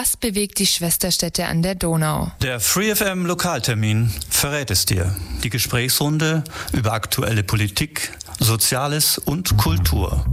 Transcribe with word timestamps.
Was 0.00 0.16
bewegt 0.16 0.60
die 0.60 0.66
Schwesterstädte 0.68 1.46
an 1.46 1.60
der 1.60 1.74
Donau? 1.74 2.30
Der 2.40 2.60
FreeFM 2.60 3.26
Lokaltermin 3.26 4.08
verrät 4.30 4.70
es 4.70 4.86
dir. 4.86 5.12
Die 5.42 5.50
Gesprächsrunde 5.50 6.44
über 6.72 6.92
aktuelle 6.92 7.42
Politik, 7.42 8.12
Soziales 8.38 9.18
und 9.18 9.56
Kultur. 9.56 10.24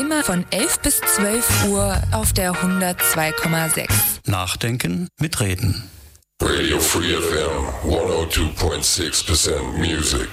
Immer 0.00 0.24
von 0.24 0.46
11 0.50 0.80
bis 0.80 0.98
12 0.98 1.66
Uhr 1.68 2.02
auf 2.10 2.32
der 2.32 2.52
102,6. 2.52 3.86
Nachdenken 4.24 5.08
mit 5.20 5.38
Reden. 5.40 5.84
Radio 6.40 6.80
Free 6.80 7.12
FM 7.12 7.66
102.6% 7.84 9.60
Music. 9.76 10.30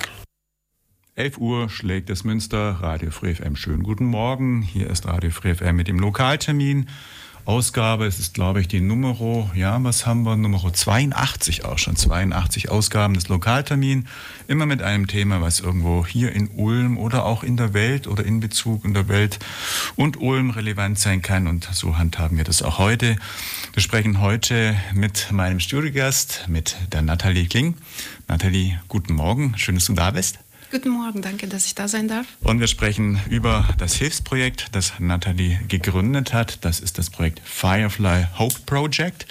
11 1.16 1.38
Uhr 1.38 1.70
schlägt 1.70 2.10
es 2.10 2.24
Münster, 2.24 2.78
Radio 2.80 3.12
Free 3.12 3.36
FM. 3.36 3.58
Schönen 3.58 3.84
guten 3.84 4.06
Morgen. 4.06 4.62
Hier 4.62 4.90
ist 4.90 5.06
Radio 5.06 5.32
Free 5.32 5.54
FM 5.54 5.76
mit 5.76 5.90
dem 5.90 6.00
Lokaltermin. 6.00 6.88
Ausgabe, 7.46 8.08
es 8.08 8.18
ist 8.18 8.34
glaube 8.34 8.60
ich 8.60 8.68
die 8.68 8.82
Nummer, 8.82 9.52
ja, 9.54 9.82
was 9.84 10.08
haben 10.08 10.24
wir? 10.24 10.36
Nummer 10.36 10.74
82 10.74 11.64
auch 11.64 11.78
schon. 11.78 11.96
82 11.96 12.70
Ausgaben 12.70 13.14
des 13.14 13.28
Lokaltermin. 13.28 14.08
Immer 14.48 14.66
mit 14.66 14.82
einem 14.82 15.06
Thema, 15.06 15.42
was 15.42 15.60
irgendwo 15.60 16.06
hier 16.08 16.32
in 16.34 16.50
Ulm 16.50 16.98
oder 16.98 17.24
auch 17.24 17.44
in 17.44 17.56
der 17.56 17.76
Welt 17.76 18.08
oder 18.08 18.26
in 18.26 18.40
Bezug 18.40 18.84
in 18.84 18.96
der 18.96 19.08
Welt 19.10 19.38
und 19.96 20.20
Ulm 20.20 20.50
relevant 20.50 20.98
sein 20.98 21.22
kann. 21.22 21.46
Und 21.48 21.70
so 21.72 22.00
handhaben 22.00 22.38
wir 22.38 22.46
das 22.46 22.64
auch 22.64 22.80
heute. 22.80 23.16
Wir 23.74 23.82
sprechen 23.84 24.22
heute 24.22 24.76
mit 24.94 25.32
meinem 25.32 25.60
Studiogast, 25.60 26.46
mit 26.48 26.76
der 26.94 27.04
Nathalie 27.04 27.46
Kling. 27.46 27.76
Nathalie, 28.28 28.80
guten 28.88 29.14
Morgen. 29.14 29.54
Schön, 29.58 29.76
dass 29.76 29.86
du 29.86 29.94
da 29.94 30.10
bist. 30.10 30.40
Guten 30.72 30.90
Morgen, 30.90 31.22
danke, 31.22 31.48
dass 31.48 31.66
ich 31.66 31.76
da 31.76 31.88
sein 31.88 32.08
darf. 32.08 32.26
Und 32.42 32.60
wir 32.60 32.68
sprechen 32.68 33.20
über 33.30 33.68
das 33.78 33.96
Hilfsprojekt, 33.96 34.68
das 34.74 34.94
Nathalie 35.00 35.60
gegründet 35.68 36.34
hat. 36.34 36.64
Das 36.66 36.80
ist 36.80 36.98
das 36.98 37.10
Projekt 37.10 37.40
Firefly 37.44 38.28
Hope 38.38 38.60
Project. 38.66 39.28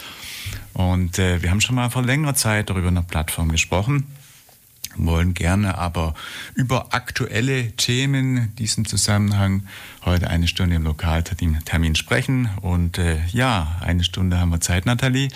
Und 0.72 1.18
äh, 1.18 1.42
wir 1.42 1.50
haben 1.50 1.60
schon 1.60 1.74
mal 1.76 1.90
vor 1.90 2.02
längerer 2.02 2.34
Zeit 2.34 2.70
darüber 2.70 2.88
eine 2.88 3.02
Plattform 3.02 3.50
gesprochen 3.50 4.06
wollen 4.96 5.34
gerne 5.34 5.78
aber 5.78 6.14
über 6.54 6.94
aktuelle 6.94 7.72
Themen 7.72 8.36
in 8.36 8.56
diesem 8.56 8.84
Zusammenhang 8.84 9.66
heute 10.04 10.28
eine 10.28 10.48
Stunde 10.48 10.76
im 10.76 10.84
Lokaltermin 10.84 11.94
sprechen. 11.94 12.48
Und 12.60 12.98
äh, 12.98 13.18
ja, 13.32 13.76
eine 13.80 14.04
Stunde 14.04 14.38
haben 14.38 14.50
wir 14.50 14.60
Zeit, 14.60 14.86
Nathalie 14.86 15.30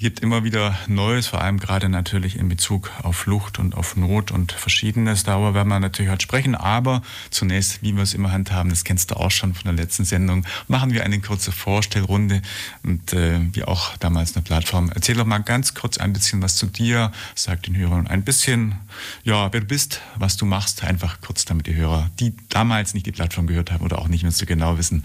gibt 0.00 0.20
immer 0.20 0.44
wieder 0.44 0.78
Neues, 0.88 1.26
vor 1.26 1.42
allem 1.42 1.60
gerade 1.60 1.90
natürlich 1.90 2.36
in 2.36 2.48
Bezug 2.48 2.90
auf 3.02 3.16
Flucht 3.16 3.58
und 3.58 3.74
auf 3.74 3.96
Not 3.96 4.30
und 4.30 4.50
Verschiedenes. 4.50 5.24
Darüber 5.24 5.52
werden 5.52 5.68
wir 5.68 5.78
natürlich 5.78 6.10
heute 6.10 6.22
sprechen. 6.22 6.54
Aber 6.54 7.02
zunächst, 7.28 7.82
wie 7.82 7.92
wir 7.92 8.02
es 8.02 8.14
immer 8.14 8.32
handhaben, 8.32 8.70
das 8.70 8.84
kennst 8.84 9.10
du 9.10 9.16
auch 9.16 9.30
schon 9.30 9.52
von 9.52 9.64
der 9.64 9.74
letzten 9.74 10.06
Sendung, 10.06 10.46
machen 10.68 10.94
wir 10.94 11.04
eine 11.04 11.20
kurze 11.20 11.52
Vorstellrunde 11.52 12.40
und 12.82 13.12
äh, 13.12 13.40
wie 13.52 13.62
auch 13.64 13.94
damals 13.98 14.34
eine 14.34 14.42
Plattform. 14.42 14.90
Erzähl 14.94 15.16
doch 15.16 15.26
mal 15.26 15.38
ganz 15.38 15.74
kurz 15.74 15.98
ein 15.98 16.14
bisschen 16.14 16.40
was 16.40 16.56
zu 16.56 16.66
dir, 16.66 17.12
sag 17.34 17.62
den 17.64 17.76
Hörern 17.76 18.06
ein 18.06 18.24
bisschen, 18.24 18.76
ja, 19.22 19.52
wer 19.52 19.60
du 19.60 19.66
bist, 19.66 20.00
was 20.16 20.38
du 20.38 20.46
machst, 20.46 20.82
einfach 20.82 21.20
kurz, 21.20 21.44
damit 21.44 21.66
die 21.66 21.74
Hörer, 21.74 22.10
die 22.18 22.34
damals 22.48 22.94
nicht 22.94 23.04
die 23.04 23.12
Plattform 23.12 23.46
gehört 23.46 23.70
haben 23.70 23.84
oder 23.84 23.98
auch 23.98 24.08
nicht 24.08 24.22
mehr 24.22 24.32
so 24.32 24.46
genau 24.46 24.78
wissen, 24.78 25.04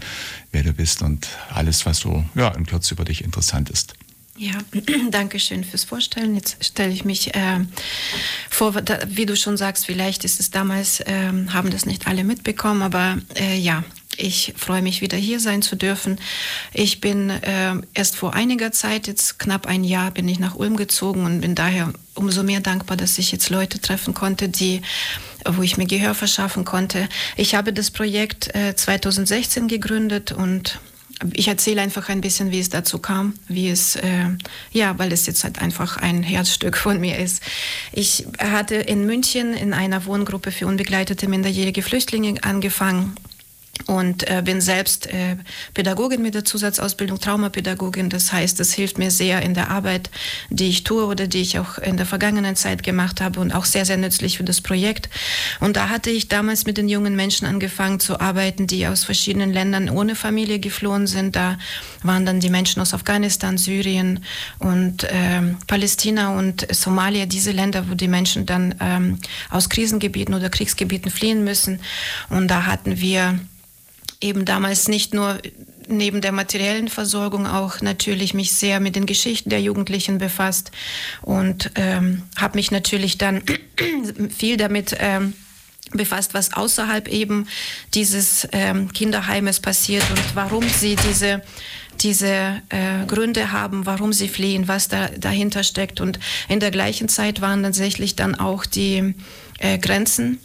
wer 0.52 0.62
du 0.62 0.72
bist 0.72 1.02
und 1.02 1.28
alles, 1.50 1.84
was 1.84 1.98
so 1.98 2.24
ja, 2.34 2.48
in 2.48 2.64
Kürze 2.64 2.94
über 2.94 3.04
dich 3.04 3.22
interessant 3.22 3.68
ist. 3.68 3.94
Ja, 4.38 4.52
danke 5.10 5.40
schön 5.40 5.64
fürs 5.64 5.84
Vorstellen. 5.84 6.34
Jetzt 6.34 6.62
stelle 6.64 6.92
ich 6.92 7.04
mich 7.04 7.34
äh, 7.34 7.60
vor, 8.50 8.72
da, 8.82 8.98
wie 9.08 9.26
du 9.26 9.36
schon 9.36 9.56
sagst, 9.56 9.86
vielleicht 9.86 10.24
ist 10.24 10.40
es 10.40 10.50
damals, 10.50 11.00
äh, 11.00 11.32
haben 11.48 11.70
das 11.70 11.86
nicht 11.86 12.06
alle 12.06 12.22
mitbekommen, 12.22 12.82
aber 12.82 13.18
äh, 13.34 13.56
ja, 13.56 13.82
ich 14.18 14.54
freue 14.56 14.82
mich 14.82 15.00
wieder 15.00 15.16
hier 15.16 15.40
sein 15.40 15.62
zu 15.62 15.76
dürfen. 15.76 16.18
Ich 16.72 17.00
bin 17.00 17.30
äh, 17.30 17.74
erst 17.94 18.16
vor 18.16 18.34
einiger 18.34 18.72
Zeit, 18.72 19.06
jetzt 19.06 19.38
knapp 19.38 19.66
ein 19.66 19.84
Jahr, 19.84 20.10
bin 20.10 20.28
ich 20.28 20.38
nach 20.38 20.54
Ulm 20.54 20.76
gezogen 20.76 21.24
und 21.24 21.40
bin 21.40 21.54
daher 21.54 21.92
umso 22.14 22.42
mehr 22.42 22.60
dankbar, 22.60 22.96
dass 22.96 23.18
ich 23.18 23.32
jetzt 23.32 23.50
Leute 23.50 23.80
treffen 23.80 24.14
konnte, 24.14 24.48
die 24.48 24.82
wo 25.48 25.62
ich 25.62 25.76
mir 25.76 25.86
Gehör 25.86 26.14
verschaffen 26.14 26.64
konnte. 26.64 27.08
Ich 27.36 27.54
habe 27.54 27.72
das 27.72 27.92
Projekt 27.92 28.52
äh, 28.54 28.74
2016 28.74 29.68
gegründet 29.68 30.32
und 30.32 30.80
ich 31.32 31.48
erzähle 31.48 31.80
einfach 31.80 32.08
ein 32.08 32.20
bisschen, 32.20 32.50
wie 32.50 32.60
es 32.60 32.68
dazu 32.68 32.98
kam, 32.98 33.34
wie 33.48 33.70
es, 33.70 33.96
äh, 33.96 34.28
ja, 34.72 34.98
weil 34.98 35.12
es 35.12 35.26
jetzt 35.26 35.44
halt 35.44 35.60
einfach 35.60 35.96
ein 35.96 36.22
Herzstück 36.22 36.76
von 36.76 37.00
mir 37.00 37.18
ist. 37.18 37.42
Ich 37.92 38.26
hatte 38.38 38.74
in 38.74 39.06
München 39.06 39.54
in 39.54 39.72
einer 39.72 40.04
Wohngruppe 40.04 40.50
für 40.52 40.66
unbegleitete 40.66 41.28
minderjährige 41.28 41.82
Flüchtlinge 41.82 42.42
angefangen 42.42 43.16
und 43.86 44.28
äh, 44.28 44.42
bin 44.44 44.60
selbst 44.60 45.06
äh, 45.06 45.36
Pädagogin 45.74 46.22
mit 46.22 46.34
der 46.34 46.44
Zusatzausbildung 46.44 47.20
Traumapädagogin. 47.20 48.10
Das 48.10 48.32
heißt, 48.32 48.58
es 48.60 48.72
hilft 48.72 48.98
mir 48.98 49.10
sehr 49.10 49.42
in 49.42 49.54
der 49.54 49.70
Arbeit, 49.70 50.10
die 50.50 50.68
ich 50.68 50.84
tue 50.84 51.06
oder 51.06 51.26
die 51.26 51.40
ich 51.40 51.58
auch 51.58 51.78
in 51.78 51.96
der 51.96 52.06
vergangenen 52.06 52.56
Zeit 52.56 52.82
gemacht 52.82 53.20
habe 53.20 53.40
und 53.40 53.52
auch 53.52 53.64
sehr, 53.64 53.84
sehr 53.84 53.96
nützlich 53.96 54.38
für 54.38 54.44
das 54.44 54.60
Projekt. 54.60 55.08
Und 55.60 55.76
da 55.76 55.88
hatte 55.88 56.10
ich 56.10 56.28
damals 56.28 56.66
mit 56.66 56.78
den 56.78 56.88
jungen 56.88 57.14
Menschen 57.14 57.46
angefangen 57.46 58.00
zu 58.00 58.20
arbeiten, 58.20 58.66
die 58.66 58.86
aus 58.86 59.04
verschiedenen 59.04 59.52
Ländern 59.52 59.88
ohne 59.88 60.16
Familie 60.16 60.58
geflohen 60.58 61.06
sind. 61.06 61.36
Da 61.36 61.58
waren 62.02 62.26
dann 62.26 62.40
die 62.40 62.50
Menschen 62.50 62.82
aus 62.82 62.92
Afghanistan, 62.92 63.58
Syrien 63.58 64.24
und 64.58 65.06
ähm, 65.10 65.58
Palästina 65.66 66.36
und 66.36 66.66
Somalia, 66.74 67.26
diese 67.26 67.52
Länder, 67.52 67.88
wo 67.88 67.94
die 67.94 68.08
Menschen 68.08 68.46
dann 68.46 68.74
ähm, 68.80 69.18
aus 69.50 69.68
Krisengebieten 69.68 70.34
oder 70.34 70.50
Kriegsgebieten 70.50 71.10
fliehen 71.10 71.44
müssen. 71.44 71.80
Und 72.30 72.48
da 72.48 72.66
hatten 72.66 73.00
wir 73.00 73.38
eben 74.20 74.44
damals 74.44 74.88
nicht 74.88 75.14
nur 75.14 75.38
neben 75.88 76.20
der 76.20 76.32
materiellen 76.32 76.88
Versorgung 76.88 77.46
auch 77.46 77.80
natürlich 77.80 78.34
mich 78.34 78.52
sehr 78.52 78.80
mit 78.80 78.96
den 78.96 79.06
Geschichten 79.06 79.50
der 79.50 79.60
Jugendlichen 79.60 80.18
befasst 80.18 80.72
und 81.22 81.70
ähm, 81.76 82.22
habe 82.36 82.56
mich 82.56 82.70
natürlich 82.70 83.18
dann 83.18 83.42
viel 84.36 84.56
damit 84.56 84.96
ähm, 84.98 85.34
befasst, 85.92 86.34
was 86.34 86.52
außerhalb 86.52 87.08
eben 87.08 87.46
dieses 87.94 88.48
ähm, 88.52 88.92
Kinderheimes 88.92 89.60
passiert 89.60 90.04
und 90.10 90.34
warum 90.34 90.68
sie 90.68 90.96
diese 90.96 91.42
diese 92.02 92.60
äh, 92.68 93.06
Gründe 93.06 93.52
haben, 93.52 93.86
warum 93.86 94.12
sie 94.12 94.28
fliehen, 94.28 94.68
was 94.68 94.88
da 94.88 95.08
dahinter 95.16 95.64
steckt. 95.64 96.02
Und 96.02 96.18
in 96.46 96.60
der 96.60 96.70
gleichen 96.70 97.08
Zeit 97.08 97.40
waren 97.40 97.62
tatsächlich 97.62 98.16
dann 98.16 98.34
auch 98.34 98.66
die 98.66 99.14
äh, 99.60 99.78
Grenzen 99.78 100.38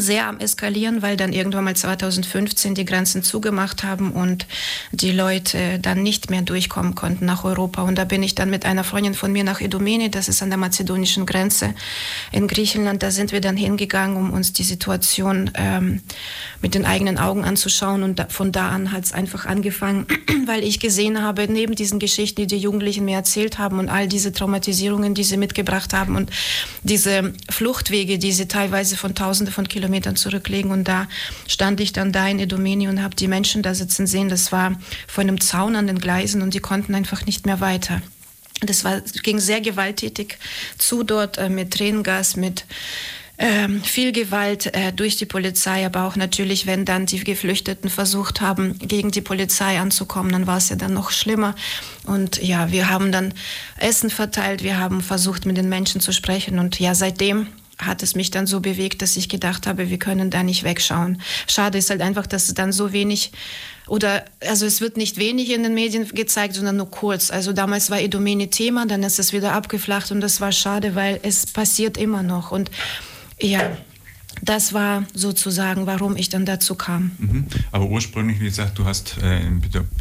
sehr 0.00 0.26
am 0.26 0.38
Eskalieren, 0.38 1.02
weil 1.02 1.16
dann 1.16 1.32
irgendwann 1.32 1.64
mal 1.64 1.76
2015 1.76 2.74
die 2.74 2.84
Grenzen 2.84 3.22
zugemacht 3.22 3.84
haben 3.84 4.12
und 4.12 4.46
die 4.92 5.12
Leute 5.12 5.78
dann 5.80 6.02
nicht 6.02 6.30
mehr 6.30 6.42
durchkommen 6.42 6.94
konnten 6.94 7.26
nach 7.26 7.44
Europa. 7.44 7.82
Und 7.82 7.98
da 7.98 8.04
bin 8.04 8.22
ich 8.22 8.34
dann 8.34 8.50
mit 8.50 8.64
einer 8.64 8.84
Freundin 8.84 9.14
von 9.14 9.32
mir 9.32 9.44
nach 9.44 9.60
Idomeni, 9.60 10.10
das 10.10 10.28
ist 10.28 10.42
an 10.42 10.50
der 10.50 10.58
mazedonischen 10.58 11.26
Grenze 11.26 11.74
in 12.32 12.46
Griechenland. 12.46 13.02
Da 13.02 13.10
sind 13.10 13.32
wir 13.32 13.40
dann 13.40 13.56
hingegangen, 13.56 14.16
um 14.16 14.32
uns 14.32 14.52
die 14.52 14.62
Situation 14.62 15.50
ähm, 15.54 16.00
mit 16.62 16.74
den 16.74 16.84
eigenen 16.84 17.18
Augen 17.18 17.44
anzuschauen. 17.44 18.02
Und 18.02 18.18
da, 18.18 18.26
von 18.28 18.52
da 18.52 18.68
an 18.68 18.92
hat 18.92 19.04
es 19.04 19.12
einfach 19.12 19.46
angefangen, 19.46 20.06
weil 20.46 20.62
ich 20.62 20.80
gesehen 20.80 21.22
habe, 21.22 21.48
neben 21.48 21.74
diesen 21.74 21.98
Geschichten, 21.98 22.42
die 22.42 22.46
die 22.46 22.58
Jugendlichen 22.58 23.04
mir 23.04 23.16
erzählt 23.16 23.58
haben 23.58 23.78
und 23.78 23.88
all 23.88 24.06
diese 24.06 24.32
Traumatisierungen, 24.32 25.14
die 25.14 25.24
sie 25.24 25.36
mitgebracht 25.36 25.92
haben 25.92 26.16
und 26.16 26.30
diese 26.82 27.32
Fluchtwege, 27.50 28.18
die 28.18 28.32
sie 28.32 28.46
teilweise 28.46 28.96
von 28.96 29.14
Tausenden 29.14 29.52
von 29.52 29.66
Kilometern 29.66 29.87
Kilometern 29.88 30.16
zurücklegen. 30.16 30.70
Und 30.70 30.84
da 30.84 31.08
stand 31.46 31.80
ich 31.80 31.92
dann 31.92 32.12
da 32.12 32.28
in 32.28 32.38
Edomeni 32.38 32.88
und 32.88 33.02
habe 33.02 33.16
die 33.16 33.28
Menschen 33.28 33.62
da 33.62 33.74
sitzen 33.74 34.06
sehen. 34.06 34.28
Das 34.28 34.52
war 34.52 34.78
vor 35.06 35.22
einem 35.22 35.40
Zaun 35.40 35.76
an 35.76 35.86
den 35.86 35.98
Gleisen 35.98 36.42
und 36.42 36.54
die 36.54 36.60
konnten 36.60 36.94
einfach 36.94 37.24
nicht 37.24 37.46
mehr 37.46 37.60
weiter. 37.60 38.02
Das 38.60 38.84
war, 38.84 39.00
ging 39.22 39.38
sehr 39.38 39.60
gewalttätig 39.60 40.38
zu 40.76 41.04
dort 41.04 41.38
äh, 41.38 41.48
mit 41.48 41.72
Tränengas, 41.72 42.36
mit 42.36 42.64
ähm, 43.38 43.84
viel 43.84 44.10
Gewalt 44.10 44.66
äh, 44.74 44.92
durch 44.92 45.16
die 45.16 45.26
Polizei, 45.26 45.86
aber 45.86 46.02
auch 46.02 46.16
natürlich, 46.16 46.66
wenn 46.66 46.84
dann 46.84 47.06
die 47.06 47.22
Geflüchteten 47.22 47.88
versucht 47.88 48.40
haben, 48.40 48.76
gegen 48.80 49.12
die 49.12 49.20
Polizei 49.20 49.78
anzukommen, 49.78 50.32
dann 50.32 50.48
war 50.48 50.58
es 50.58 50.70
ja 50.70 50.76
dann 50.76 50.92
noch 50.92 51.12
schlimmer. 51.12 51.54
Und 52.04 52.42
ja, 52.42 52.72
wir 52.72 52.90
haben 52.90 53.12
dann 53.12 53.32
Essen 53.78 54.10
verteilt, 54.10 54.64
wir 54.64 54.78
haben 54.78 55.02
versucht, 55.02 55.46
mit 55.46 55.56
den 55.56 55.68
Menschen 55.68 56.00
zu 56.00 56.12
sprechen. 56.12 56.58
Und 56.58 56.80
ja, 56.80 56.96
seitdem 56.96 57.46
hat 57.78 58.02
es 58.02 58.14
mich 58.14 58.30
dann 58.30 58.46
so 58.46 58.60
bewegt, 58.60 59.02
dass 59.02 59.16
ich 59.16 59.28
gedacht 59.28 59.66
habe, 59.66 59.88
wir 59.88 59.98
können 59.98 60.30
da 60.30 60.42
nicht 60.42 60.64
wegschauen. 60.64 61.20
Schade 61.46 61.78
ist 61.78 61.90
halt 61.90 62.00
einfach, 62.00 62.26
dass 62.26 62.48
es 62.48 62.54
dann 62.54 62.72
so 62.72 62.92
wenig 62.92 63.32
oder 63.86 64.24
also 64.46 64.66
es 64.66 64.80
wird 64.80 64.96
nicht 64.96 65.16
wenig 65.16 65.50
in 65.50 65.62
den 65.62 65.74
Medien 65.74 66.06
gezeigt, 66.08 66.54
sondern 66.54 66.76
nur 66.76 66.90
kurz. 66.90 67.30
Also 67.30 67.52
damals 67.52 67.90
war 67.90 68.00
Edomene 68.00 68.50
Thema, 68.50 68.86
dann 68.86 69.02
ist 69.02 69.18
es 69.18 69.32
wieder 69.32 69.52
abgeflacht 69.52 70.10
und 70.10 70.20
das 70.20 70.40
war 70.40 70.52
schade, 70.52 70.94
weil 70.94 71.20
es 71.22 71.46
passiert 71.46 71.96
immer 71.96 72.22
noch 72.22 72.50
und 72.50 72.70
ja, 73.40 73.76
das 74.42 74.72
war 74.72 75.04
sozusagen, 75.14 75.86
warum 75.86 76.16
ich 76.16 76.28
dann 76.28 76.44
dazu 76.44 76.74
kam. 76.74 77.10
Mhm. 77.18 77.46
Aber 77.72 77.86
ursprünglich, 77.86 78.40
wie 78.40 78.44
gesagt, 78.44 78.78
du 78.78 78.84
hast 78.84 79.18
äh, 79.18 79.40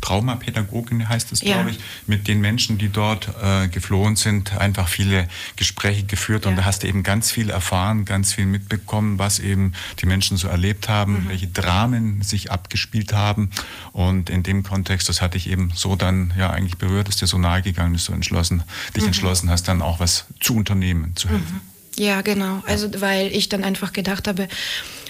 Traumapädagogin, 0.02 1.08
heißt 1.08 1.32
es, 1.32 1.42
ja. 1.42 1.56
glaube 1.56 1.72
ich, 1.72 1.80
mit 2.06 2.28
den 2.28 2.42
Menschen, 2.42 2.78
die 2.78 2.90
dort 2.90 3.30
äh, 3.42 3.68
geflohen 3.68 4.16
sind, 4.16 4.58
einfach 4.58 4.88
viele 4.88 5.28
Gespräche 5.56 6.04
geführt 6.04 6.46
ja. 6.46 6.52
und 6.52 6.58
da 6.58 6.66
hast 6.66 6.84
du 6.84 6.88
eben 6.88 7.04
ganz 7.04 7.32
viel 7.32 7.50
erfahren, 7.50 8.06
ganz 8.06 8.34
viel 8.34 8.46
mitbekommen, 8.46 9.20
was 9.20 9.40
eben 9.40 9.74
die 10.00 10.06
Menschen 10.06 10.38
so 10.38 10.48
erlebt 10.48 10.90
haben, 10.90 11.24
mhm. 11.24 11.30
welche 11.30 11.48
Dramen 11.48 12.22
sich 12.22 12.52
abgespielt 12.52 13.14
haben 13.14 13.50
und 13.94 14.30
in 14.30 14.44
dem 14.44 14.64
Kontext, 14.64 15.10
das 15.10 15.22
hatte 15.22 15.38
ich 15.38 15.50
eben 15.50 15.72
so 15.76 15.96
dann 15.96 16.34
ja 16.38 16.50
eigentlich 16.50 16.78
berührt, 16.78 17.10
ist 17.10 17.22
dir 17.22 17.28
so 17.28 17.38
nahe 17.38 17.62
gegangen, 17.62 17.94
dass 17.94 18.06
du 18.06 18.14
entschlossen, 18.14 18.64
dich 18.96 19.04
mhm. 19.04 19.08
entschlossen 19.08 19.50
hast, 19.50 19.68
dann 19.68 19.82
auch 19.82 20.00
was 20.00 20.26
zu 20.40 20.56
unternehmen, 20.56 21.16
zu 21.16 21.30
helfen. 21.30 21.62
Ja, 22.00 22.22
genau. 22.22 22.62
Also 22.68 22.90
weil 23.02 23.28
ich 23.36 23.50
dann 23.50 23.64
einfach 23.64 23.94
gedacht 23.94 24.28
habe, 24.28 24.48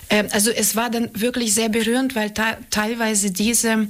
äh, 0.09 0.23
also 0.31 0.51
es 0.51 0.75
war 0.75 0.89
dann 0.89 1.09
wirklich 1.13 1.53
sehr 1.53 1.69
berührend, 1.69 2.15
weil 2.15 2.31
teilweise 2.69 3.31
diese 3.31 3.87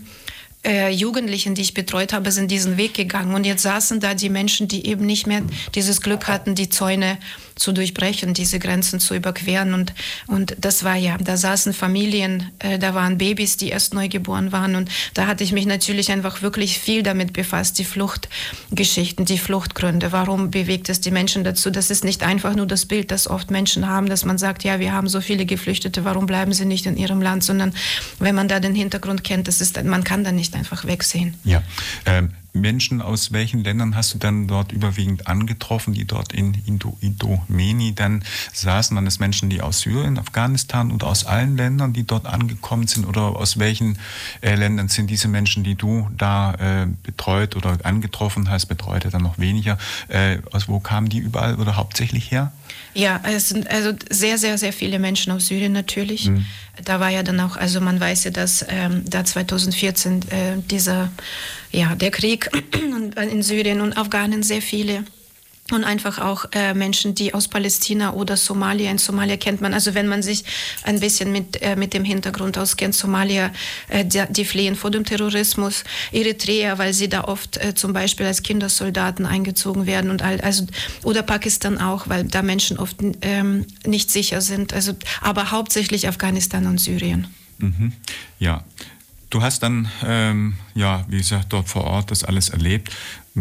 äh, 0.65 0.89
Jugendlichen, 0.89 1.55
die 1.55 1.61
ich 1.61 1.73
betreut 1.73 2.13
habe, 2.13 2.31
sind 2.31 2.51
diesen 2.51 2.77
Weg 2.77 2.93
gegangen. 2.93 3.33
Und 3.33 3.45
jetzt 3.45 3.63
saßen 3.63 3.99
da 3.99 4.13
die 4.13 4.29
Menschen, 4.29 4.67
die 4.67 4.87
eben 4.87 5.05
nicht 5.05 5.27
mehr 5.27 5.41
dieses 5.75 6.01
Glück 6.01 6.27
hatten, 6.27 6.55
die 6.55 6.69
Zäune 6.69 7.17
zu 7.55 7.71
durchbrechen, 7.71 8.33
diese 8.33 8.59
Grenzen 8.59 8.99
zu 8.99 9.15
überqueren. 9.15 9.73
Und, 9.73 9.93
und 10.27 10.55
das 10.59 10.83
war 10.83 10.95
ja, 10.95 11.17
da 11.17 11.37
saßen 11.37 11.73
Familien, 11.73 12.51
äh, 12.59 12.77
da 12.79 12.93
waren 12.93 13.17
Babys, 13.17 13.57
die 13.57 13.69
erst 13.69 13.93
neu 13.93 14.09
geboren 14.09 14.51
waren. 14.51 14.75
Und 14.75 14.89
da 15.13 15.27
hatte 15.27 15.43
ich 15.43 15.51
mich 15.51 15.65
natürlich 15.65 16.11
einfach 16.11 16.41
wirklich 16.41 16.79
viel 16.79 17.03
damit 17.03 17.33
befasst, 17.33 17.79
die 17.79 17.85
Fluchtgeschichten, 17.85 19.25
die 19.25 19.37
Fluchtgründe. 19.37 20.11
Warum 20.11 20.51
bewegt 20.51 20.89
es 20.89 21.01
die 21.01 21.11
Menschen 21.11 21.43
dazu? 21.43 21.71
Das 21.71 21.89
ist 21.89 22.03
nicht 22.03 22.23
einfach 22.23 22.55
nur 22.55 22.65
das 22.65 22.85
Bild, 22.85 23.11
das 23.11 23.27
oft 23.27 23.51
Menschen 23.51 23.87
haben, 23.87 24.07
dass 24.07 24.25
man 24.25 24.37
sagt, 24.37 24.63
ja, 24.63 24.79
wir 24.79 24.91
haben 24.91 25.07
so 25.07 25.21
viele 25.21 25.45
Geflüchtete, 25.45 26.03
warum 26.03 26.25
bleiben 26.25 26.53
sie 26.53 26.65
nicht 26.65 26.85
in 26.85 26.97
ihrem 26.97 27.21
Land? 27.21 27.43
Sondern 27.43 27.73
wenn 28.19 28.35
man 28.35 28.47
da 28.47 28.59
den 28.59 28.75
Hintergrund 28.75 29.23
kennt, 29.23 29.47
das 29.47 29.61
ist, 29.61 29.81
man 29.83 30.03
kann 30.03 30.23
da 30.23 30.31
nicht 30.31 30.46
einfach 30.55 30.85
wegsehen. 30.85 31.35
Ja, 31.43 31.63
ähm, 32.05 32.31
Menschen 32.61 33.01
aus 33.01 33.31
welchen 33.31 33.63
Ländern 33.63 33.95
hast 33.95 34.13
du 34.13 34.17
dann 34.17 34.47
dort 34.47 34.71
überwiegend 34.71 35.27
angetroffen, 35.27 35.93
die 35.93 36.05
dort 36.05 36.33
in 36.33 36.55
Indo 36.65 36.97
Idomeni 37.01 37.93
dann 37.93 38.23
saßen? 38.53 38.95
Waren 38.95 39.07
es 39.07 39.19
Menschen, 39.19 39.49
die 39.49 39.61
aus 39.61 39.81
Syrien, 39.81 40.17
Afghanistan 40.17 40.91
oder 40.91 41.07
aus 41.07 41.25
allen 41.25 41.57
Ländern, 41.57 41.93
die 41.93 42.05
dort 42.05 42.25
angekommen 42.25 42.87
sind? 42.87 43.05
Oder 43.05 43.21
aus 43.21 43.59
welchen 43.59 43.97
äh, 44.41 44.55
Ländern 44.55 44.87
sind 44.87 45.09
diese 45.09 45.27
Menschen, 45.27 45.63
die 45.63 45.75
du 45.75 46.09
da 46.17 46.53
äh, 46.55 46.87
betreut 47.03 47.55
oder 47.55 47.77
angetroffen 47.83 48.49
hast, 48.49 48.65
betreute 48.67 49.09
dann 49.09 49.23
noch 49.23 49.37
weniger? 49.37 49.77
Äh, 50.07 50.39
aus 50.51 50.67
wo 50.67 50.79
kamen 50.79 51.09
die 51.09 51.19
überall 51.19 51.55
oder 51.55 51.75
hauptsächlich 51.75 52.31
her? 52.31 52.51
Ja, 52.97 53.21
es 53.23 53.49
sind 53.49 53.69
also 53.69 53.91
sehr, 54.09 54.39
sehr, 54.39 54.57
sehr 54.57 54.73
viele 54.73 54.97
Menschen 54.97 55.31
aus 55.31 55.45
Syrien 55.45 55.71
natürlich. 55.71 56.29
Mhm. 56.29 56.47
Da 56.83 56.99
war 56.99 57.09
ja 57.09 57.21
dann 57.21 57.39
auch, 57.39 57.55
also 57.55 57.79
man 57.79 57.99
weiß 57.99 58.23
ja, 58.23 58.31
dass 58.31 58.65
ähm, 58.69 59.03
da 59.07 59.23
2014 59.23 60.21
äh, 60.21 60.23
dieser, 60.71 61.11
ja, 61.71 61.93
der 61.93 62.09
Krieg 62.09 62.49
in 63.31 63.43
Syrien 63.43 63.81
und 63.81 63.95
Afghanen 63.95 64.41
sehr 64.41 64.63
viele 64.63 65.03
und 65.71 65.83
einfach 65.83 66.19
auch 66.19 66.45
äh, 66.53 66.73
Menschen, 66.73 67.13
die 67.13 67.33
aus 67.33 67.47
Palästina 67.47 68.13
oder 68.13 68.37
Somalia, 68.37 68.89
in 68.89 68.97
Somalia 68.97 69.37
kennt 69.37 69.61
man, 69.61 69.73
also 69.73 69.93
wenn 69.93 70.07
man 70.07 70.23
sich 70.23 70.43
ein 70.83 70.99
bisschen 70.99 71.31
mit, 71.31 71.61
äh, 71.61 71.75
mit 71.75 71.93
dem 71.93 72.05
Hintergrund 72.05 72.57
auskennt, 72.57 72.95
Somalia, 72.95 73.51
äh, 73.89 74.05
die, 74.05 74.23
die, 74.29 74.45
fliehen 74.45 74.75
vor 74.75 74.91
dem 74.91 75.03
Terrorismus, 75.03 75.83
Eritrea, 76.11 76.77
weil 76.77 76.93
sie 76.93 77.09
da 77.09 77.25
oft 77.25 77.57
äh, 77.57 77.75
zum 77.75 77.93
Beispiel 77.93 78.25
als 78.25 78.43
Kindersoldaten 78.43 79.25
eingezogen 79.25 79.85
werden 79.85 80.09
und 80.09 80.21
all, 80.21 80.39
also, 80.41 80.65
oder 81.03 81.21
Pakistan 81.21 81.79
auch, 81.79 82.07
weil 82.07 82.23
da 82.23 82.41
Menschen 82.41 82.79
oft 82.79 82.97
ähm, 83.21 83.65
nicht 83.85 84.09
sicher 84.09 84.41
sind, 84.41 84.73
also, 84.73 84.93
aber 85.21 85.51
hauptsächlich 85.51 86.07
Afghanistan 86.07 86.65
und 86.67 86.79
Syrien. 86.79 87.27
Mhm. 87.59 87.91
Ja, 88.39 88.63
Du 89.29 89.41
hast 89.41 89.61
dann, 89.61 89.89
ähm, 90.05 90.55
ja, 90.73 91.03
wie 91.09 91.17
gesagt, 91.17 91.51
dort 91.51 91.67
vor 91.67 91.83
Ort 91.83 92.11
das 92.11 92.23
alles 92.23 92.49
erlebt. 92.49 92.95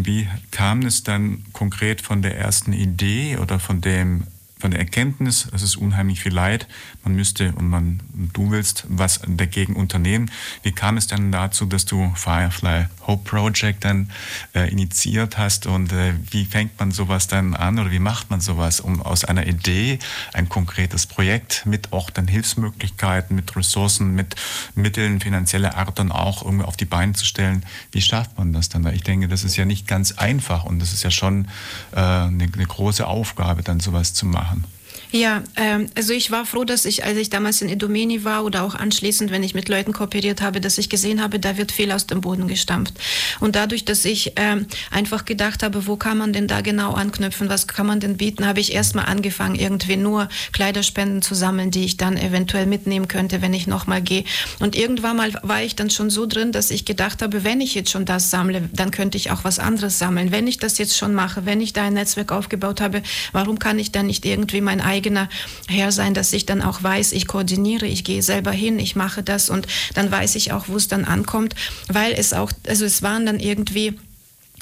Wie 0.04 0.28
kam 0.50 0.82
es 0.82 1.04
dann 1.04 1.44
konkret 1.52 2.02
von 2.02 2.20
der 2.20 2.36
ersten 2.36 2.72
Idee 2.72 3.38
oder 3.38 3.58
von 3.58 3.80
dem 3.80 4.24
von 4.58 4.70
der 4.70 4.80
Erkenntnis, 4.80 5.48
es 5.54 5.62
ist 5.62 5.76
unheimlich 5.76 6.20
viel 6.20 6.32
Leid, 6.32 6.66
man 7.06 7.14
müsste 7.14 7.52
und 7.52 7.68
man, 7.68 8.00
du 8.32 8.50
willst 8.50 8.84
was 8.88 9.20
dagegen 9.26 9.76
unternehmen. 9.76 10.30
Wie 10.64 10.72
kam 10.72 10.96
es 10.96 11.06
dann 11.06 11.30
dazu, 11.30 11.64
dass 11.64 11.84
du 11.84 12.12
Firefly 12.16 12.86
Hope 13.06 13.30
Project 13.30 13.84
dann 13.84 14.10
äh, 14.54 14.68
initiiert 14.70 15.38
hast 15.38 15.66
und 15.66 15.92
äh, 15.92 16.14
wie 16.30 16.44
fängt 16.44 16.78
man 16.80 16.90
sowas 16.90 17.28
dann 17.28 17.54
an 17.54 17.78
oder 17.78 17.92
wie 17.92 18.00
macht 18.00 18.30
man 18.30 18.40
sowas, 18.40 18.80
um 18.80 19.00
aus 19.00 19.24
einer 19.24 19.46
Idee 19.46 20.00
ein 20.32 20.48
konkretes 20.48 21.06
Projekt 21.06 21.64
mit 21.64 21.92
auch 21.92 22.10
dann 22.10 22.26
Hilfsmöglichkeiten, 22.26 23.36
mit 23.36 23.54
Ressourcen, 23.54 24.14
mit 24.14 24.34
Mitteln 24.74 25.20
finanzieller 25.20 25.76
Art 25.76 25.98
dann 26.00 26.10
auch 26.10 26.44
irgendwie 26.44 26.64
auf 26.64 26.76
die 26.76 26.86
Beine 26.86 27.12
zu 27.12 27.24
stellen? 27.24 27.64
Wie 27.92 28.00
schafft 28.00 28.36
man 28.36 28.52
das 28.52 28.68
dann? 28.68 28.82
Weil 28.82 28.96
ich 28.96 29.02
denke, 29.04 29.28
das 29.28 29.44
ist 29.44 29.56
ja 29.56 29.64
nicht 29.64 29.86
ganz 29.86 30.12
einfach 30.12 30.64
und 30.64 30.80
das 30.80 30.92
ist 30.92 31.04
ja 31.04 31.12
schon 31.12 31.46
äh, 31.92 32.00
eine, 32.00 32.48
eine 32.52 32.66
große 32.66 33.06
Aufgabe, 33.06 33.62
dann 33.62 33.78
sowas 33.78 34.12
zu 34.12 34.26
machen. 34.26 34.64
Ja, 35.12 35.42
ähm, 35.54 35.88
also 35.94 36.12
ich 36.12 36.30
war 36.30 36.46
froh, 36.46 36.64
dass 36.64 36.84
ich, 36.84 37.04
als 37.04 37.16
ich 37.16 37.30
damals 37.30 37.62
in 37.62 37.68
Idomeni 37.68 38.24
war 38.24 38.44
oder 38.44 38.64
auch 38.64 38.74
anschließend, 38.74 39.30
wenn 39.30 39.42
ich 39.42 39.54
mit 39.54 39.68
Leuten 39.68 39.92
kooperiert 39.92 40.42
habe, 40.42 40.60
dass 40.60 40.78
ich 40.78 40.88
gesehen 40.88 41.22
habe, 41.22 41.38
da 41.38 41.56
wird 41.56 41.72
viel 41.72 41.92
aus 41.92 42.06
dem 42.06 42.20
Boden 42.20 42.48
gestampft. 42.48 42.94
Und 43.40 43.56
dadurch, 43.56 43.84
dass 43.84 44.04
ich 44.04 44.32
ähm, 44.36 44.66
einfach 44.90 45.24
gedacht 45.24 45.62
habe, 45.62 45.86
wo 45.86 45.96
kann 45.96 46.18
man 46.18 46.32
denn 46.32 46.48
da 46.48 46.60
genau 46.60 46.92
anknüpfen, 46.92 47.48
was 47.48 47.66
kann 47.66 47.86
man 47.86 48.00
denn 48.00 48.16
bieten, 48.16 48.46
habe 48.46 48.60
ich 48.60 48.72
erstmal 48.72 49.06
angefangen, 49.06 49.54
irgendwie 49.54 49.96
nur 49.96 50.28
Kleiderspenden 50.52 51.22
zu 51.22 51.34
sammeln, 51.34 51.70
die 51.70 51.84
ich 51.84 51.96
dann 51.96 52.16
eventuell 52.16 52.66
mitnehmen 52.66 53.08
könnte, 53.08 53.42
wenn 53.42 53.54
ich 53.54 53.66
nochmal 53.66 54.02
gehe. 54.02 54.24
Und 54.58 54.76
irgendwann 54.76 55.16
mal 55.16 55.32
war 55.42 55.62
ich 55.62 55.76
dann 55.76 55.90
schon 55.90 56.10
so 56.10 56.26
drin, 56.26 56.52
dass 56.52 56.70
ich 56.70 56.84
gedacht 56.84 57.22
habe, 57.22 57.44
wenn 57.44 57.60
ich 57.60 57.74
jetzt 57.74 57.90
schon 57.90 58.04
das 58.04 58.30
sammle, 58.30 58.68
dann 58.72 58.90
könnte 58.90 59.16
ich 59.16 59.30
auch 59.30 59.44
was 59.44 59.58
anderes 59.58 59.98
sammeln. 59.98 60.32
Wenn 60.32 60.46
ich 60.46 60.58
das 60.58 60.78
jetzt 60.78 60.96
schon 60.96 61.14
mache, 61.14 61.46
wenn 61.46 61.60
ich 61.60 61.72
da 61.72 61.84
ein 61.84 61.94
Netzwerk 61.94 62.32
aufgebaut 62.32 62.80
habe, 62.80 63.02
warum 63.32 63.58
kann 63.58 63.78
ich 63.78 63.92
dann 63.92 64.06
nicht 64.06 64.26
irgendwie 64.26 64.60
mein 64.60 64.80
eigenes 64.80 65.05
eigener 65.06 65.28
Herr 65.68 65.92
sein, 65.92 66.14
dass 66.14 66.32
ich 66.32 66.46
dann 66.46 66.62
auch 66.62 66.82
weiß, 66.82 67.12
ich 67.12 67.26
koordiniere, 67.26 67.86
ich 67.86 68.02
gehe 68.02 68.22
selber 68.22 68.50
hin, 68.50 68.78
ich 68.80 68.96
mache 68.96 69.22
das 69.22 69.50
und 69.50 69.66
dann 69.94 70.10
weiß 70.10 70.34
ich 70.34 70.52
auch, 70.52 70.68
wo 70.68 70.76
es 70.76 70.88
dann 70.88 71.04
ankommt, 71.04 71.54
weil 71.88 72.12
es 72.12 72.32
auch, 72.32 72.50
also 72.66 72.84
es 72.84 73.02
waren 73.02 73.24
dann 73.24 73.38
irgendwie 73.38 73.98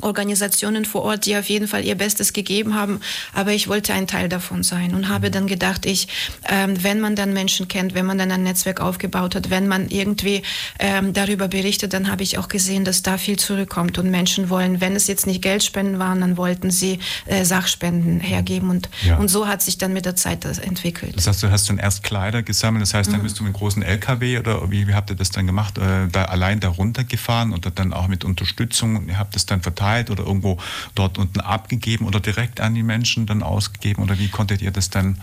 Organisationen 0.03 0.85
vor 0.85 1.03
Ort, 1.03 1.27
die 1.27 1.37
auf 1.37 1.49
jeden 1.49 1.69
Fall 1.69 1.85
ihr 1.85 1.95
Bestes 1.95 2.33
gegeben 2.33 2.75
haben, 2.75 3.01
aber 3.33 3.53
ich 3.53 3.69
wollte 3.69 3.95
ein 3.95 4.07
Teil 4.07 4.29
davon 4.29 4.63
sein 4.63 4.95
und 4.95 5.09
habe 5.09 5.31
dann 5.31 5.47
gedacht, 5.47 5.87
ich, 5.87 6.09
ähm, 6.49 6.83
wenn 6.83 7.01
man 7.01 7.17
dann 7.17 7.33
Menschen 7.33 7.69
kennt, 7.69 7.95
wenn 7.95 8.05
man 8.05 8.19
dann 8.19 8.31
ein 8.33 8.43
Netzwerk 8.43 8.81
aufgebaut 8.81 9.35
hat, 9.35 9.51
wenn 9.51 9.69
man 9.69 9.89
irgendwie 9.89 10.43
ähm, 10.79 11.13
darüber 11.13 11.49
berichtet, 11.49 11.93
dann 11.93 12.11
habe 12.11 12.23
ich 12.23 12.39
auch 12.39 12.49
gesehen, 12.49 12.85
dass 12.85 13.03
da 13.03 13.19
viel 13.19 13.39
zurückkommt 13.39 13.97
und 13.97 14.11
Menschen 14.11 14.51
wollen, 14.51 14.81
wenn 14.81 14.97
es 14.97 15.07
jetzt 15.07 15.27
nicht 15.27 15.43
Geldspenden 15.43 15.99
waren, 15.99 16.21
dann 16.21 16.37
wollten 16.37 16.71
sie 16.71 16.99
äh, 17.27 17.45
Sachspenden 17.45 18.21
hergeben 18.21 18.71
und, 18.71 18.89
ja. 19.07 19.17
und 19.17 19.29
so 19.29 19.47
hat 19.47 19.63
sich 19.63 19.79
dann 19.79 19.93
mit 19.93 20.07
der 20.07 20.17
Zeit 20.17 20.45
das 20.45 20.59
entwickelt. 20.59 21.17
Das 21.17 21.27
heißt, 21.27 21.43
du 21.43 21.51
hast 21.51 21.69
dann 21.69 21.79
erst 21.79 22.03
Kleider 22.03 22.43
gesammelt, 22.43 22.83
das 22.83 22.95
heißt, 22.95 23.13
dann 23.13 23.21
mhm. 23.21 23.25
bist 23.25 23.39
du 23.39 23.45
mit 23.45 23.53
großen 23.53 23.83
LKW 23.83 24.39
oder 24.39 24.71
wie, 24.71 24.89
wie 24.89 24.95
habt 24.95 25.11
ihr 25.11 25.17
das 25.17 25.31
dann 25.31 25.47
gemacht, 25.47 25.79
äh, 25.79 26.09
da 26.11 26.25
allein 26.25 26.61
da 26.61 26.69
runtergefahren 26.69 27.53
oder 27.53 27.71
dann 27.71 27.93
auch 27.93 28.09
mit 28.09 28.25
Unterstützung 28.25 28.97
und 28.97 29.09
ihr 29.09 29.19
habt 29.19 29.37
das 29.37 29.47
dann 29.47 29.63
verteilt 29.63 29.84
verteilt 29.85 30.11
oder 30.11 30.25
irgendwo 30.25 30.59
dort 30.95 31.19
unten 31.19 31.41
abgegeben 31.41 32.07
oder 32.07 32.21
direkt 32.21 32.61
an 32.61 32.75
die 32.75 32.83
Menschen 32.83 33.27
dann 33.27 33.43
ausgegeben? 33.43 34.03
Oder 34.03 34.19
wie 34.19 34.29
konntet 34.29 34.63
ihr 34.63 34.71
das 34.71 34.91
dann? 34.91 35.19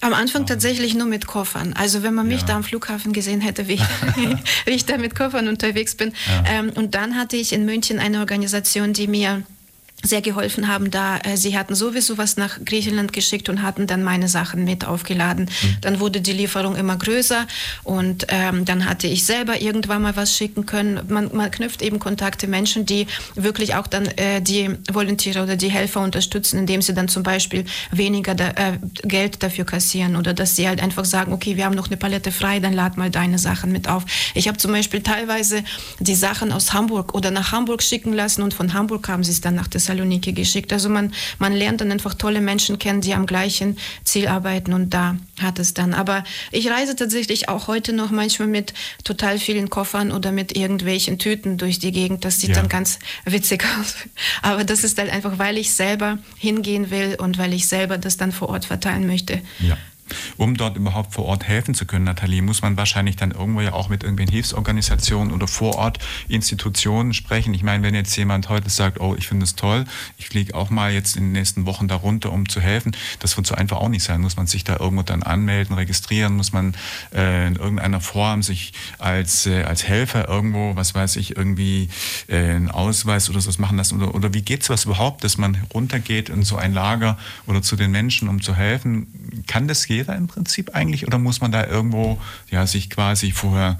Am 0.00 0.14
Anfang 0.14 0.46
tatsächlich 0.46 0.94
nur 0.94 1.06
mit 1.06 1.28
Koffern. 1.28 1.74
Also 1.74 2.02
wenn 2.02 2.14
man 2.14 2.26
mich 2.26 2.40
ja. 2.40 2.46
da 2.48 2.56
am 2.56 2.64
Flughafen 2.64 3.12
gesehen 3.12 3.40
hätte, 3.40 3.68
wie, 3.68 3.78
wie 4.64 4.70
ich 4.70 4.84
da 4.84 4.98
mit 4.98 5.14
Koffern 5.14 5.48
unterwegs 5.48 5.94
bin. 5.94 6.12
Ja. 6.28 6.44
Ähm, 6.46 6.70
und 6.74 6.94
dann 6.94 7.16
hatte 7.16 7.36
ich 7.36 7.52
in 7.52 7.64
München 7.64 8.00
eine 8.00 8.18
Organisation, 8.18 8.92
die 8.92 9.06
mir 9.06 9.42
sehr 10.02 10.20
geholfen 10.20 10.68
haben 10.68 10.90
da. 10.90 11.18
Äh, 11.18 11.36
sie 11.36 11.56
hatten 11.56 11.74
sowieso 11.74 12.18
was 12.18 12.36
nach 12.36 12.58
Griechenland 12.64 13.12
geschickt 13.12 13.48
und 13.48 13.62
hatten 13.62 13.86
dann 13.86 14.02
meine 14.02 14.28
Sachen 14.28 14.64
mit 14.64 14.84
aufgeladen. 14.84 15.44
Mhm. 15.44 15.76
Dann 15.80 16.00
wurde 16.00 16.20
die 16.20 16.32
Lieferung 16.32 16.76
immer 16.76 16.96
größer 16.96 17.46
und 17.84 18.26
ähm, 18.28 18.64
dann 18.64 18.86
hatte 18.86 19.06
ich 19.06 19.24
selber 19.24 19.60
irgendwann 19.60 20.02
mal 20.02 20.16
was 20.16 20.36
schicken 20.36 20.66
können. 20.66 21.00
Man, 21.08 21.30
man 21.32 21.50
knüpft 21.50 21.82
eben 21.82 21.98
Kontakte 21.98 22.48
Menschen, 22.48 22.84
die 22.84 23.06
wirklich 23.34 23.74
auch 23.76 23.86
dann 23.86 24.06
äh, 24.06 24.42
die 24.42 24.70
Volontiere 24.92 25.42
oder 25.42 25.56
die 25.56 25.70
Helfer 25.70 26.00
unterstützen, 26.00 26.58
indem 26.58 26.82
sie 26.82 26.94
dann 26.94 27.08
zum 27.08 27.22
Beispiel 27.22 27.64
weniger 27.92 28.34
da, 28.34 28.48
äh, 28.48 28.78
Geld 29.04 29.42
dafür 29.42 29.64
kassieren 29.64 30.16
oder 30.16 30.34
dass 30.34 30.56
sie 30.56 30.66
halt 30.66 30.82
einfach 30.82 31.04
sagen, 31.04 31.32
okay, 31.32 31.56
wir 31.56 31.64
haben 31.64 31.76
noch 31.76 31.86
eine 31.86 31.96
Palette 31.96 32.32
frei, 32.32 32.58
dann 32.58 32.72
lad 32.72 32.96
mal 32.96 33.10
deine 33.10 33.38
Sachen 33.38 33.70
mit 33.70 33.88
auf. 33.88 34.04
Ich 34.34 34.48
habe 34.48 34.58
zum 34.58 34.72
Beispiel 34.72 35.02
teilweise 35.02 35.62
die 36.00 36.14
Sachen 36.14 36.50
aus 36.52 36.72
Hamburg 36.72 37.14
oder 37.14 37.30
nach 37.30 37.52
Hamburg 37.52 37.82
schicken 37.82 38.12
lassen 38.12 38.42
und 38.42 38.52
von 38.52 38.74
Hamburg 38.74 39.08
haben 39.08 39.22
sie 39.22 39.30
es 39.30 39.40
dann 39.40 39.54
nach 39.54 39.68
Thessaloniki 39.68 39.91
Thessaloniki 39.92 40.32
geschickt. 40.32 40.72
Also 40.72 40.88
man, 40.88 41.12
man 41.38 41.52
lernt 41.52 41.80
dann 41.80 41.92
einfach 41.92 42.14
tolle 42.14 42.40
Menschen 42.40 42.78
kennen, 42.78 43.00
die 43.00 43.14
am 43.14 43.26
gleichen 43.26 43.78
Ziel 44.04 44.28
arbeiten 44.28 44.72
und 44.72 44.90
da 44.94 45.16
hat 45.40 45.58
es 45.58 45.74
dann. 45.74 45.94
Aber 45.94 46.24
ich 46.50 46.68
reise 46.70 46.96
tatsächlich 46.96 47.48
auch 47.48 47.68
heute 47.68 47.92
noch 47.92 48.10
manchmal 48.10 48.48
mit 48.48 48.72
total 49.04 49.38
vielen 49.38 49.70
Koffern 49.70 50.10
oder 50.12 50.32
mit 50.32 50.56
irgendwelchen 50.56 51.18
Tüten 51.18 51.58
durch 51.58 51.78
die 51.78 51.92
Gegend. 51.92 52.24
Das 52.24 52.40
sieht 52.40 52.50
ja. 52.50 52.56
dann 52.56 52.68
ganz 52.68 52.98
witzig 53.24 53.64
aus. 53.80 53.96
Aber 54.42 54.64
das 54.64 54.84
ist 54.84 54.98
halt 54.98 55.10
einfach, 55.10 55.38
weil 55.38 55.58
ich 55.58 55.72
selber 55.72 56.18
hingehen 56.38 56.90
will 56.90 57.16
und 57.18 57.38
weil 57.38 57.52
ich 57.52 57.66
selber 57.66 57.98
das 57.98 58.16
dann 58.16 58.32
vor 58.32 58.48
Ort 58.48 58.64
verteilen 58.64 59.06
möchte. 59.06 59.40
Ja. 59.60 59.76
Um 60.36 60.56
dort 60.56 60.76
überhaupt 60.76 61.14
vor 61.14 61.26
Ort 61.26 61.44
helfen 61.44 61.74
zu 61.74 61.86
können, 61.86 62.04
Nathalie, 62.04 62.42
muss 62.42 62.62
man 62.62 62.76
wahrscheinlich 62.76 63.16
dann 63.16 63.30
irgendwo 63.30 63.60
ja 63.60 63.72
auch 63.72 63.88
mit 63.88 64.02
irgendwelchen 64.02 64.32
Hilfsorganisationen 64.32 65.32
oder 65.32 65.48
vor 65.48 65.76
Ort 65.76 65.98
Institutionen 66.28 67.14
sprechen. 67.14 67.54
Ich 67.54 67.62
meine, 67.62 67.82
wenn 67.82 67.94
jetzt 67.94 68.16
jemand 68.16 68.48
heute 68.48 68.70
sagt, 68.70 69.00
oh, 69.00 69.14
ich 69.16 69.28
finde 69.28 69.44
es 69.44 69.54
toll, 69.54 69.84
ich 70.18 70.28
fliege 70.28 70.54
auch 70.54 70.70
mal 70.70 70.92
jetzt 70.92 71.16
in 71.16 71.24
den 71.24 71.32
nächsten 71.32 71.66
Wochen 71.66 71.88
darunter, 71.88 72.32
um 72.32 72.48
zu 72.48 72.60
helfen, 72.60 72.96
das 73.20 73.36
wird 73.36 73.46
so 73.46 73.54
einfach 73.54 73.78
auch 73.78 73.88
nicht 73.88 74.04
sein. 74.04 74.20
Muss 74.20 74.36
man 74.36 74.46
sich 74.46 74.64
da 74.64 74.78
irgendwo 74.78 75.02
dann 75.02 75.22
anmelden, 75.22 75.74
registrieren, 75.74 76.36
muss 76.36 76.52
man 76.52 76.74
äh, 77.14 77.46
in 77.46 77.56
irgendeiner 77.56 78.00
Form 78.00 78.42
sich 78.42 78.72
als, 78.98 79.46
äh, 79.46 79.62
als 79.62 79.84
Helfer 79.84 80.28
irgendwo, 80.28 80.76
was 80.76 80.94
weiß 80.94 81.16
ich, 81.16 81.36
irgendwie 81.36 81.88
äh, 82.28 82.36
einen 82.36 82.70
Ausweis 82.70 83.30
oder 83.30 83.40
sowas 83.40 83.58
machen 83.58 83.76
lassen? 83.76 84.00
Oder, 84.02 84.14
oder 84.14 84.34
wie 84.34 84.42
geht 84.42 84.62
es 84.62 84.70
was 84.70 84.84
überhaupt, 84.84 85.24
dass 85.24 85.38
man 85.38 85.56
runtergeht 85.72 86.28
in 86.28 86.42
so 86.42 86.56
ein 86.56 86.72
Lager 86.72 87.18
oder 87.46 87.62
zu 87.62 87.76
den 87.76 87.90
Menschen, 87.90 88.28
um 88.28 88.40
zu 88.40 88.54
helfen? 88.54 89.42
Kann 89.46 89.68
das 89.68 89.88
jeder 89.92 90.16
im 90.16 90.26
Prinzip 90.26 90.74
eigentlich? 90.74 91.06
Oder 91.06 91.18
muss 91.18 91.40
man 91.40 91.52
da 91.52 91.66
irgendwo 91.66 92.18
ja, 92.50 92.66
sich 92.66 92.90
quasi 92.90 93.32
vorher 93.32 93.78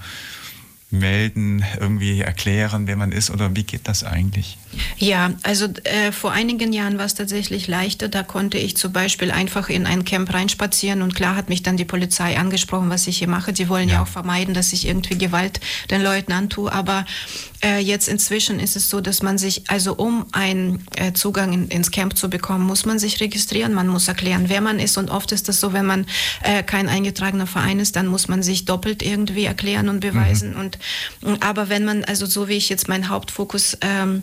melden, 0.93 1.65
irgendwie 1.81 2.21
erklären, 2.21 2.87
wer 2.87 2.97
man 2.97 3.13
ist 3.13 3.31
oder 3.31 3.57
wie 3.57 3.65
geht 3.65 3.89
das 3.89 4.05
eigentlich? 4.05 4.59
Ja, 4.97 5.33
also 5.43 5.67
äh, 5.85 6.13
vor 6.13 6.33
einigen 6.33 6.73
Jahren 6.73 6.99
war 6.99 7.07
es 7.07 7.15
tatsächlich 7.15 7.67
leichter. 7.67 8.09
Da 8.09 8.23
konnte 8.23 8.59
ich 8.59 8.77
zum 8.77 8.93
Beispiel 8.93 9.31
einfach 9.31 9.69
in 9.69 9.87
ein 9.87 10.05
Camp 10.05 10.33
reinspazieren 10.33 11.03
und 11.03 11.15
klar 11.15 11.35
hat 11.35 11.49
mich 11.49 11.63
dann 11.63 11.77
die 11.77 11.85
Polizei 11.85 12.39
angesprochen, 12.39 12.91
was 12.91 13.07
ich 13.07 13.19
hier 13.19 13.29
mache. 13.29 13.53
Die 13.53 13.69
wollen 13.69 13.89
ja, 13.89 13.97
ja 13.97 14.03
auch 14.03 14.09
vermeiden, 14.09 14.55
dass 14.55 14.73
ich 14.73 14.87
irgendwie 14.87 15.19
Gewalt 15.19 15.61
den 15.91 16.03
Leuten 16.03 16.33
antue. 16.33 16.73
Aber 16.73 17.05
äh, 17.65 17.79
jetzt 17.79 18.09
inzwischen 18.09 18.61
ist 18.61 18.77
es 18.77 18.89
so, 18.89 19.01
dass 19.01 19.23
man 19.23 19.39
sich, 19.39 19.69
also 19.69 19.95
um 19.95 20.27
einen 20.33 20.85
äh, 20.97 21.13
Zugang 21.13 21.53
in, 21.53 21.69
ins 21.69 21.91
Camp 21.91 22.17
zu 22.17 22.29
bekommen, 22.29 22.67
muss 22.67 22.85
man 22.85 22.99
sich 22.99 23.21
registrieren. 23.21 23.73
Man 23.75 23.89
muss 23.89 24.09
erklären, 24.09 24.45
wer 24.49 24.61
man 24.61 24.79
ist. 24.79 24.99
Und 24.99 25.11
oft 25.11 25.33
ist 25.33 25.49
das 25.49 25.61
so, 25.61 25.73
wenn 25.73 25.87
man 25.87 26.07
äh, 26.43 26.63
kein 26.63 26.89
eingetragener 26.89 27.47
Verein 27.47 27.79
ist, 27.79 27.97
dann 27.97 28.07
muss 28.07 28.29
man 28.29 28.43
sich 28.43 28.65
doppelt 28.65 29.03
irgendwie 29.03 29.45
erklären 29.45 29.89
und 29.89 30.01
beweisen. 30.01 30.55
Mhm. 30.55 30.61
Und 30.61 30.79
aber 31.41 31.69
wenn 31.69 31.85
man, 31.85 32.05
also 32.05 32.27
so 32.27 32.49
wie 32.49 32.57
ich 32.57 32.69
jetzt 32.69 32.89
meinen 32.89 33.09
Hauptfokus 33.09 33.77
ähm, 33.81 34.23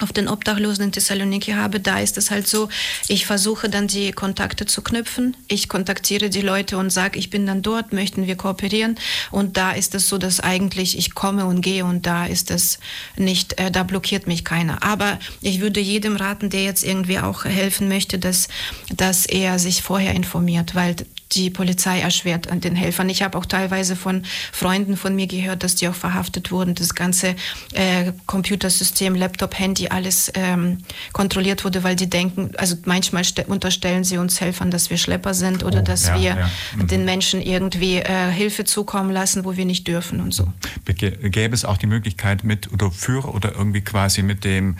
auf 0.00 0.12
den 0.12 0.28
Obdachlosen 0.28 0.86
in 0.86 0.92
Thessaloniki 0.92 1.52
habe, 1.52 1.80
da 1.80 2.00
ist 2.00 2.18
es 2.18 2.30
halt 2.30 2.46
so, 2.48 2.68
ich 3.08 3.26
versuche 3.26 3.68
dann 3.68 3.86
die 3.86 4.12
Kontakte 4.12 4.66
zu 4.66 4.82
knüpfen. 4.82 5.36
Ich 5.48 5.68
kontaktiere 5.68 6.30
die 6.30 6.40
Leute 6.40 6.78
und 6.78 6.90
sage, 6.90 7.18
ich 7.18 7.30
bin 7.30 7.46
dann 7.46 7.62
dort, 7.62 7.92
möchten 7.92 8.26
wir 8.26 8.36
kooperieren. 8.36 8.96
Und 9.30 9.56
da 9.56 9.72
ist 9.72 9.94
es 9.94 10.08
so, 10.08 10.18
dass 10.18 10.40
eigentlich 10.40 10.98
ich 10.98 11.14
komme 11.14 11.46
und 11.46 11.60
gehe 11.60 11.84
und 11.84 12.06
da 12.06 12.26
ist 12.26 12.50
es 12.50 12.78
nicht, 13.16 13.58
äh, 13.60 13.70
da 13.70 13.82
blockiert 13.84 14.26
mich 14.26 14.44
keiner. 14.44 14.82
Aber 14.82 15.18
ich 15.40 15.60
würde 15.60 15.80
jedem 15.80 16.16
raten, 16.16 16.50
der 16.50 16.64
jetzt 16.64 16.84
irgendwie 16.84 17.18
auch 17.18 17.44
helfen 17.44 17.88
möchte, 17.88 18.18
dass, 18.18 18.48
dass 18.94 19.26
er 19.26 19.58
sich 19.58 19.82
vorher 19.82 20.14
informiert, 20.14 20.74
weil 20.74 20.96
die 21.34 21.50
Polizei 21.50 22.00
erschwert 22.00 22.50
an 22.50 22.60
den 22.60 22.76
Helfern. 22.76 23.08
Ich 23.08 23.22
habe 23.22 23.36
auch 23.38 23.46
teilweise 23.46 23.96
von 23.96 24.22
Freunden 24.52 24.96
von 24.96 25.14
mir 25.14 25.26
gehört, 25.26 25.62
dass 25.62 25.74
die 25.74 25.88
auch 25.88 25.94
verhaftet 25.94 26.50
wurden. 26.50 26.74
Das 26.74 26.94
ganze 26.94 27.34
äh, 27.72 28.12
Computersystem, 28.26 29.14
Laptop, 29.14 29.58
Handy, 29.58 29.88
alles 29.88 30.30
ähm, 30.34 30.78
kontrolliert 31.12 31.64
wurde, 31.64 31.82
weil 31.84 31.96
die 31.96 32.08
denken, 32.08 32.52
also 32.56 32.76
manchmal 32.84 33.24
unterstellen 33.46 34.04
sie 34.04 34.18
uns 34.18 34.40
Helfern, 34.40 34.70
dass 34.70 34.90
wir 34.90 34.96
Schlepper 34.96 35.34
sind 35.34 35.64
oder 35.64 35.80
oh, 35.80 35.82
dass 35.82 36.08
ja, 36.08 36.14
wir 36.14 36.22
ja. 36.22 36.50
Mhm. 36.76 36.86
den 36.86 37.04
Menschen 37.04 37.40
irgendwie 37.40 37.96
äh, 37.96 38.30
Hilfe 38.30 38.64
zukommen 38.64 39.10
lassen, 39.10 39.44
wo 39.44 39.56
wir 39.56 39.64
nicht 39.64 39.88
dürfen 39.88 40.20
und 40.20 40.32
so. 40.32 40.52
Gäbe 40.84 41.54
es 41.54 41.64
auch 41.64 41.76
die 41.76 41.86
Möglichkeit 41.86 42.44
mit 42.44 42.72
oder 42.72 42.90
für 42.90 43.24
oder 43.24 43.52
irgendwie 43.52 43.80
quasi 43.80 44.22
mit 44.22 44.44
dem 44.44 44.76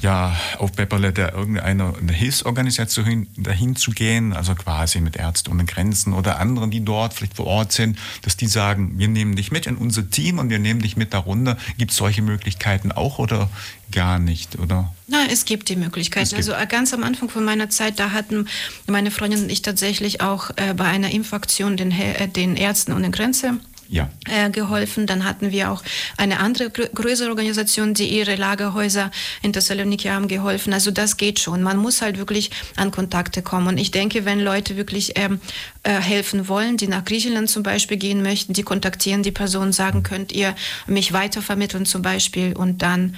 ja, 0.00 0.36
auf 0.58 0.72
Pepperle 0.72 1.12
der 1.12 1.34
irgendeine 1.34 1.94
Hilfsorganisation 2.12 3.26
dahin 3.36 3.76
zu 3.76 3.90
gehen, 3.90 4.32
also 4.32 4.54
quasi 4.54 5.00
mit 5.00 5.16
Ärzte 5.16 5.50
ohne 5.50 5.64
Grenzen 5.64 5.95
oder 6.04 6.38
anderen, 6.38 6.70
die 6.70 6.84
dort 6.84 7.14
vielleicht 7.14 7.36
vor 7.36 7.46
Ort 7.46 7.72
sind, 7.72 7.98
dass 8.22 8.36
die 8.36 8.46
sagen, 8.46 8.98
wir 8.98 9.08
nehmen 9.08 9.36
dich 9.36 9.52
mit 9.52 9.66
in 9.66 9.76
unser 9.76 10.10
Team 10.10 10.38
und 10.38 10.50
wir 10.50 10.58
nehmen 10.58 10.80
dich 10.80 10.96
mit 10.96 11.14
darunter. 11.14 11.56
Gibt 11.78 11.92
es 11.92 11.96
solche 11.96 12.22
Möglichkeiten 12.22 12.92
auch 12.92 13.18
oder 13.18 13.48
gar 13.92 14.18
nicht, 14.18 14.58
oder? 14.58 14.92
Na, 15.06 15.18
es 15.30 15.44
gibt 15.44 15.68
die 15.68 15.76
Möglichkeiten. 15.76 16.28
Gibt 16.28 16.38
also 16.38 16.52
äh, 16.52 16.66
ganz 16.66 16.92
am 16.92 17.04
Anfang 17.04 17.28
von 17.28 17.44
meiner 17.44 17.70
Zeit, 17.70 17.98
da 17.98 18.12
hatten 18.12 18.48
meine 18.86 19.10
Freundin 19.10 19.44
und 19.44 19.50
ich 19.50 19.62
tatsächlich 19.62 20.20
auch 20.20 20.50
äh, 20.56 20.74
bei 20.74 20.84
einer 20.84 21.10
Impfaktion 21.10 21.76
den, 21.76 21.92
äh, 21.92 22.28
den 22.28 22.56
Ärzten 22.56 22.92
ohne 22.92 23.10
Grenze 23.10 23.60
ja. 23.88 24.08
äh, 24.28 24.50
geholfen. 24.50 25.06
Dann 25.06 25.24
hatten 25.24 25.50
wir 25.50 25.70
auch 25.70 25.82
eine 26.16 26.40
andere 26.40 26.70
größere 26.70 27.28
Organisation, 27.28 27.94
die 27.94 28.08
ihre 28.08 28.36
Lagerhäuser 28.36 29.10
in 29.42 29.52
Thessaloniki 29.52 30.08
haben 30.08 30.28
geholfen. 30.28 30.72
Also 30.72 30.90
das 30.90 31.16
geht 31.16 31.38
schon. 31.40 31.62
Man 31.62 31.76
muss 31.76 32.02
halt 32.02 32.18
wirklich 32.18 32.50
an 32.76 32.90
Kontakte 32.90 33.42
kommen. 33.42 33.68
Und 33.68 33.78
ich 33.78 33.90
denke, 33.90 34.24
wenn 34.24 34.40
Leute 34.40 34.76
wirklich 34.76 35.12
ähm, 35.16 35.40
äh, 35.82 35.92
helfen 35.92 36.48
wollen, 36.48 36.76
die 36.76 36.88
nach 36.88 37.04
Griechenland 37.04 37.50
zum 37.50 37.62
Beispiel 37.62 37.96
gehen 37.96 38.22
möchten, 38.22 38.52
die 38.52 38.62
kontaktieren 38.62 39.22
die 39.22 39.32
Person, 39.32 39.72
sagen, 39.72 40.02
könnt 40.02 40.32
ihr 40.32 40.54
mich 40.86 41.12
weitervermitteln 41.12 41.86
zum 41.86 42.02
Beispiel 42.02 42.54
und 42.54 42.82
dann 42.82 43.16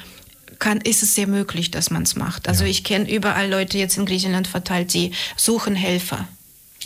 kann, 0.59 0.81
ist 0.81 1.03
es 1.03 1.15
sehr 1.15 1.27
möglich, 1.27 1.71
dass 1.71 1.91
man 1.91 2.03
es 2.03 2.17
macht. 2.17 2.49
Also 2.49 2.65
ja. 2.65 2.71
ich 2.71 2.85
kenne 2.85 3.11
überall 3.11 3.49
Leute 3.49 3.79
jetzt 3.79 3.97
in 3.97 4.07
Griechenland 4.07 4.49
verteilt, 4.49 4.93
die 4.93 5.13
suchen 5.37 5.75
Helfer. 5.75 6.27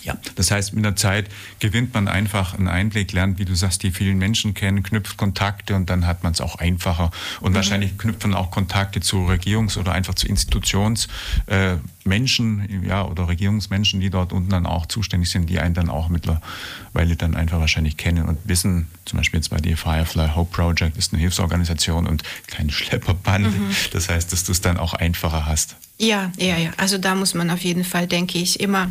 Ja, 0.02 0.16
das 0.34 0.50
heißt, 0.50 0.74
mit 0.74 0.84
der 0.84 0.96
Zeit 0.96 1.28
gewinnt 1.60 1.94
man 1.94 2.08
einfach 2.08 2.54
einen 2.54 2.66
Einblick, 2.66 3.12
lernt, 3.12 3.38
wie 3.38 3.44
du 3.44 3.54
sagst, 3.54 3.84
die 3.84 3.92
vielen 3.92 4.18
Menschen 4.18 4.52
kennen, 4.54 4.82
knüpft 4.82 5.16
Kontakte 5.16 5.76
und 5.76 5.88
dann 5.90 6.06
hat 6.06 6.24
man 6.24 6.32
es 6.32 6.40
auch 6.40 6.56
einfacher. 6.56 7.12
Und 7.40 7.52
mhm. 7.52 7.56
wahrscheinlich 7.56 7.98
knüpfen 7.98 8.34
auch 8.34 8.50
Kontakte 8.50 9.00
zu 9.00 9.18
Regierungs- 9.18 9.78
oder 9.78 9.92
einfach 9.92 10.14
zu 10.14 10.26
Institutionsmenschen, 10.26 12.84
äh, 12.84 12.88
ja, 12.88 13.04
oder 13.04 13.28
Regierungsmenschen, 13.28 14.00
die 14.00 14.10
dort 14.10 14.32
unten 14.32 14.50
dann 14.50 14.66
auch 14.66 14.86
zuständig 14.86 15.30
sind, 15.30 15.48
die 15.48 15.60
einen 15.60 15.74
dann 15.74 15.88
auch 15.88 16.08
mittlerweile 16.08 17.14
dann 17.16 17.36
einfach 17.36 17.60
wahrscheinlich 17.60 17.96
kennen 17.96 18.28
und 18.28 18.38
wissen, 18.44 18.88
zum 19.04 19.18
Beispiel 19.18 19.38
jetzt 19.38 19.50
bei 19.50 19.58
dir 19.58 19.76
Firefly 19.76 20.30
Hope 20.34 20.52
Project 20.52 20.96
ist 20.96 21.12
eine 21.12 21.20
Hilfsorganisation 21.20 22.08
und 22.08 22.24
keine 22.48 22.72
Schlepperbande. 22.72 23.50
Mhm. 23.50 23.70
Das 23.92 24.08
heißt, 24.08 24.32
dass 24.32 24.42
du 24.42 24.50
es 24.52 24.60
dann 24.60 24.78
auch 24.78 24.94
einfacher 24.94 25.46
hast. 25.46 25.76
Ja, 25.98 26.32
ja, 26.38 26.56
ja. 26.56 26.70
Also 26.76 26.98
da 26.98 27.14
muss 27.14 27.34
man 27.34 27.50
auf 27.50 27.60
jeden 27.60 27.84
Fall, 27.84 28.08
denke 28.08 28.38
ich, 28.38 28.58
immer 28.58 28.90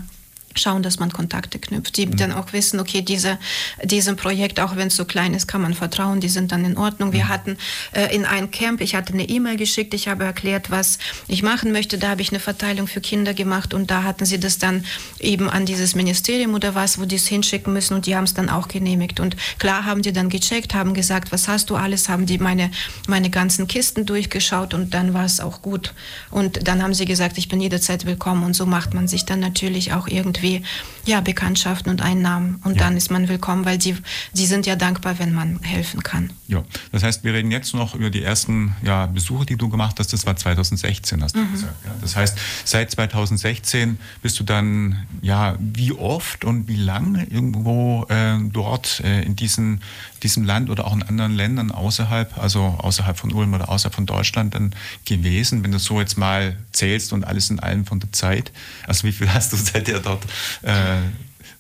schauen, 0.55 0.83
dass 0.83 0.99
man 0.99 1.11
Kontakte 1.11 1.59
knüpft, 1.59 1.97
die 1.97 2.07
mhm. 2.07 2.17
dann 2.17 2.31
auch 2.31 2.53
wissen, 2.53 2.79
okay, 2.79 3.01
diese, 3.01 3.37
diesem 3.83 4.15
Projekt, 4.15 4.59
auch 4.59 4.75
wenn 4.75 4.87
es 4.87 4.95
so 4.95 5.05
klein 5.05 5.33
ist, 5.33 5.47
kann 5.47 5.61
man 5.61 5.73
vertrauen, 5.73 6.19
die 6.19 6.29
sind 6.29 6.51
dann 6.51 6.65
in 6.65 6.77
Ordnung. 6.77 7.13
Wir 7.13 7.25
mhm. 7.25 7.29
hatten 7.29 7.57
äh, 7.93 8.13
in 8.15 8.25
ein 8.25 8.51
Camp, 8.51 8.81
ich 8.81 8.95
hatte 8.95 9.13
eine 9.13 9.27
E-Mail 9.27 9.57
geschickt, 9.57 9.93
ich 9.93 10.07
habe 10.07 10.23
erklärt, 10.23 10.71
was 10.71 10.97
ich 11.27 11.43
machen 11.43 11.71
möchte, 11.71 11.97
da 11.97 12.09
habe 12.09 12.21
ich 12.21 12.29
eine 12.31 12.39
Verteilung 12.39 12.87
für 12.87 13.01
Kinder 13.01 13.33
gemacht 13.33 13.73
und 13.73 13.91
da 13.91 14.03
hatten 14.03 14.25
sie 14.25 14.39
das 14.39 14.57
dann 14.57 14.85
eben 15.19 15.49
an 15.49 15.65
dieses 15.65 15.95
Ministerium 15.95 16.53
oder 16.53 16.75
was, 16.75 16.99
wo 16.99 17.05
die 17.05 17.15
es 17.15 17.27
hinschicken 17.27 17.73
müssen 17.73 17.93
und 17.93 18.05
die 18.05 18.15
haben 18.15 18.25
es 18.25 18.33
dann 18.33 18.49
auch 18.49 18.67
genehmigt 18.67 19.19
und 19.19 19.35
klar 19.59 19.85
haben 19.85 20.01
die 20.01 20.13
dann 20.13 20.29
gecheckt, 20.29 20.73
haben 20.73 20.93
gesagt, 20.93 21.31
was 21.31 21.47
hast 21.47 21.69
du 21.69 21.75
alles, 21.75 22.09
haben 22.09 22.25
die 22.25 22.37
meine, 22.37 22.71
meine 23.07 23.29
ganzen 23.29 23.67
Kisten 23.67 24.05
durchgeschaut 24.05 24.73
und 24.73 24.93
dann 24.93 25.13
war 25.13 25.25
es 25.25 25.39
auch 25.39 25.61
gut 25.61 25.93
und 26.29 26.67
dann 26.67 26.81
haben 26.83 26.93
sie 26.93 27.05
gesagt, 27.05 27.37
ich 27.37 27.47
bin 27.47 27.61
jederzeit 27.61 28.05
willkommen 28.05 28.43
und 28.43 28.55
so 28.55 28.65
macht 28.65 28.93
man 28.93 29.07
sich 29.07 29.25
dann 29.25 29.39
natürlich 29.39 29.93
auch 29.93 30.07
irgendwie 30.07 30.40
irgendwie 30.41 30.63
ja, 31.05 31.19
Bekanntschaften 31.21 31.91
und 31.91 32.01
Einnahmen. 32.01 32.59
Und 32.63 32.75
ja. 32.75 32.83
dann 32.83 32.97
ist 32.97 33.09
man 33.09 33.27
willkommen, 33.27 33.65
weil 33.65 33.77
die, 33.77 33.95
die 34.33 34.45
sind 34.45 34.65
ja 34.65 34.75
dankbar, 34.75 35.17
wenn 35.17 35.33
man 35.33 35.59
helfen 35.63 36.03
kann. 36.03 36.31
Ja, 36.47 36.63
das 36.91 37.03
heißt, 37.03 37.23
wir 37.23 37.33
reden 37.33 37.49
jetzt 37.49 37.73
noch 37.73 37.95
über 37.95 38.09
die 38.09 38.21
ersten 38.21 38.75
ja, 38.83 39.07
Besuche, 39.07 39.45
die 39.45 39.55
du 39.55 39.69
gemacht 39.69 39.95
hast. 39.99 40.13
Das 40.13 40.25
war 40.25 40.35
2016, 40.35 41.23
hast 41.23 41.35
du 41.35 41.39
mhm. 41.39 41.51
gesagt. 41.51 41.73
Ja, 41.85 41.91
das 42.01 42.15
heißt, 42.15 42.37
seit 42.65 42.91
2016 42.91 43.97
bist 44.21 44.39
du 44.39 44.43
dann, 44.43 45.07
ja, 45.21 45.55
wie 45.59 45.91
oft 45.91 46.45
und 46.45 46.67
wie 46.67 46.75
lange 46.75 47.23
irgendwo 47.25 48.05
äh, 48.09 48.37
dort 48.51 48.99
äh, 49.03 49.23
in 49.23 49.35
diesen, 49.35 49.81
diesem 50.21 50.43
Land 50.43 50.69
oder 50.69 50.85
auch 50.85 50.93
in 50.93 51.01
anderen 51.01 51.33
Ländern 51.33 51.71
außerhalb, 51.71 52.37
also 52.37 52.61
außerhalb 52.61 53.17
von 53.17 53.31
Ulm 53.31 53.53
oder 53.53 53.69
außerhalb 53.69 53.95
von 53.95 54.05
Deutschland 54.05 54.53
dann 54.53 54.75
gewesen, 55.05 55.63
wenn 55.63 55.71
du 55.71 55.79
so 55.79 55.99
jetzt 55.99 56.17
mal 56.17 56.57
zählst 56.73 57.11
und 57.11 57.23
alles 57.23 57.49
in 57.49 57.59
allem 57.59 57.85
von 57.85 57.99
der 57.99 58.11
Zeit? 58.11 58.51
Also 58.85 59.07
wie 59.07 59.11
viel 59.11 59.33
hast 59.33 59.51
du 59.53 59.57
seither 59.57 59.99
dort 59.99 60.23
äh, 60.63 60.97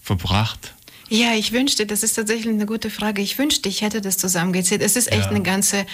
verbracht? 0.01 0.73
Ja, 1.09 1.33
ich 1.33 1.51
wünschte, 1.51 1.85
das 1.85 2.03
ist 2.03 2.13
tatsächlich 2.13 2.47
eine 2.47 2.65
gute 2.65 2.89
Frage. 2.89 3.21
Ich 3.21 3.37
wünschte, 3.37 3.67
ich 3.67 3.81
hätte 3.81 3.99
das 3.99 4.17
zusammengezählt. 4.17 4.81
Es 4.81 4.95
ist 4.95 5.11
echt 5.11 5.25
ja. 5.25 5.29
eine 5.29 5.41
ganze 5.41 5.85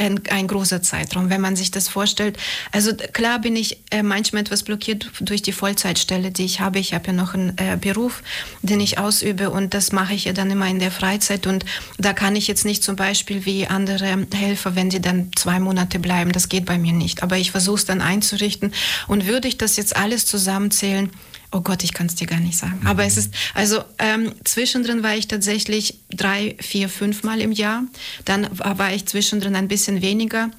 ein, 0.00 0.20
ein, 0.30 0.46
großer 0.46 0.82
Zeitraum, 0.82 1.28
wenn 1.28 1.40
man 1.40 1.56
sich 1.56 1.70
das 1.70 1.88
vorstellt. 1.88 2.38
Also 2.72 2.94
klar 2.94 3.38
bin 3.38 3.54
ich 3.54 3.78
äh, 3.90 4.02
manchmal 4.02 4.42
etwas 4.42 4.62
blockiert 4.62 5.10
durch 5.20 5.42
die 5.42 5.52
Vollzeitstelle, 5.52 6.30
die 6.30 6.44
ich 6.44 6.60
habe. 6.60 6.78
Ich 6.78 6.94
habe 6.94 7.08
ja 7.08 7.12
noch 7.12 7.34
einen 7.34 7.56
äh, 7.58 7.76
Beruf, 7.78 8.22
den 8.62 8.80
ich 8.80 8.98
ausübe 8.98 9.50
und 9.50 9.74
das 9.74 9.92
mache 9.92 10.14
ich 10.14 10.24
ja 10.24 10.32
dann 10.32 10.50
immer 10.50 10.68
in 10.68 10.78
der 10.78 10.90
Freizeit 10.90 11.46
und 11.46 11.66
da 11.98 12.12
kann 12.12 12.34
ich 12.34 12.48
jetzt 12.48 12.64
nicht 12.64 12.82
zum 12.82 12.96
Beispiel 12.96 13.44
wie 13.44 13.66
andere 13.66 14.26
Helfer, 14.32 14.74
wenn 14.74 14.88
die 14.88 15.02
dann 15.02 15.30
zwei 15.36 15.60
Monate 15.60 15.98
bleiben, 15.98 16.32
das 16.32 16.48
geht 16.48 16.64
bei 16.64 16.78
mir 16.78 16.92
nicht. 16.92 17.22
Aber 17.22 17.36
ich 17.36 17.50
versuche 17.50 17.76
es 17.76 17.84
dann 17.84 18.00
einzurichten 18.00 18.72
und 19.06 19.26
würde 19.26 19.48
ich 19.48 19.58
das 19.58 19.76
jetzt 19.76 19.96
alles 19.96 20.24
zusammenzählen, 20.24 21.10
Oh 21.52 21.60
Gott, 21.62 21.82
ich 21.82 21.92
kann 21.92 22.06
es 22.06 22.14
dir 22.14 22.26
gar 22.26 22.38
nicht 22.40 22.56
sagen. 22.56 22.78
Mhm. 22.80 22.86
Aber 22.86 23.04
es 23.04 23.16
ist, 23.16 23.34
also 23.54 23.82
ähm, 23.98 24.32
zwischendrin 24.44 25.02
war 25.02 25.16
ich 25.16 25.26
tatsächlich 25.26 25.98
drei, 26.10 26.56
vier, 26.60 26.88
fünf 26.88 27.22
Mal 27.22 27.40
im 27.40 27.52
Jahr. 27.52 27.84
Dann 28.24 28.48
war 28.52 28.92
ich 28.92 29.06
zwischendrin 29.06 29.56
ein 29.56 29.68
bisschen 29.68 30.00
weniger. 30.00 30.50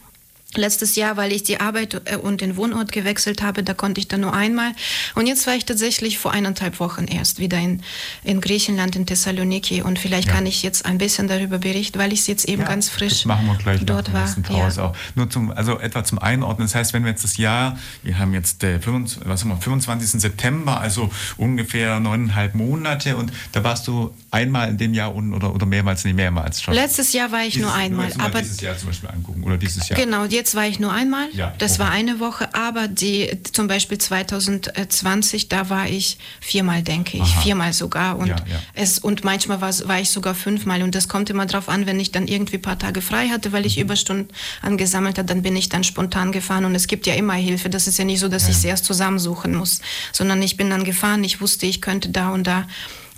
Letztes 0.55 0.95
Jahr, 0.95 1.17
weil 1.17 1.31
ich 1.31 1.43
die 1.43 1.59
Arbeit 1.59 2.01
äh, 2.05 2.17
und 2.17 2.41
den 2.41 2.57
Wohnort 2.57 2.91
gewechselt 2.91 3.41
habe, 3.41 3.63
da 3.63 3.73
konnte 3.73 3.99
ich 4.01 4.07
dann 4.07 4.21
nur 4.21 4.33
einmal. 4.33 4.71
Und 5.15 5.27
jetzt 5.27 5.47
war 5.47 5.55
ich 5.55 5.65
tatsächlich 5.65 6.19
vor 6.19 6.31
eineinhalb 6.31 6.79
Wochen 6.79 7.05
erst 7.05 7.39
wieder 7.39 7.57
in, 7.57 7.81
in 8.23 8.41
Griechenland, 8.41 8.95
in 8.95 9.05
Thessaloniki. 9.05 9.81
Und 9.81 9.97
vielleicht 9.97 10.27
ja. 10.27 10.33
kann 10.33 10.45
ich 10.45 10.61
jetzt 10.63 10.85
ein 10.85 10.97
bisschen 10.97 11.27
darüber 11.27 11.57
berichten, 11.57 11.99
weil 11.99 12.11
ich 12.11 12.27
jetzt 12.27 12.49
eben 12.49 12.63
ja, 12.63 12.67
ganz 12.67 12.89
frisch 12.89 13.25
machen 13.25 13.47
wir 13.47 13.55
gleich 13.55 13.85
dort 13.85 14.13
war. 14.13 14.25
Pause 14.43 14.81
ja. 14.81 14.87
auch. 14.87 14.95
Nur 15.15 15.29
zum, 15.29 15.51
also 15.51 15.79
etwa 15.79 16.03
zum 16.03 16.19
Einordnen. 16.19 16.67
Das 16.67 16.75
heißt, 16.75 16.93
wenn 16.93 17.03
wir 17.03 17.11
jetzt 17.11 17.23
das 17.23 17.37
Jahr, 17.37 17.77
wir 18.03 18.19
haben 18.19 18.33
jetzt 18.33 18.63
äh, 18.63 18.79
25, 18.79 19.21
was 19.25 19.41
haben 19.41 19.49
wir, 19.49 19.57
25. 19.57 20.21
September, 20.21 20.81
also 20.81 21.09
ungefähr 21.37 21.99
neuneinhalb 21.99 22.55
Monate. 22.55 23.15
Und 23.15 23.31
da 23.53 23.63
warst 23.63 23.87
du 23.87 24.13
einmal 24.31 24.69
in 24.69 24.77
dem 24.77 24.93
Jahr 24.93 25.15
oder, 25.15 25.53
oder 25.53 25.65
mehrmals, 25.65 26.03
nicht 26.03 26.15
mehrmals 26.15 26.61
schon. 26.61 26.73
Letztes 26.73 27.13
Jahr 27.13 27.31
war 27.31 27.43
ich 27.43 27.53
dieses, 27.53 27.67
nur 27.67 27.73
einmal. 27.73 28.09
Nur 28.09 28.25
aber 28.25 28.41
dieses 28.41 28.59
Jahr 28.59 28.77
zum 28.77 28.89
Beispiel 28.89 29.09
angucken 29.09 29.43
oder 29.43 29.57
dieses 29.57 29.87
Jahr. 29.87 29.99
Genau, 29.99 30.25
jetzt 30.25 30.40
war 30.55 30.67
ich 30.67 30.79
nur 30.79 30.91
einmal. 30.91 31.27
Ja, 31.33 31.53
das 31.57 31.73
okay. 31.73 31.81
war 31.81 31.91
eine 31.91 32.19
Woche, 32.19 32.53
aber 32.53 32.87
die 32.87 33.29
zum 33.51 33.67
Beispiel 33.67 33.97
2020, 33.97 35.49
da 35.49 35.69
war 35.69 35.87
ich 35.87 36.17
viermal, 36.39 36.81
denke 36.83 37.17
ich, 37.17 37.23
Aha. 37.23 37.41
viermal 37.41 37.73
sogar. 37.73 38.17
Und, 38.17 38.27
ja, 38.27 38.35
ja. 38.35 38.59
Es, 38.73 38.99
und 38.99 39.23
manchmal 39.23 39.61
war, 39.61 39.71
war 39.87 39.99
ich 39.99 40.09
sogar 40.09 40.35
fünfmal. 40.35 40.83
Und 40.83 40.95
das 40.95 41.07
kommt 41.07 41.29
immer 41.29 41.45
darauf 41.45 41.69
an, 41.69 41.85
wenn 41.85 41.99
ich 41.99 42.11
dann 42.11 42.27
irgendwie 42.27 42.57
ein 42.57 42.61
paar 42.61 42.79
Tage 42.79 43.01
frei 43.01 43.29
hatte, 43.29 43.51
weil 43.51 43.65
ich 43.65 43.77
mhm. 43.77 43.83
Überstunden 43.83 44.35
angesammelt 44.61 45.17
habe, 45.17 45.27
dann 45.27 45.41
bin 45.41 45.55
ich 45.55 45.69
dann 45.69 45.83
spontan 45.83 46.31
gefahren. 46.31 46.65
Und 46.65 46.75
es 46.75 46.87
gibt 46.87 47.07
ja 47.07 47.13
immer 47.13 47.33
Hilfe. 47.33 47.69
Das 47.69 47.87
ist 47.87 47.97
ja 47.97 48.05
nicht 48.05 48.19
so, 48.19 48.27
dass 48.27 48.49
ich 48.49 48.55
es 48.55 48.63
erst 48.63 48.85
zusammensuchen 48.85 49.55
muss, 49.55 49.81
sondern 50.11 50.41
ich 50.41 50.57
bin 50.57 50.69
dann 50.69 50.83
gefahren. 50.83 51.23
Ich 51.23 51.41
wusste, 51.41 51.65
ich 51.65 51.81
könnte 51.81 52.09
da 52.09 52.29
und 52.29 52.47
da. 52.47 52.67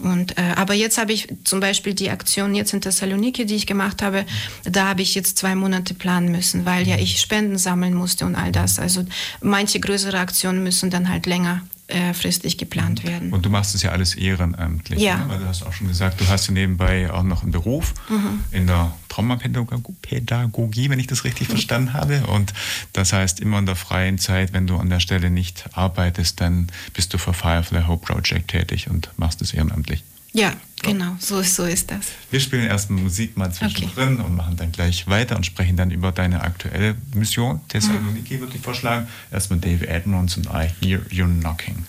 Und, 0.04 0.38
äh, 0.38 0.54
aber 0.56 0.74
jetzt 0.74 0.98
habe 0.98 1.14
ich 1.14 1.28
zum 1.44 1.60
Beispiel 1.60 1.94
die 1.94 2.10
Aktion 2.10 2.56
jetzt 2.56 2.74
in 2.74 2.82
Thessaloniki, 2.82 3.46
die 3.46 3.56
ich 3.56 3.66
gemacht 3.66 4.02
habe, 4.02 4.26
da 4.64 4.90
habe 4.90 5.02
ich 5.02 5.16
jetzt 5.16 5.38
zwei 5.38 5.56
Monate 5.56 5.94
planen 5.94 6.32
müssen, 6.32 6.66
weil 6.66 6.88
ja 6.88 6.98
ich 6.98 7.20
Spenden 7.22 7.58
sammeln 7.58 7.94
musste 7.94 8.26
und 8.26 8.36
all 8.36 8.52
das. 8.52 8.80
Also 8.80 9.06
manche 9.42 9.80
größere 9.80 10.20
Aktionen 10.20 10.64
müssen 10.64 10.90
dann 10.90 11.10
halt 11.10 11.26
länger 11.26 11.62
äh, 11.94 12.14
fristig 12.14 12.58
geplant 12.58 13.04
werden. 13.04 13.32
Und 13.32 13.46
du 13.46 13.50
machst 13.50 13.76
es 13.76 13.84
ja 13.84 13.92
alles 13.92 14.16
ehrenamtlich. 14.16 15.00
Ja. 15.00 15.18
Ne? 15.18 15.26
Weil 15.30 15.40
du 15.40 15.46
hast 15.46 15.64
auch 15.64 15.74
schon 15.74 15.88
gesagt, 15.88 16.20
du 16.20 16.28
hast 16.28 16.48
ja 16.48 16.54
nebenbei 16.54 17.12
auch 17.12 17.24
noch 17.24 17.44
einen 17.44 17.52
Beruf 17.52 17.94
mhm. 18.10 18.40
in 18.52 18.68
der 18.68 18.94
Traumapädagogie, 19.10 20.90
wenn 20.90 21.00
ich 21.00 21.08
das 21.08 21.24
richtig 21.24 21.48
mhm. 21.50 21.52
verstanden 21.52 21.94
habe. 21.94 22.26
Und 22.28 22.54
das 22.94 23.14
heißt, 23.14 23.40
immer 23.40 23.60
in 23.60 23.68
der 23.68 23.76
freien 23.76 24.18
Zeit, 24.18 24.54
wenn 24.54 24.66
du 24.66 24.78
an 24.78 24.90
der 24.90 25.00
Stelle 25.00 25.30
nicht 25.30 25.66
arbeitest, 25.74 26.42
dann 26.42 26.72
bist 26.94 27.14
du 27.14 27.18
für 27.18 27.34
Firefly 27.34 27.84
Hope 27.88 28.06
Project 28.06 28.50
tätig 28.50 28.90
und 28.90 29.10
machst 29.18 29.42
es 29.42 29.54
ehrenamtlich. 29.54 30.04
Ja, 30.36 30.54
genau, 30.82 31.16
so, 31.20 31.44
so 31.44 31.64
ist 31.64 31.92
das. 31.92 32.08
Wir 32.32 32.40
spielen 32.40 32.66
erstmal 32.66 33.04
Musik 33.04 33.38
mal 33.38 33.52
zwischendrin 33.54 34.16
okay. 34.16 34.26
und 34.26 34.36
machen 34.36 34.58
dann 34.58 34.72
gleich 34.72 35.06
weiter 35.08 35.36
und 35.36 35.46
sprechen 35.46 35.78
dann 35.78 35.92
über 35.92 36.12
deine 36.12 36.42
aktuelle 36.42 36.96
Mission. 37.14 37.62
Thessaloniki 37.68 38.36
mhm. 38.36 38.40
würde 38.42 38.56
ich 38.56 38.62
vorschlagen. 38.62 39.08
Erstmal 39.32 39.60
David 39.60 39.88
Edmonds 39.88 40.36
und 40.36 40.48
I 40.48 40.70
Hear 40.82 41.02
You 41.12 41.26
Knocking. 41.26 41.86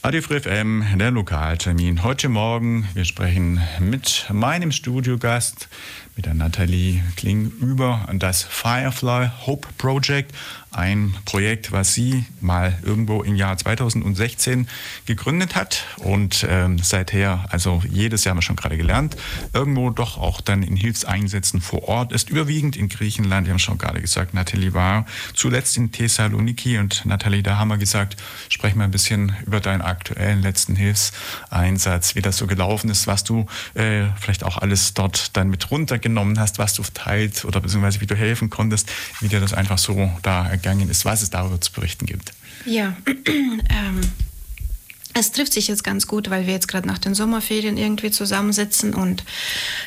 Free 0.00 0.40
FM, 0.40 0.84
der 0.96 1.10
Lokaltermin. 1.10 2.04
Heute 2.04 2.28
Morgen, 2.28 2.88
wir 2.94 3.04
sprechen 3.04 3.60
mit 3.80 4.26
meinem 4.32 4.70
Studiogast, 4.70 5.68
mit 6.18 6.26
der 6.26 6.34
Nathalie 6.34 7.00
Kling 7.14 7.52
über 7.60 8.04
das 8.12 8.42
Firefly 8.42 9.30
Hope 9.46 9.68
Project 9.78 10.34
ein 10.70 11.14
Projekt, 11.24 11.72
was 11.72 11.94
sie 11.94 12.24
mal 12.40 12.76
irgendwo 12.82 13.22
im 13.22 13.36
Jahr 13.36 13.56
2016 13.56 14.68
gegründet 15.06 15.54
hat 15.54 15.84
und 15.98 16.46
ähm, 16.48 16.78
seither, 16.78 17.46
also 17.48 17.82
jedes 17.88 18.24
Jahr 18.24 18.32
haben 18.32 18.38
wir 18.38 18.42
schon 18.42 18.56
gerade 18.56 18.76
gelernt, 18.76 19.16
irgendwo 19.54 19.90
doch 19.90 20.18
auch 20.18 20.40
dann 20.40 20.62
in 20.62 20.76
Hilfseinsätzen 20.76 21.60
vor 21.60 21.88
Ort 21.88 22.12
ist, 22.12 22.30
überwiegend 22.30 22.76
in 22.76 22.88
Griechenland, 22.88 23.46
wir 23.46 23.52
haben 23.52 23.58
schon 23.58 23.78
gerade 23.78 24.00
gesagt, 24.00 24.34
Nathalie 24.34 24.74
war 24.74 25.06
zuletzt 25.34 25.76
in 25.76 25.90
Thessaloniki 25.90 26.78
und 26.78 27.06
Nathalie, 27.06 27.42
da 27.42 27.58
haben 27.58 27.68
wir 27.68 27.78
gesagt, 27.78 28.16
sprech 28.48 28.74
mal 28.74 28.84
ein 28.84 28.90
bisschen 28.90 29.34
über 29.46 29.60
deinen 29.60 29.80
aktuellen 29.80 30.42
letzten 30.42 30.76
Hilfseinsatz, 30.76 32.14
wie 32.14 32.22
das 32.22 32.36
so 32.36 32.46
gelaufen 32.46 32.90
ist, 32.90 33.06
was 33.06 33.24
du 33.24 33.46
äh, 33.74 34.06
vielleicht 34.20 34.44
auch 34.44 34.58
alles 34.58 34.92
dort 34.94 35.36
dann 35.36 35.48
mit 35.48 35.70
runtergenommen 35.70 36.07
hast, 36.38 36.58
was 36.58 36.74
du 36.74 36.82
verteilt 36.82 37.44
oder 37.44 37.60
beziehungsweise 37.60 38.00
wie 38.00 38.06
du 38.06 38.14
helfen 38.14 38.50
konntest, 38.50 38.90
wie 39.20 39.28
dir 39.28 39.40
das 39.40 39.52
einfach 39.52 39.78
so 39.78 40.10
da 40.22 40.48
gegangen 40.48 40.88
ist, 40.88 41.04
was 41.04 41.22
es 41.22 41.30
darüber 41.30 41.60
zu 41.60 41.72
berichten 41.72 42.06
gibt. 42.06 42.32
Ja, 42.64 42.96
ähm, 43.06 44.00
es 45.14 45.32
trifft 45.32 45.52
sich 45.52 45.68
jetzt 45.68 45.84
ganz 45.84 46.06
gut, 46.06 46.30
weil 46.30 46.46
wir 46.46 46.52
jetzt 46.52 46.68
gerade 46.68 46.86
nach 46.86 46.98
den 46.98 47.14
Sommerferien 47.14 47.76
irgendwie 47.76 48.10
zusammensitzen 48.10 48.94
und 48.94 49.24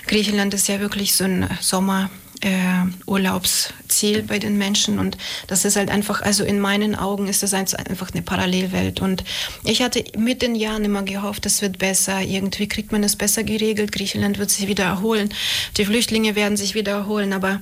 Griechenland 0.07 0.53
ist 0.53 0.67
ja 0.67 0.79
wirklich 0.79 1.13
so 1.15 1.23
ein 1.23 1.49
Sommer. 1.61 2.09
Äh, 2.41 2.85
Urlaubsziel 3.05 4.23
bei 4.23 4.39
den 4.39 4.57
Menschen. 4.57 4.97
Und 4.97 5.17
das 5.47 5.63
ist 5.63 5.75
halt 5.75 5.91
einfach, 5.91 6.21
also 6.21 6.43
in 6.43 6.59
meinen 6.59 6.95
Augen 6.95 7.27
ist 7.27 7.43
das 7.43 7.53
einfach 7.53 8.11
eine 8.11 8.23
Parallelwelt. 8.23 8.99
Und 8.99 9.23
ich 9.63 9.83
hatte 9.83 10.03
mit 10.17 10.41
den 10.41 10.55
Jahren 10.55 10.83
immer 10.83 11.03
gehofft, 11.03 11.45
es 11.45 11.61
wird 11.61 11.77
besser, 11.77 12.21
irgendwie 12.21 12.67
kriegt 12.67 12.91
man 12.91 13.03
es 13.03 13.15
besser 13.15 13.43
geregelt, 13.43 13.91
Griechenland 13.91 14.39
wird 14.39 14.49
sich 14.49 14.67
wieder 14.67 14.85
erholen, 14.85 15.29
die 15.77 15.85
Flüchtlinge 15.85 16.35
werden 16.35 16.57
sich 16.57 16.73
wieder 16.73 16.93
erholen, 16.93 17.31
aber 17.31 17.59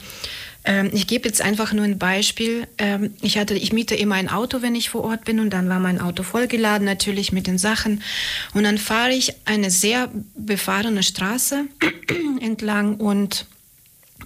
ähm, 0.66 0.90
ich 0.94 1.08
gebe 1.08 1.28
jetzt 1.28 1.42
einfach 1.42 1.74
nur 1.74 1.86
ein 1.86 1.98
Beispiel. 1.98 2.68
Ähm, 2.78 3.14
ich, 3.22 3.38
hatte, 3.38 3.56
ich 3.56 3.74
miete 3.74 3.96
immer 3.96 4.16
ein 4.16 4.30
Auto, 4.30 4.62
wenn 4.62 4.76
ich 4.76 4.90
vor 4.90 5.04
Ort 5.04 5.26
bin. 5.26 5.40
Und 5.40 5.52
dann 5.52 5.70
war 5.70 5.80
mein 5.80 6.02
Auto 6.02 6.24
vollgeladen 6.24 6.86
natürlich 6.86 7.32
mit 7.32 7.48
den 7.48 7.58
Sachen. 7.58 8.04
Und 8.54 8.64
dann 8.64 8.78
fahre 8.78 9.12
ich 9.12 9.34
eine 9.46 9.72
sehr 9.72 10.10
befahrene 10.36 11.04
Straße 11.04 11.66
entlang 12.42 12.98
und 12.98 13.46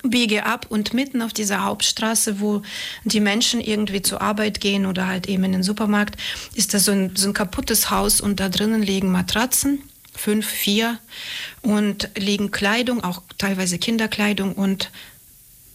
biege 0.03 0.45
ab 0.45 0.67
und 0.69 0.93
mitten 0.93 1.21
auf 1.21 1.33
dieser 1.33 1.63
Hauptstraße, 1.63 2.39
wo 2.39 2.61
die 3.05 3.19
Menschen 3.19 3.61
irgendwie 3.61 4.01
zur 4.01 4.21
Arbeit 4.21 4.59
gehen 4.59 4.85
oder 4.85 5.07
halt 5.07 5.27
eben 5.27 5.43
in 5.45 5.53
den 5.53 5.63
Supermarkt, 5.63 6.17
ist 6.53 6.73
da 6.73 6.79
so 6.79 6.91
ein, 6.91 7.15
so 7.15 7.27
ein 7.27 7.33
kaputtes 7.33 7.89
Haus 7.89 8.21
und 8.21 8.39
da 8.39 8.49
drinnen 8.49 8.83
liegen 8.83 9.11
Matratzen, 9.11 9.81
fünf, 10.13 10.45
vier 10.45 10.99
und 11.61 12.09
liegen 12.17 12.51
Kleidung, 12.51 13.03
auch 13.03 13.21
teilweise 13.37 13.79
Kinderkleidung 13.79 14.53
und 14.53 14.91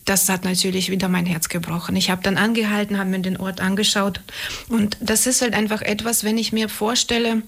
das 0.04 0.28
hat 0.28 0.44
natürlich 0.44 0.90
wieder 0.90 1.08
mein 1.08 1.26
Herz 1.26 1.50
gebrochen. 1.50 1.94
Ich 1.96 2.08
habe 2.08 2.22
dann 2.22 2.38
angehalten, 2.38 2.98
habe 2.98 3.10
mir 3.10 3.18
den 3.18 3.36
Ort 3.36 3.60
angeschaut 3.60 4.20
und 4.68 4.96
das 5.00 5.26
ist 5.26 5.42
halt 5.42 5.54
einfach 5.54 5.82
etwas, 5.82 6.24
wenn 6.24 6.38
ich 6.38 6.52
mir 6.52 6.68
vorstelle, 6.68 7.42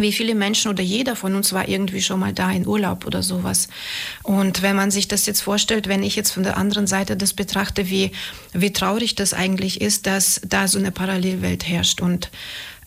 wie 0.00 0.12
viele 0.12 0.34
Menschen 0.34 0.70
oder 0.70 0.82
jeder 0.82 1.16
von 1.16 1.34
uns 1.34 1.52
war 1.52 1.68
irgendwie 1.68 2.02
schon 2.02 2.20
mal 2.20 2.32
da 2.32 2.50
in 2.50 2.66
Urlaub 2.66 3.06
oder 3.06 3.22
sowas. 3.22 3.68
Und 4.22 4.62
wenn 4.62 4.76
man 4.76 4.90
sich 4.90 5.08
das 5.08 5.26
jetzt 5.26 5.40
vorstellt, 5.40 5.88
wenn 5.88 6.02
ich 6.02 6.16
jetzt 6.16 6.30
von 6.30 6.42
der 6.42 6.56
anderen 6.56 6.86
Seite 6.86 7.16
das 7.16 7.32
betrachte, 7.32 7.90
wie, 7.90 8.12
wie 8.52 8.72
traurig 8.72 9.14
das 9.14 9.34
eigentlich 9.34 9.80
ist, 9.80 10.06
dass 10.06 10.40
da 10.44 10.68
so 10.68 10.78
eine 10.78 10.92
Parallelwelt 10.92 11.66
herrscht 11.66 12.00
und 12.00 12.30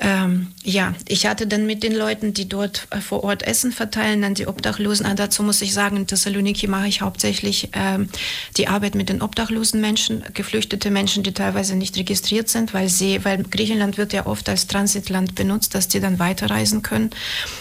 ähm, 0.03 0.47
ja, 0.65 0.93
ich 1.07 1.25
hatte 1.25 1.47
dann 1.47 1.65
mit 1.65 1.81
den 1.81 1.95
Leuten, 1.95 2.33
die 2.33 2.49
dort 2.49 2.87
äh, 2.89 2.99
vor 2.99 3.23
Ort 3.23 3.43
Essen 3.43 3.71
verteilen, 3.71 4.25
an 4.25 4.33
die 4.33 4.47
Obdachlosen. 4.47 5.05
Ah, 5.05 5.13
dazu 5.13 5.43
muss 5.43 5.61
ich 5.61 5.73
sagen, 5.73 5.95
in 5.95 6.07
Thessaloniki 6.07 6.67
mache 6.67 6.89
ich 6.89 6.99
hauptsächlich 6.99 7.69
ähm, 7.71 8.09
die 8.57 8.67
Arbeit 8.67 8.95
mit 8.95 9.07
den 9.07 9.21
obdachlosen 9.21 9.79
Menschen, 9.79 10.21
geflüchtete 10.33 10.91
Menschen, 10.91 11.23
die 11.23 11.33
teilweise 11.33 11.77
nicht 11.77 11.95
registriert 11.95 12.49
sind, 12.49 12.73
weil 12.73 12.89
sie, 12.89 13.23
weil 13.23 13.43
Griechenland 13.43 13.97
wird 13.97 14.11
ja 14.11 14.25
oft 14.25 14.49
als 14.49 14.67
Transitland 14.67 15.35
benutzt, 15.35 15.73
dass 15.73 15.87
die 15.87 16.01
dann 16.01 16.19
weiterreisen 16.19 16.81
können. 16.81 17.11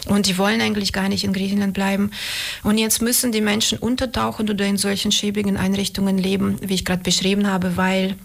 Und 0.09 0.27
die 0.27 0.37
wollen 0.37 0.61
eigentlich 0.61 0.93
gar 0.93 1.09
nicht 1.09 1.23
in 1.23 1.33
Griechenland 1.33 1.75
bleiben. 1.75 2.11
Und 2.65 2.77
jetzt 2.77 3.03
müssen 3.03 3.31
die 3.31 3.41
Menschen 3.41 3.79
untertauchen 3.79 4.51
oder 4.51 4.67
in 4.67 4.79
solchen 4.79 5.13
schäbigen 5.13 5.57
Einrichtungen 5.57 6.19
leben, 6.19 6.57
wie 6.61 6.75
ich 6.75 6.85
gerade 6.85 7.05
beschrieben 7.05 7.47
habe, 7.47 7.77
weil 7.77 8.17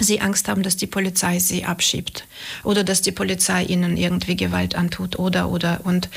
sie 0.00 0.20
Angst 0.20 0.48
haben, 0.48 0.62
dass 0.62 0.76
die 0.76 0.86
Polizei 0.86 1.38
sie 1.38 1.64
abschiebt 1.64 2.26
oder 2.64 2.84
dass 2.84 3.02
die 3.02 3.12
Polizei 3.12 3.64
ihnen 3.64 3.96
irgendwie 3.96 4.36
Gewalt 4.36 4.74
antut 4.74 5.18
oder 5.18 5.50
oder. 5.50 5.80
Und 5.84 6.08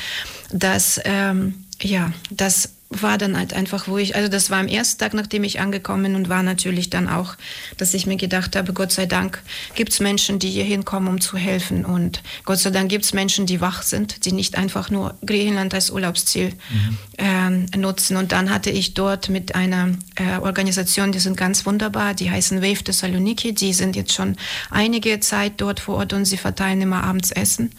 das 0.52 1.00
ähm, 1.04 1.66
ja 1.82 2.14
das 2.32 2.75
war 3.02 3.18
dann 3.18 3.38
halt 3.38 3.54
einfach, 3.54 3.88
wo 3.88 3.98
ich, 3.98 4.16
also 4.16 4.30
das 4.30 4.50
war 4.50 4.60
am 4.60 4.68
ersten 4.68 5.00
Tag, 5.00 5.14
nachdem 5.14 5.44
ich 5.44 5.60
angekommen 5.60 6.04
bin 6.04 6.16
und 6.16 6.30
war 6.30 6.44
natürlich 6.44 6.90
dann 6.90 7.08
auch, 7.08 7.36
dass 7.78 7.94
ich 7.94 8.06
mir 8.06 8.18
gedacht 8.18 8.56
habe, 8.56 8.74
Gott 8.74 8.92
sei 8.92 9.06
Dank 9.06 9.42
gibt 9.76 9.94
es 9.94 10.00
Menschen, 10.00 10.40
die 10.40 10.50
hier 10.50 10.64
hinkommen, 10.64 11.10
um 11.10 11.22
zu 11.22 11.38
helfen 11.38 11.86
und 11.86 12.22
Gott 12.44 12.60
sei 12.60 12.70
Dank 12.70 12.90
gibt 12.90 13.06
es 13.06 13.14
Menschen, 13.14 13.46
die 13.46 13.62
wach 13.62 13.82
sind, 13.82 14.26
die 14.26 14.32
nicht 14.32 14.58
einfach 14.58 14.90
nur 14.90 15.16
Griechenland 15.26 15.74
als 15.74 15.90
Urlaubsziel 15.90 16.54
mhm. 16.70 17.68
äh, 17.74 17.78
nutzen. 17.78 18.18
Und 18.18 18.32
dann 18.32 18.50
hatte 18.50 18.70
ich 18.70 18.94
dort 18.94 19.30
mit 19.30 19.56
einer 19.56 19.90
äh, 20.16 20.38
Organisation, 20.40 21.12
die 21.12 21.20
sind 21.20 21.38
ganz 21.38 21.66
wunderbar, 21.66 22.14
die 22.14 22.30
heißen 22.30 22.62
Wave 22.62 22.84
Thessaloniki, 22.84 23.54
die 23.54 23.74
sind 23.74 23.96
jetzt 23.96 24.14
schon 24.14 24.36
einige 24.70 25.20
Zeit 25.20 25.54
dort 25.58 25.80
vor 25.80 25.96
Ort 25.98 26.14
und 26.14 26.26
sie 26.26 26.38
verteilen 26.38 26.82
immer 26.82 27.04
abends 27.04 27.32
Essen 27.32 27.72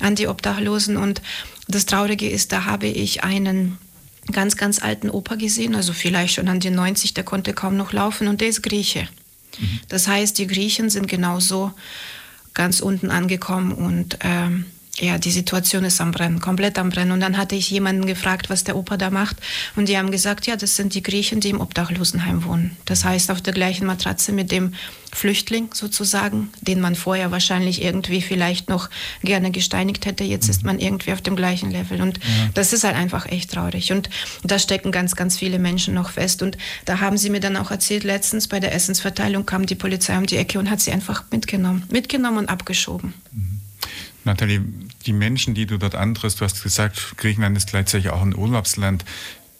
an 0.00 0.14
die 0.14 0.28
Obdachlosen 0.28 0.96
und 0.96 1.22
das 1.70 1.86
Traurige 1.86 2.28
ist, 2.28 2.52
da 2.52 2.64
habe 2.64 2.86
ich 2.88 3.22
einen 3.22 3.78
ganz, 4.32 4.56
ganz 4.56 4.80
alten 4.82 5.10
Opa 5.10 5.34
gesehen, 5.36 5.74
also 5.74 5.92
vielleicht 5.92 6.34
schon 6.34 6.48
an 6.48 6.60
die 6.60 6.70
90, 6.70 7.14
der 7.14 7.24
konnte 7.24 7.52
kaum 7.52 7.76
noch 7.76 7.92
laufen 7.92 8.28
und 8.28 8.40
der 8.40 8.48
ist 8.48 8.62
Grieche. 8.62 9.08
Mhm. 9.58 9.80
Das 9.88 10.08
heißt, 10.08 10.38
die 10.38 10.46
Griechen 10.46 10.90
sind 10.90 11.08
genauso 11.08 11.72
ganz 12.54 12.80
unten 12.80 13.10
angekommen 13.10 13.72
und 13.72 14.18
ähm, 14.22 14.66
ja, 14.98 15.18
die 15.18 15.30
Situation 15.30 15.84
ist 15.84 16.00
am 16.00 16.10
Brennen, 16.10 16.40
komplett 16.40 16.78
am 16.78 16.90
Brennen. 16.90 17.12
Und 17.12 17.20
dann 17.20 17.36
hatte 17.36 17.54
ich 17.54 17.70
jemanden 17.70 18.06
gefragt, 18.06 18.50
was 18.50 18.64
der 18.64 18.76
Opa 18.76 18.96
da 18.96 19.10
macht. 19.10 19.36
Und 19.76 19.88
die 19.88 19.96
haben 19.96 20.10
gesagt, 20.10 20.46
ja, 20.46 20.56
das 20.56 20.76
sind 20.76 20.94
die 20.94 21.02
Griechen, 21.02 21.40
die 21.40 21.50
im 21.50 21.60
Obdachlosenheim 21.60 22.44
wohnen. 22.44 22.76
Das 22.84 23.04
heißt, 23.04 23.30
auf 23.30 23.40
der 23.40 23.54
gleichen 23.54 23.86
Matratze 23.86 24.32
mit 24.32 24.50
dem 24.50 24.74
Flüchtling 25.12 25.70
sozusagen, 25.72 26.50
den 26.60 26.80
man 26.80 26.94
vorher 26.94 27.30
wahrscheinlich 27.30 27.82
irgendwie 27.82 28.20
vielleicht 28.20 28.68
noch 28.68 28.90
gerne 29.22 29.50
gesteinigt 29.50 30.06
hätte. 30.06 30.24
Jetzt 30.24 30.48
ist 30.48 30.64
man 30.64 30.78
irgendwie 30.78 31.12
auf 31.12 31.22
dem 31.22 31.34
gleichen 31.34 31.70
Level. 31.70 32.02
Und 32.02 32.18
ja. 32.18 32.50
das 32.54 32.72
ist 32.72 32.84
halt 32.84 32.96
einfach 32.96 33.26
echt 33.26 33.52
traurig. 33.52 33.92
Und 33.92 34.10
da 34.44 34.58
stecken 34.58 34.92
ganz, 34.92 35.16
ganz 35.16 35.38
viele 35.38 35.58
Menschen 35.58 35.94
noch 35.94 36.10
fest. 36.10 36.42
Und 36.42 36.58
da 36.84 37.00
haben 37.00 37.16
sie 37.16 37.30
mir 37.30 37.40
dann 37.40 37.56
auch 37.56 37.70
erzählt, 37.70 38.04
letztens 38.04 38.48
bei 38.48 38.60
der 38.60 38.74
Essensverteilung 38.74 39.46
kam 39.46 39.66
die 39.66 39.76
Polizei 39.76 40.18
um 40.18 40.26
die 40.26 40.36
Ecke 40.36 40.58
und 40.58 40.68
hat 40.68 40.80
sie 40.80 40.92
einfach 40.92 41.24
mitgenommen. 41.30 41.84
Mitgenommen 41.90 42.38
und 42.38 42.48
abgeschoben. 42.48 43.14
Mhm. 43.32 43.49
Nathalie, 44.24 44.62
die 45.06 45.12
Menschen, 45.12 45.54
die 45.54 45.66
du 45.66 45.78
dort 45.78 45.94
antriffst, 45.94 46.40
du 46.40 46.44
hast 46.44 46.62
gesagt, 46.62 47.14
Griechenland 47.16 47.56
ist 47.56 47.68
gleichzeitig 47.68 48.10
auch 48.10 48.22
ein 48.22 48.36
Urlaubsland. 48.36 49.04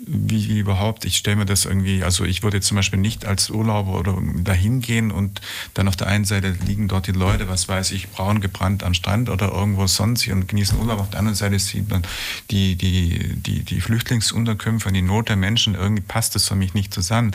Wie, 0.02 0.48
wie 0.48 0.58
überhaupt, 0.58 1.04
ich 1.04 1.18
stelle 1.18 1.36
mir 1.36 1.44
das 1.44 1.66
irgendwie, 1.66 2.02
also 2.02 2.24
ich 2.24 2.42
würde 2.42 2.62
zum 2.62 2.76
Beispiel 2.76 2.98
nicht 2.98 3.26
als 3.26 3.50
Urlauber 3.50 3.98
oder 3.98 4.16
dahin 4.36 4.80
gehen 4.80 5.10
und 5.10 5.42
dann 5.74 5.88
auf 5.88 5.96
der 5.96 6.06
einen 6.06 6.24
Seite 6.24 6.56
liegen 6.66 6.88
dort 6.88 7.06
die 7.06 7.12
Leute, 7.12 7.50
was 7.50 7.68
weiß 7.68 7.92
ich, 7.92 8.08
braun 8.08 8.40
gebrannt 8.40 8.82
am 8.82 8.94
Strand 8.94 9.28
oder 9.28 9.52
irgendwo 9.52 9.86
sonst 9.86 10.26
und 10.28 10.48
genießen 10.48 10.78
Urlaub. 10.78 11.00
Auf 11.00 11.10
der 11.10 11.18
anderen 11.18 11.36
Seite 11.36 11.58
sieht 11.58 11.90
man 11.90 12.02
die, 12.50 12.76
die, 12.76 13.36
die, 13.36 13.62
die 13.62 13.80
Flüchtlingsunterkünfte 13.82 14.88
und 14.88 14.94
die 14.94 15.02
Not 15.02 15.28
der 15.28 15.36
Menschen. 15.36 15.74
Irgendwie 15.74 16.02
passt 16.02 16.34
das 16.34 16.48
für 16.48 16.56
mich 16.56 16.72
nicht 16.72 16.94
zusammen. 16.94 17.32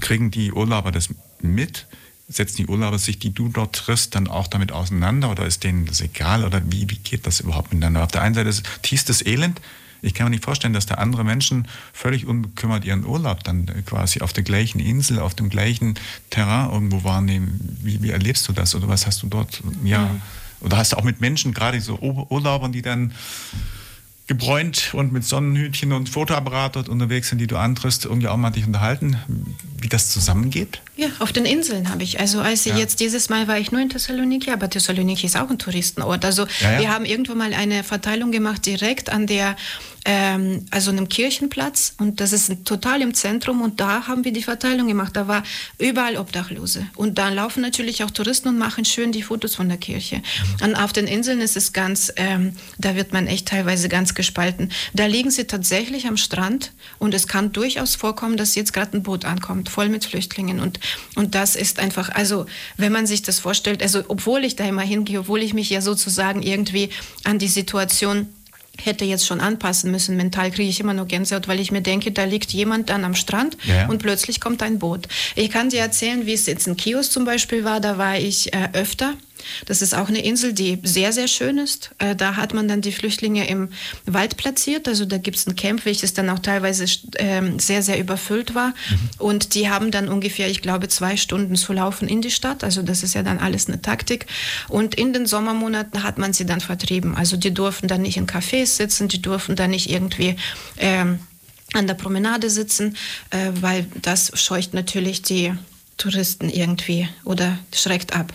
Kriegen 0.00 0.32
die 0.32 0.50
Urlauber 0.50 0.90
das 0.90 1.10
mit? 1.40 1.86
Setzen 2.28 2.58
die 2.58 2.66
Urlauber 2.66 2.98
sich, 2.98 3.18
die 3.18 3.32
du 3.32 3.48
dort 3.48 3.74
triffst, 3.74 4.14
dann 4.14 4.28
auch 4.28 4.46
damit 4.46 4.70
auseinander 4.70 5.30
oder 5.30 5.46
ist 5.46 5.64
denen 5.64 5.86
das 5.86 6.00
egal 6.00 6.44
oder 6.44 6.60
wie, 6.70 6.88
wie 6.90 6.98
geht 6.98 7.26
das 7.26 7.40
überhaupt 7.40 7.72
miteinander? 7.72 8.04
Auf 8.04 8.12
der 8.12 8.22
einen 8.22 8.34
Seite 8.34 8.50
ist 8.50 8.64
tiefstes 8.82 9.24
Elend. 9.24 9.60
Ich 10.00 10.14
kann 10.14 10.26
mir 10.26 10.30
nicht 10.30 10.44
vorstellen, 10.44 10.74
dass 10.74 10.86
da 10.86 10.96
andere 10.96 11.24
Menschen 11.24 11.66
völlig 11.92 12.26
unbekümmert 12.26 12.84
ihren 12.84 13.04
Urlaub 13.04 13.42
dann 13.42 13.66
quasi 13.84 14.20
auf 14.20 14.32
der 14.32 14.44
gleichen 14.44 14.78
Insel, 14.78 15.18
auf 15.18 15.34
dem 15.34 15.48
gleichen 15.48 15.94
Terrain 16.30 16.70
irgendwo 16.70 17.02
wahrnehmen. 17.02 17.78
Wie, 17.82 18.02
wie 18.02 18.10
erlebst 18.10 18.46
du 18.46 18.52
das 18.52 18.74
oder 18.74 18.88
was 18.88 19.06
hast 19.06 19.22
du 19.22 19.26
dort? 19.26 19.62
Ja. 19.82 20.06
Mhm. 20.06 20.22
Oder 20.60 20.76
hast 20.76 20.92
du 20.92 20.96
auch 20.96 21.04
mit 21.04 21.20
Menschen, 21.20 21.54
gerade 21.54 21.80
so 21.80 21.98
Urlaubern, 21.98 22.72
die 22.72 22.82
dann 22.82 23.12
gebräunt 24.26 24.92
und 24.92 25.12
mit 25.12 25.24
Sonnenhütchen 25.24 25.92
und 25.92 26.08
Fotoapparat 26.08 26.76
dort 26.76 26.88
unterwegs 26.88 27.30
sind, 27.30 27.38
die 27.38 27.46
du 27.46 27.56
antriffst, 27.56 28.04
irgendwie 28.04 28.28
auch 28.28 28.36
mal 28.36 28.50
dich 28.50 28.66
unterhalten, 28.66 29.16
wie 29.80 29.88
das 29.88 30.10
zusammengeht? 30.10 30.80
Ja, 30.98 31.06
auf 31.20 31.32
den 31.32 31.44
Inseln 31.44 31.90
habe 31.90 32.02
ich. 32.02 32.18
Also 32.18 32.40
als 32.40 32.64
ja. 32.64 32.76
jetzt 32.76 32.98
dieses 32.98 33.28
Mal 33.28 33.46
war 33.46 33.56
ich 33.56 33.70
nur 33.70 33.80
in 33.80 33.88
Thessaloniki, 33.88 34.50
aber 34.50 34.68
Thessaloniki 34.68 35.26
ist 35.26 35.36
auch 35.36 35.48
ein 35.48 35.56
Touristenort. 35.56 36.24
Also 36.24 36.44
ja, 36.60 36.72
ja. 36.72 36.80
wir 36.80 36.92
haben 36.92 37.04
irgendwann 37.04 37.38
mal 37.38 37.54
eine 37.54 37.84
Verteilung 37.84 38.32
gemacht 38.32 38.66
direkt 38.66 39.08
an 39.08 39.28
der 39.28 39.54
ähm, 40.04 40.64
also 40.70 40.90
einem 40.90 41.08
Kirchenplatz 41.08 41.94
und 41.98 42.20
das 42.20 42.32
ist 42.32 42.64
total 42.64 43.02
im 43.02 43.12
Zentrum 43.12 43.60
und 43.60 43.78
da 43.78 44.08
haben 44.08 44.24
wir 44.24 44.32
die 44.32 44.42
Verteilung 44.42 44.88
gemacht. 44.88 45.14
Da 45.14 45.28
war 45.28 45.42
überall 45.78 46.16
Obdachlose 46.16 46.86
und 46.96 47.18
da 47.18 47.28
laufen 47.28 47.60
natürlich 47.60 48.02
auch 48.02 48.10
Touristen 48.10 48.48
und 48.48 48.58
machen 48.58 48.84
schön 48.84 49.12
die 49.12 49.22
Fotos 49.22 49.54
von 49.54 49.68
der 49.68 49.76
Kirche. 49.78 50.22
Und 50.64 50.74
auf 50.76 50.92
den 50.92 51.06
Inseln 51.06 51.40
ist 51.40 51.56
es 51.56 51.72
ganz, 51.74 52.12
ähm, 52.16 52.54
da 52.78 52.96
wird 52.96 53.12
man 53.12 53.26
echt 53.26 53.48
teilweise 53.48 53.88
ganz 53.88 54.14
gespalten. 54.14 54.72
Da 54.94 55.06
liegen 55.06 55.30
sie 55.30 55.44
tatsächlich 55.44 56.06
am 56.06 56.16
Strand 56.16 56.72
und 56.98 57.12
es 57.12 57.28
kann 57.28 57.52
durchaus 57.52 57.94
vorkommen, 57.94 58.36
dass 58.36 58.54
jetzt 58.54 58.72
gerade 58.72 58.96
ein 58.96 59.02
Boot 59.02 59.26
ankommt, 59.26 59.68
voll 59.68 59.90
mit 59.90 60.06
Flüchtlingen 60.06 60.58
und 60.58 60.80
und 61.14 61.34
das 61.34 61.56
ist 61.56 61.78
einfach, 61.78 62.10
also 62.10 62.46
wenn 62.76 62.92
man 62.92 63.06
sich 63.06 63.22
das 63.22 63.38
vorstellt, 63.38 63.82
also 63.82 64.02
obwohl 64.08 64.44
ich 64.44 64.56
da 64.56 64.64
immer 64.64 64.82
hingehe, 64.82 65.20
obwohl 65.20 65.42
ich 65.42 65.54
mich 65.54 65.70
ja 65.70 65.80
sozusagen 65.80 66.42
irgendwie 66.42 66.90
an 67.24 67.38
die 67.38 67.48
Situation 67.48 68.28
hätte 68.80 69.04
jetzt 69.04 69.26
schon 69.26 69.40
anpassen 69.40 69.90
müssen. 69.90 70.16
Mental 70.16 70.50
kriege 70.50 70.70
ich 70.70 70.80
immer 70.80 70.94
nur 70.94 71.06
Gänsehaut, 71.06 71.48
weil 71.48 71.60
ich 71.60 71.72
mir 71.72 71.82
denke, 71.82 72.12
da 72.12 72.24
liegt 72.24 72.52
jemand 72.52 72.90
dann 72.90 73.04
am 73.04 73.14
Strand 73.14 73.56
ja. 73.64 73.88
und 73.88 73.98
plötzlich 73.98 74.40
kommt 74.40 74.62
ein 74.62 74.78
Boot. 74.78 75.08
Ich 75.34 75.50
kann 75.50 75.70
dir 75.70 75.80
erzählen, 75.80 76.26
wie 76.26 76.32
es 76.32 76.46
jetzt 76.46 76.66
in 76.66 76.76
Kios 76.76 77.10
zum 77.10 77.24
Beispiel 77.24 77.64
war. 77.64 77.80
Da 77.80 77.98
war 77.98 78.18
ich 78.18 78.54
äh, 78.54 78.68
öfter 78.72 79.14
das 79.66 79.82
ist 79.82 79.94
auch 79.94 80.08
eine 80.08 80.24
Insel, 80.24 80.52
die 80.52 80.78
sehr, 80.82 81.12
sehr 81.12 81.28
schön 81.28 81.58
ist. 81.58 81.90
Äh, 81.98 82.16
da 82.16 82.36
hat 82.36 82.54
man 82.54 82.68
dann 82.68 82.80
die 82.80 82.92
Flüchtlinge 82.92 83.48
im 83.48 83.68
Wald 84.06 84.36
platziert. 84.36 84.88
Also 84.88 85.04
da 85.04 85.18
gibt 85.18 85.36
es 85.36 85.46
ein 85.46 85.56
Camp, 85.56 85.84
welches 85.84 86.14
dann 86.14 86.30
auch 86.30 86.38
teilweise 86.38 86.86
ähm, 87.16 87.58
sehr, 87.58 87.82
sehr 87.82 87.98
überfüllt 87.98 88.54
war. 88.54 88.68
Mhm. 88.68 88.74
Und 89.18 89.54
die 89.54 89.70
haben 89.70 89.90
dann 89.90 90.08
ungefähr, 90.08 90.48
ich 90.48 90.62
glaube, 90.62 90.88
zwei 90.88 91.16
Stunden 91.16 91.56
zu 91.56 91.72
laufen 91.72 92.08
in 92.08 92.22
die 92.22 92.30
Stadt. 92.30 92.64
Also 92.64 92.82
das 92.82 93.02
ist 93.02 93.14
ja 93.14 93.22
dann 93.22 93.38
alles 93.38 93.68
eine 93.68 93.82
Taktik. 93.82 94.26
Und 94.68 94.94
in 94.94 95.12
den 95.12 95.26
Sommermonaten 95.26 96.02
hat 96.02 96.18
man 96.18 96.32
sie 96.32 96.46
dann 96.46 96.60
vertrieben. 96.60 97.14
Also 97.14 97.36
die 97.36 97.52
durften 97.52 97.88
dann 97.88 98.02
nicht 98.02 98.16
in 98.16 98.26
Cafés 98.26 98.76
sitzen, 98.76 99.08
die 99.08 99.22
durften 99.22 99.56
dann 99.56 99.70
nicht 99.70 99.90
irgendwie... 99.90 100.36
Ähm, 100.78 101.20
an 101.74 101.86
der 101.86 101.94
Promenade 101.94 102.48
sitzen, 102.48 102.96
äh, 103.30 103.50
weil 103.60 103.86
das 104.00 104.32
scheucht 104.40 104.74
natürlich 104.74 105.22
die 105.22 105.52
Touristen 105.98 106.48
irgendwie 106.48 107.08
oder 107.24 107.58
schreckt 107.74 108.14
ab. 108.14 108.32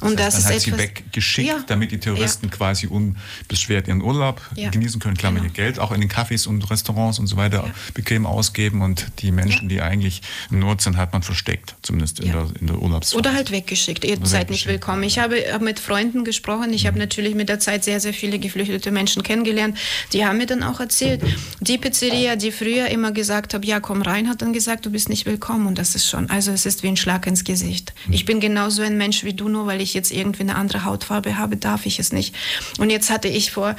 Und 0.00 0.20
das, 0.20 0.34
heißt, 0.34 0.36
das 0.36 0.44
man 0.44 0.52
ist 0.56 0.66
hat 0.66 0.74
etwas, 0.74 0.80
sie 0.80 1.04
weggeschickt, 1.06 1.48
ja, 1.48 1.64
damit 1.66 1.90
die 1.90 1.98
Touristen 1.98 2.46
ja. 2.46 2.52
quasi 2.52 2.86
unbeschwert 2.86 3.88
ihren 3.88 4.02
Urlaub 4.02 4.42
ja. 4.54 4.68
genießen 4.68 5.00
können. 5.00 5.16
Klar, 5.16 5.32
genau. 5.32 5.44
ihr 5.44 5.50
Geld 5.50 5.78
auch 5.78 5.92
in 5.92 6.02
den 6.02 6.10
Cafés 6.10 6.46
und 6.46 6.70
Restaurants 6.70 7.18
und 7.18 7.26
so 7.26 7.38
weiter 7.38 7.70
bequem 7.94 8.26
ausgeben 8.26 8.82
und 8.82 9.06
die 9.20 9.32
Menschen, 9.32 9.70
die 9.70 9.80
eigentlich 9.80 10.20
in 10.50 10.58
Not 10.58 10.82
sind, 10.82 10.98
hat 10.98 11.14
man 11.14 11.22
versteckt, 11.22 11.74
zumindest 11.80 12.20
in, 12.20 12.32
der, 12.32 12.48
in 12.60 12.66
der 12.66 12.80
Urlaubszeit. 12.80 13.18
Oder 13.18 13.32
halt 13.32 13.50
weggeschickt. 13.50 14.04
Ihr 14.04 14.18
Oder 14.18 14.26
seid 14.26 14.50
nicht 14.50 14.66
willkommen. 14.66 15.02
Ich 15.02 15.18
habe 15.18 15.36
mit 15.60 15.80
Freunden 15.80 16.22
gesprochen. 16.24 16.72
Ich 16.74 16.84
mhm. 16.84 16.88
habe 16.88 16.98
natürlich 16.98 17.34
mit 17.34 17.48
der 17.48 17.58
Zeit 17.60 17.82
sehr, 17.82 17.98
sehr 17.98 18.12
viele 18.12 18.38
geflüchtete 18.38 18.90
Menschen 18.90 19.22
kennengelernt. 19.22 19.78
Die 20.12 20.26
haben 20.26 20.36
mir 20.36 20.46
dann 20.46 20.62
auch 20.62 20.80
erzählt, 20.80 21.22
die 21.60 21.78
Pizzeria, 21.78 22.36
die 22.36 22.52
früher 22.52 22.88
immer 22.88 23.12
gesagt 23.12 23.54
hat, 23.54 23.64
ja, 23.64 23.80
komm 23.80 24.02
rein, 24.02 24.28
hat 24.28 24.42
dann 24.42 24.52
gesagt, 24.52 24.84
du 24.84 24.90
bist 24.90 25.08
nicht 25.08 25.24
willkommen. 25.24 25.66
Und 25.66 25.78
das 25.78 25.94
ist 25.94 26.06
schon, 26.06 26.28
also 26.28 26.52
es 26.52 26.66
ist 26.66 26.82
wie 26.82 26.88
ein 26.88 26.96
Schlag 27.06 27.24
ins 27.28 27.44
Gesicht. 27.44 27.94
Mhm. 28.08 28.14
Ich 28.14 28.24
bin 28.24 28.40
genauso 28.40 28.82
ein 28.82 28.98
Mensch 28.98 29.22
wie 29.22 29.32
du, 29.32 29.48
nur 29.48 29.68
weil 29.68 29.80
ich 29.80 29.94
jetzt 29.94 30.10
irgendwie 30.10 30.40
eine 30.40 30.56
andere 30.56 30.84
Hautfarbe 30.84 31.38
habe, 31.38 31.56
darf 31.56 31.86
ich 31.86 32.00
es 32.00 32.12
nicht. 32.12 32.34
Und 32.80 32.90
jetzt 32.90 33.10
hatte 33.10 33.28
ich 33.28 33.52
vor 33.52 33.76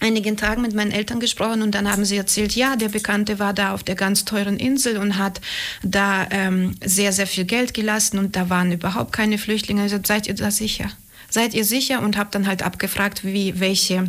einigen 0.00 0.38
Tagen 0.38 0.62
mit 0.62 0.74
meinen 0.74 0.90
Eltern 0.90 1.20
gesprochen 1.20 1.60
und 1.60 1.74
dann 1.74 1.92
haben 1.92 2.06
sie 2.06 2.16
erzählt, 2.16 2.56
ja, 2.56 2.76
der 2.76 2.88
Bekannte 2.88 3.38
war 3.38 3.52
da 3.52 3.74
auf 3.74 3.82
der 3.82 3.94
ganz 3.94 4.24
teuren 4.24 4.56
Insel 4.56 4.96
und 4.96 5.18
hat 5.18 5.42
da 5.82 6.26
ähm, 6.30 6.76
sehr, 6.82 7.12
sehr 7.12 7.26
viel 7.26 7.44
Geld 7.44 7.74
gelassen 7.74 8.18
und 8.18 8.36
da 8.36 8.48
waren 8.48 8.72
überhaupt 8.72 9.12
keine 9.12 9.36
Flüchtlinge. 9.36 9.84
Ich 9.84 9.92
seid 10.06 10.26
ihr 10.26 10.34
da 10.34 10.50
sicher? 10.50 10.90
Seid 11.28 11.52
ihr 11.52 11.66
sicher? 11.66 12.00
Und 12.00 12.16
habe 12.16 12.30
dann 12.32 12.46
halt 12.46 12.62
abgefragt, 12.62 13.22
wie, 13.22 13.60
welche, 13.60 14.08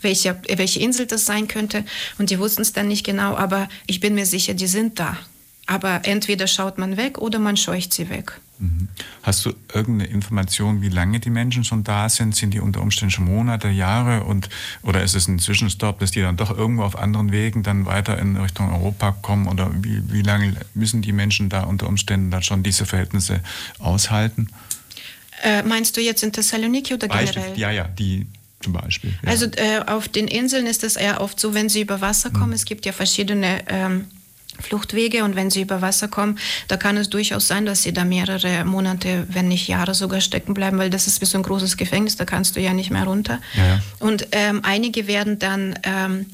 welche, 0.00 0.40
welche 0.48 0.80
Insel 0.80 1.04
das 1.04 1.26
sein 1.26 1.46
könnte. 1.46 1.84
Und 2.16 2.30
die 2.30 2.38
wussten 2.38 2.62
es 2.62 2.72
dann 2.72 2.88
nicht 2.88 3.04
genau, 3.04 3.36
aber 3.36 3.68
ich 3.86 4.00
bin 4.00 4.14
mir 4.14 4.24
sicher, 4.24 4.54
die 4.54 4.66
sind 4.66 4.98
da. 4.98 5.18
Aber 5.66 6.02
entweder 6.04 6.46
schaut 6.46 6.78
man 6.78 6.96
weg 6.96 7.18
oder 7.18 7.38
man 7.38 7.56
scheucht 7.56 7.92
sie 7.92 8.08
weg. 8.08 8.40
Hast 9.22 9.44
du 9.44 9.52
irgendeine 9.74 10.10
Information, 10.10 10.80
wie 10.80 10.88
lange 10.88 11.20
die 11.20 11.28
Menschen 11.28 11.64
schon 11.64 11.84
da 11.84 12.08
sind? 12.08 12.34
Sind 12.34 12.54
die 12.54 12.60
unter 12.60 12.80
Umständen 12.80 13.10
schon 13.10 13.26
Monate, 13.26 13.68
Jahre? 13.68 14.24
Und, 14.24 14.48
oder 14.82 15.02
ist 15.02 15.14
es 15.14 15.28
ein 15.28 15.38
Zwischenstopp, 15.38 15.98
dass 15.98 16.12
die 16.12 16.22
dann 16.22 16.36
doch 16.36 16.56
irgendwo 16.56 16.84
auf 16.84 16.96
anderen 16.96 17.32
Wegen 17.32 17.62
dann 17.62 17.84
weiter 17.84 18.18
in 18.18 18.36
Richtung 18.36 18.72
Europa 18.72 19.12
kommen? 19.20 19.48
Oder 19.48 19.70
wie, 19.82 20.10
wie 20.10 20.22
lange 20.22 20.54
müssen 20.72 21.02
die 21.02 21.12
Menschen 21.12 21.50
da 21.50 21.64
unter 21.64 21.86
Umständen 21.86 22.30
dann 22.30 22.42
schon 22.42 22.62
diese 22.62 22.86
Verhältnisse 22.86 23.40
aushalten? 23.78 24.48
Äh, 25.42 25.62
meinst 25.62 25.96
du 25.96 26.00
jetzt 26.00 26.22
in 26.22 26.32
Thessaloniki 26.32 26.94
oder 26.94 27.08
generell? 27.08 27.26
Beispiel, 27.26 27.58
ja, 27.58 27.70
ja, 27.70 27.84
die 27.84 28.26
zum 28.60 28.72
Beispiel. 28.72 29.12
Ja. 29.22 29.28
Also 29.28 29.46
äh, 29.46 29.80
auf 29.86 30.08
den 30.08 30.28
Inseln 30.28 30.66
ist 30.66 30.82
es 30.82 30.96
eher 30.96 31.20
oft 31.20 31.38
so, 31.38 31.52
wenn 31.52 31.68
sie 31.68 31.82
über 31.82 32.00
Wasser 32.00 32.30
kommen. 32.30 32.48
Mhm. 32.48 32.54
Es 32.54 32.64
gibt 32.64 32.86
ja 32.86 32.92
verschiedene 32.92 33.62
ähm, 33.68 34.06
Fluchtwege 34.60 35.24
und 35.24 35.36
wenn 35.36 35.50
sie 35.50 35.62
über 35.62 35.82
Wasser 35.82 36.08
kommen, 36.08 36.38
da 36.68 36.76
kann 36.76 36.96
es 36.96 37.10
durchaus 37.10 37.48
sein, 37.48 37.66
dass 37.66 37.82
sie 37.82 37.92
da 37.92 38.04
mehrere 38.04 38.64
Monate, 38.64 39.26
wenn 39.28 39.48
nicht 39.48 39.68
Jahre 39.68 39.94
sogar 39.94 40.20
stecken 40.20 40.54
bleiben, 40.54 40.78
weil 40.78 40.90
das 40.90 41.06
ist 41.06 41.20
wie 41.20 41.26
so 41.26 41.38
ein 41.38 41.42
großes 41.42 41.76
Gefängnis, 41.76 42.16
da 42.16 42.24
kannst 42.24 42.56
du 42.56 42.60
ja 42.60 42.72
nicht 42.72 42.90
mehr 42.90 43.04
runter. 43.04 43.40
Ja. 43.54 43.80
Und 43.98 44.28
ähm, 44.32 44.60
einige 44.62 45.06
werden 45.06 45.38
dann 45.38 45.78
ähm, 45.82 46.26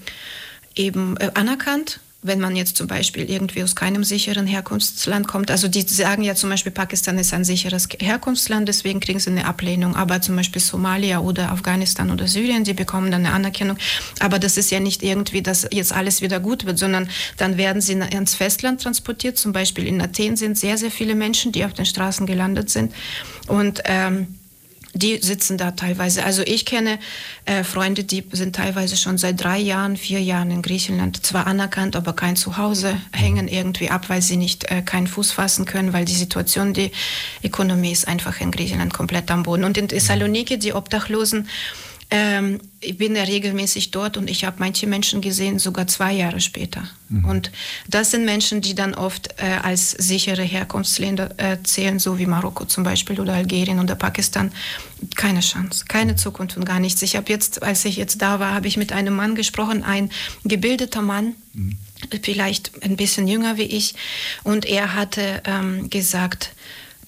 eben 0.74 1.16
äh, 1.18 1.30
anerkannt 1.34 2.00
wenn 2.22 2.38
man 2.38 2.54
jetzt 2.54 2.76
zum 2.76 2.86
Beispiel 2.86 3.28
irgendwie 3.28 3.64
aus 3.64 3.74
keinem 3.74 4.04
sicheren 4.04 4.46
Herkunftsland 4.46 5.26
kommt. 5.26 5.50
Also 5.50 5.66
die 5.66 5.82
sagen 5.82 6.22
ja 6.22 6.36
zum 6.36 6.50
Beispiel, 6.50 6.70
Pakistan 6.70 7.18
ist 7.18 7.34
ein 7.34 7.44
sicheres 7.44 7.88
Herkunftsland, 7.98 8.68
deswegen 8.68 9.00
kriegen 9.00 9.18
sie 9.18 9.30
eine 9.30 9.44
Ablehnung. 9.44 9.96
Aber 9.96 10.20
zum 10.20 10.36
Beispiel 10.36 10.62
Somalia 10.62 11.18
oder 11.18 11.50
Afghanistan 11.50 12.10
oder 12.10 12.28
Syrien, 12.28 12.62
die 12.62 12.74
bekommen 12.74 13.10
dann 13.10 13.26
eine 13.26 13.34
Anerkennung. 13.34 13.76
Aber 14.20 14.38
das 14.38 14.56
ist 14.56 14.70
ja 14.70 14.78
nicht 14.78 15.02
irgendwie, 15.02 15.42
dass 15.42 15.66
jetzt 15.72 15.92
alles 15.92 16.22
wieder 16.22 16.38
gut 16.38 16.64
wird, 16.64 16.78
sondern 16.78 17.08
dann 17.38 17.56
werden 17.56 17.82
sie 17.82 17.94
ins 17.94 18.36
Festland 18.36 18.80
transportiert. 18.80 19.36
Zum 19.36 19.52
Beispiel 19.52 19.86
in 19.86 20.00
Athen 20.00 20.36
sind 20.36 20.56
sehr, 20.56 20.78
sehr 20.78 20.92
viele 20.92 21.16
Menschen, 21.16 21.50
die 21.50 21.64
auf 21.64 21.72
den 21.72 21.86
Straßen 21.86 22.26
gelandet 22.26 22.70
sind. 22.70 22.92
Und 23.48 23.82
ähm, 23.84 24.38
die 24.94 25.18
sitzen 25.18 25.56
da 25.56 25.70
teilweise. 25.70 26.24
Also 26.24 26.42
ich 26.42 26.66
kenne 26.66 26.98
äh, 27.46 27.64
Freunde, 27.64 28.04
die 28.04 28.24
sind 28.32 28.56
teilweise 28.56 28.96
schon 28.96 29.18
seit 29.18 29.42
drei 29.42 29.58
Jahren, 29.58 29.96
vier 29.96 30.20
Jahren 30.20 30.50
in 30.50 30.62
Griechenland, 30.62 31.24
zwar 31.24 31.46
anerkannt, 31.46 31.96
aber 31.96 32.12
kein 32.12 32.36
Zuhause, 32.36 32.96
hängen 33.12 33.48
irgendwie 33.48 33.90
ab, 33.90 34.08
weil 34.08 34.22
sie 34.22 34.36
nicht 34.36 34.70
äh, 34.70 34.82
keinen 34.82 35.06
Fuß 35.06 35.32
fassen 35.32 35.64
können, 35.64 35.92
weil 35.92 36.04
die 36.04 36.14
Situation, 36.14 36.74
die 36.74 36.92
Ökonomie 37.42 37.92
ist 37.92 38.06
einfach 38.06 38.40
in 38.40 38.50
Griechenland 38.50 38.92
komplett 38.92 39.30
am 39.30 39.44
Boden. 39.44 39.64
Und 39.64 39.78
in 39.78 39.88
Thessaloniki, 39.88 40.58
die 40.58 40.74
Obdachlosen, 40.74 41.48
Ähm, 42.14 42.60
ich 42.80 42.98
bin 42.98 43.16
ja 43.16 43.22
regelmäßig 43.22 43.90
dort 43.90 44.18
und 44.18 44.28
ich 44.28 44.44
habe 44.44 44.56
manche 44.58 44.86
Menschen 44.86 45.22
gesehen, 45.22 45.58
sogar 45.58 45.86
zwei 45.86 46.12
Jahre 46.12 46.42
später. 46.42 46.82
Mhm. 47.08 47.24
Und 47.24 47.52
das 47.88 48.10
sind 48.10 48.26
Menschen, 48.26 48.60
die 48.60 48.74
dann 48.74 48.92
oft 48.92 49.34
äh, 49.38 49.46
als 49.62 49.92
sichere 49.92 50.42
Herkunftsländer 50.42 51.30
äh, 51.38 51.56
zählen, 51.62 51.98
so 51.98 52.18
wie 52.18 52.26
Marokko 52.26 52.66
zum 52.66 52.84
Beispiel 52.84 53.18
oder 53.18 53.32
Algerien 53.32 53.80
oder 53.80 53.94
Pakistan. 53.94 54.52
Keine 55.16 55.40
Chance, 55.40 55.86
keine 55.88 56.14
Zukunft 56.14 56.58
und 56.58 56.66
gar 56.66 56.80
nichts. 56.80 57.00
Ich 57.00 57.16
habe 57.16 57.32
jetzt, 57.32 57.62
als 57.62 57.86
ich 57.86 57.96
jetzt 57.96 58.20
da 58.20 58.38
war, 58.38 58.52
habe 58.52 58.68
ich 58.68 58.76
mit 58.76 58.92
einem 58.92 59.14
Mann 59.14 59.34
gesprochen, 59.34 59.82
ein 59.82 60.10
gebildeter 60.44 61.00
Mann. 61.00 61.34
Mhm 61.54 61.78
vielleicht 62.22 62.82
ein 62.82 62.96
bisschen 62.96 63.28
jünger 63.28 63.58
wie 63.58 63.62
ich. 63.62 63.94
Und 64.42 64.64
er 64.64 64.96
hatte 64.96 65.40
ähm, 65.44 65.88
gesagt, 65.88 66.50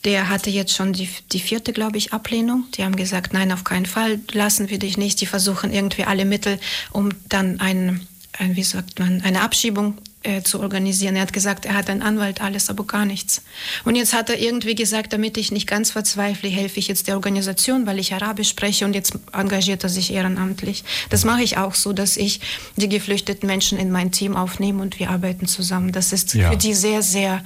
der 0.05 0.29
hatte 0.29 0.51
jetzt 0.51 0.75
schon 0.75 0.93
die, 0.93 1.09
die 1.33 1.40
vierte, 1.40 1.73
glaube 1.73 1.97
ich, 1.97 2.12
Ablehnung. 2.12 2.64
Die 2.75 2.85
haben 2.85 2.97
gesagt, 2.97 3.33
nein, 3.33 3.53
auf 3.53 3.64
keinen 3.64 3.87
Fall, 3.87 4.21
lassen 4.33 4.69
wir 4.69 4.79
dich 4.79 4.99
nicht. 4.99 5.21
Die 5.21 5.27
versuchen 5.27 5.73
irgendwie 5.73 6.05
alle 6.05 6.25
Mittel, 6.25 6.59
um 6.93 7.11
dann 7.29 7.61
ein, 7.61 8.07
ein 8.38 8.55
wie 8.57 8.62
sagt 8.62 8.99
man, 8.99 9.23
eine 9.23 9.40
Abschiebung 9.40 9.97
äh, 10.25 10.43
zu 10.43 10.61
organisieren. 10.61 11.17
Er 11.17 11.23
hat 11.23 11.33
gesagt, 11.33 11.64
er 11.64 11.75
hat 11.75 11.88
einen 11.88 12.03
Anwalt, 12.03 12.43
alles, 12.43 12.69
aber 12.69 12.85
gar 12.87 13.07
nichts. 13.07 13.43
Und 13.85 13.95
jetzt 13.95 14.12
hat 14.12 14.29
er 14.29 14.38
irgendwie 14.38 14.75
gesagt, 14.75 15.12
damit 15.14 15.38
ich 15.38 15.53
nicht 15.53 15.67
ganz 15.67 15.90
verzweifle, 15.90 16.49
helfe 16.49 16.79
ich 16.81 16.88
jetzt 16.88 17.09
der 17.09 17.17
Organisation, 17.17 17.87
weil 17.87 17.99
ich 17.99 18.12
Arabisch 18.12 18.51
spreche 18.51 18.85
und 18.85 18.95
jetzt 18.95 19.19
engagiert 19.33 19.85
er 19.85 19.90
sich 19.90 20.12
ehrenamtlich. 20.12 20.85
Das 21.09 21.25
mache 21.25 21.43
ich 21.43 21.57
auch 21.57 21.75
so, 21.75 21.93
dass 21.95 22.17
ich 22.17 22.40
die 22.77 22.88
geflüchteten 22.88 23.47
Menschen 23.47 23.79
in 23.79 23.90
mein 23.90 24.12
Team 24.12 24.37
aufnehme 24.37 24.83
und 24.83 24.99
wir 24.99 25.11
arbeiten 25.11 25.47
zusammen. 25.47 25.93
Das 25.93 26.12
ist 26.12 26.35
ja. 26.35 26.51
für 26.51 26.57
die 26.57 26.75
sehr, 26.75 27.03
sehr 27.03 27.43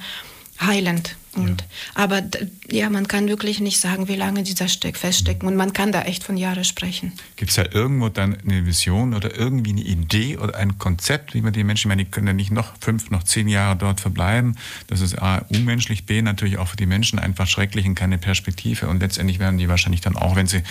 heilend. 0.59 1.15
Und, 1.35 1.61
ja. 1.61 1.67
Aber 1.93 2.23
ja, 2.69 2.89
man 2.89 3.07
kann 3.07 3.27
wirklich 3.27 3.59
nicht 3.59 3.79
sagen, 3.79 4.07
wie 4.07 4.15
lange 4.15 4.43
die 4.43 4.55
da 4.55 4.67
steck, 4.67 4.97
feststecken. 4.97 5.47
Und 5.47 5.55
man 5.55 5.73
kann 5.73 5.91
da 5.91 6.01
echt 6.01 6.23
von 6.23 6.37
Jahren 6.37 6.63
sprechen. 6.63 7.13
Gibt 7.35 7.51
es 7.51 7.55
da 7.55 7.65
irgendwo 7.71 8.09
dann 8.09 8.35
eine 8.41 8.65
Vision 8.65 9.13
oder 9.13 9.35
irgendwie 9.35 9.71
eine 9.71 9.81
Idee 9.81 10.37
oder 10.37 10.55
ein 10.55 10.79
Konzept, 10.79 11.35
wie 11.35 11.41
man 11.41 11.53
die 11.53 11.63
Menschen, 11.63 11.87
ich 11.87 11.89
meine, 11.89 12.05
die 12.05 12.11
können 12.11 12.27
ja 12.27 12.33
nicht 12.33 12.51
noch 12.51 12.73
fünf, 12.81 13.11
noch 13.11 13.23
zehn 13.23 13.47
Jahre 13.47 13.75
dort 13.77 14.01
verbleiben. 14.01 14.57
Das 14.87 15.01
ist 15.01 15.21
A, 15.21 15.45
unmenschlich, 15.49 16.05
B, 16.05 16.21
natürlich 16.21 16.57
auch 16.57 16.69
für 16.69 16.77
die 16.77 16.87
Menschen 16.87 17.19
einfach 17.19 17.47
schrecklich 17.47 17.85
und 17.85 17.95
keine 17.95 18.17
Perspektive. 18.17 18.87
Und 18.87 18.99
letztendlich 18.99 19.39
werden 19.39 19.59
die 19.59 19.69
wahrscheinlich 19.69 20.01
dann 20.01 20.15
auch, 20.15 20.35
wenn 20.35 20.47
sie 20.47 20.63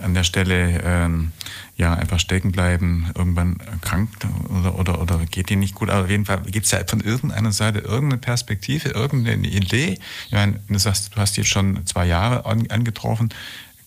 an 0.00 0.14
der 0.14 0.24
Stelle 0.24 0.80
ähm, 0.84 1.32
ja, 1.78 1.94
einfach 1.94 2.18
stecken 2.18 2.50
bleiben, 2.50 3.06
irgendwann 3.16 3.60
erkrankt 3.60 4.26
oder, 4.50 4.78
oder, 4.78 5.00
oder 5.00 5.18
geht 5.30 5.48
ihnen 5.50 5.60
nicht 5.60 5.76
gut. 5.76 5.88
Aber 5.90 6.04
auf 6.04 6.10
jeden 6.10 6.24
Fall 6.24 6.42
gibt 6.42 6.66
es 6.66 6.72
ja 6.72 6.80
von 6.84 7.00
irgendeiner 7.00 7.52
Seite 7.52 7.78
irgendeine 7.78 8.18
Perspektive, 8.18 8.90
irgendeine 8.90 9.46
Idee. 9.46 9.96
Ich 10.26 10.32
meine, 10.32 10.60
du 10.68 10.78
sagst, 10.78 11.14
du 11.14 11.20
hast 11.20 11.36
jetzt 11.36 11.48
schon 11.48 11.86
zwei 11.86 12.06
Jahre 12.06 12.44
angetroffen, 12.46 13.28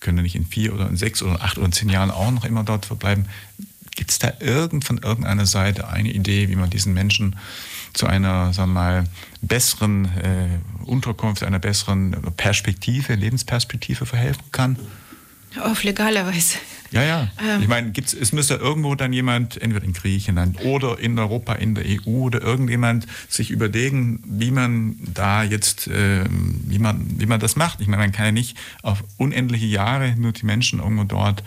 können 0.00 0.22
nicht 0.22 0.34
in 0.34 0.46
vier 0.46 0.74
oder 0.74 0.88
in 0.88 0.96
sechs 0.96 1.22
oder 1.22 1.42
acht 1.42 1.58
oder 1.58 1.70
zehn 1.70 1.90
Jahren 1.90 2.10
auch 2.10 2.30
noch 2.30 2.46
immer 2.46 2.64
dort 2.64 2.86
verbleiben. 2.86 3.26
Gibt 3.94 4.10
es 4.10 4.18
da 4.18 4.32
irgend 4.40 4.86
von 4.86 4.96
irgendeiner 4.96 5.44
Seite 5.44 5.88
eine 5.88 6.10
Idee, 6.10 6.48
wie 6.48 6.56
man 6.56 6.70
diesen 6.70 6.94
Menschen 6.94 7.36
zu 7.92 8.06
einer, 8.06 8.54
sagen 8.54 8.72
wir 8.72 8.80
mal, 8.80 9.04
besseren 9.42 10.06
äh, 10.16 10.48
Unterkunft, 10.86 11.42
einer 11.42 11.58
besseren 11.58 12.16
Perspektive, 12.38 13.14
Lebensperspektive 13.16 14.06
verhelfen 14.06 14.44
kann? 14.50 14.78
Auf 15.60 15.84
legale 15.84 16.26
Weise. 16.26 16.56
Ja, 16.92 17.02
ja. 17.02 17.28
Ähm. 17.42 17.62
Ich 17.62 17.68
meine, 17.68 17.92
es 17.96 18.32
müsste 18.32 18.54
irgendwo 18.54 18.94
dann 18.94 19.12
jemand, 19.12 19.60
entweder 19.60 19.84
in 19.84 19.92
Griechenland 19.92 20.60
oder 20.64 20.98
in 20.98 21.18
Europa, 21.18 21.54
in 21.54 21.74
der 21.74 21.84
EU 21.86 22.10
oder 22.10 22.42
irgendjemand 22.42 23.06
sich 23.28 23.50
überlegen, 23.50 24.22
wie 24.26 24.50
man 24.50 24.96
da 25.00 25.42
jetzt, 25.42 25.88
äh, 25.88 26.24
wie, 26.28 26.78
man, 26.78 27.06
wie 27.18 27.26
man 27.26 27.40
das 27.40 27.56
macht. 27.56 27.80
Ich 27.80 27.88
meine, 27.88 28.02
man 28.02 28.12
kann 28.12 28.26
ja 28.26 28.32
nicht 28.32 28.56
auf 28.82 29.02
unendliche 29.16 29.66
Jahre 29.66 30.14
nur 30.16 30.32
die 30.32 30.44
Menschen 30.44 30.80
irgendwo 30.80 31.04
dort 31.04 31.42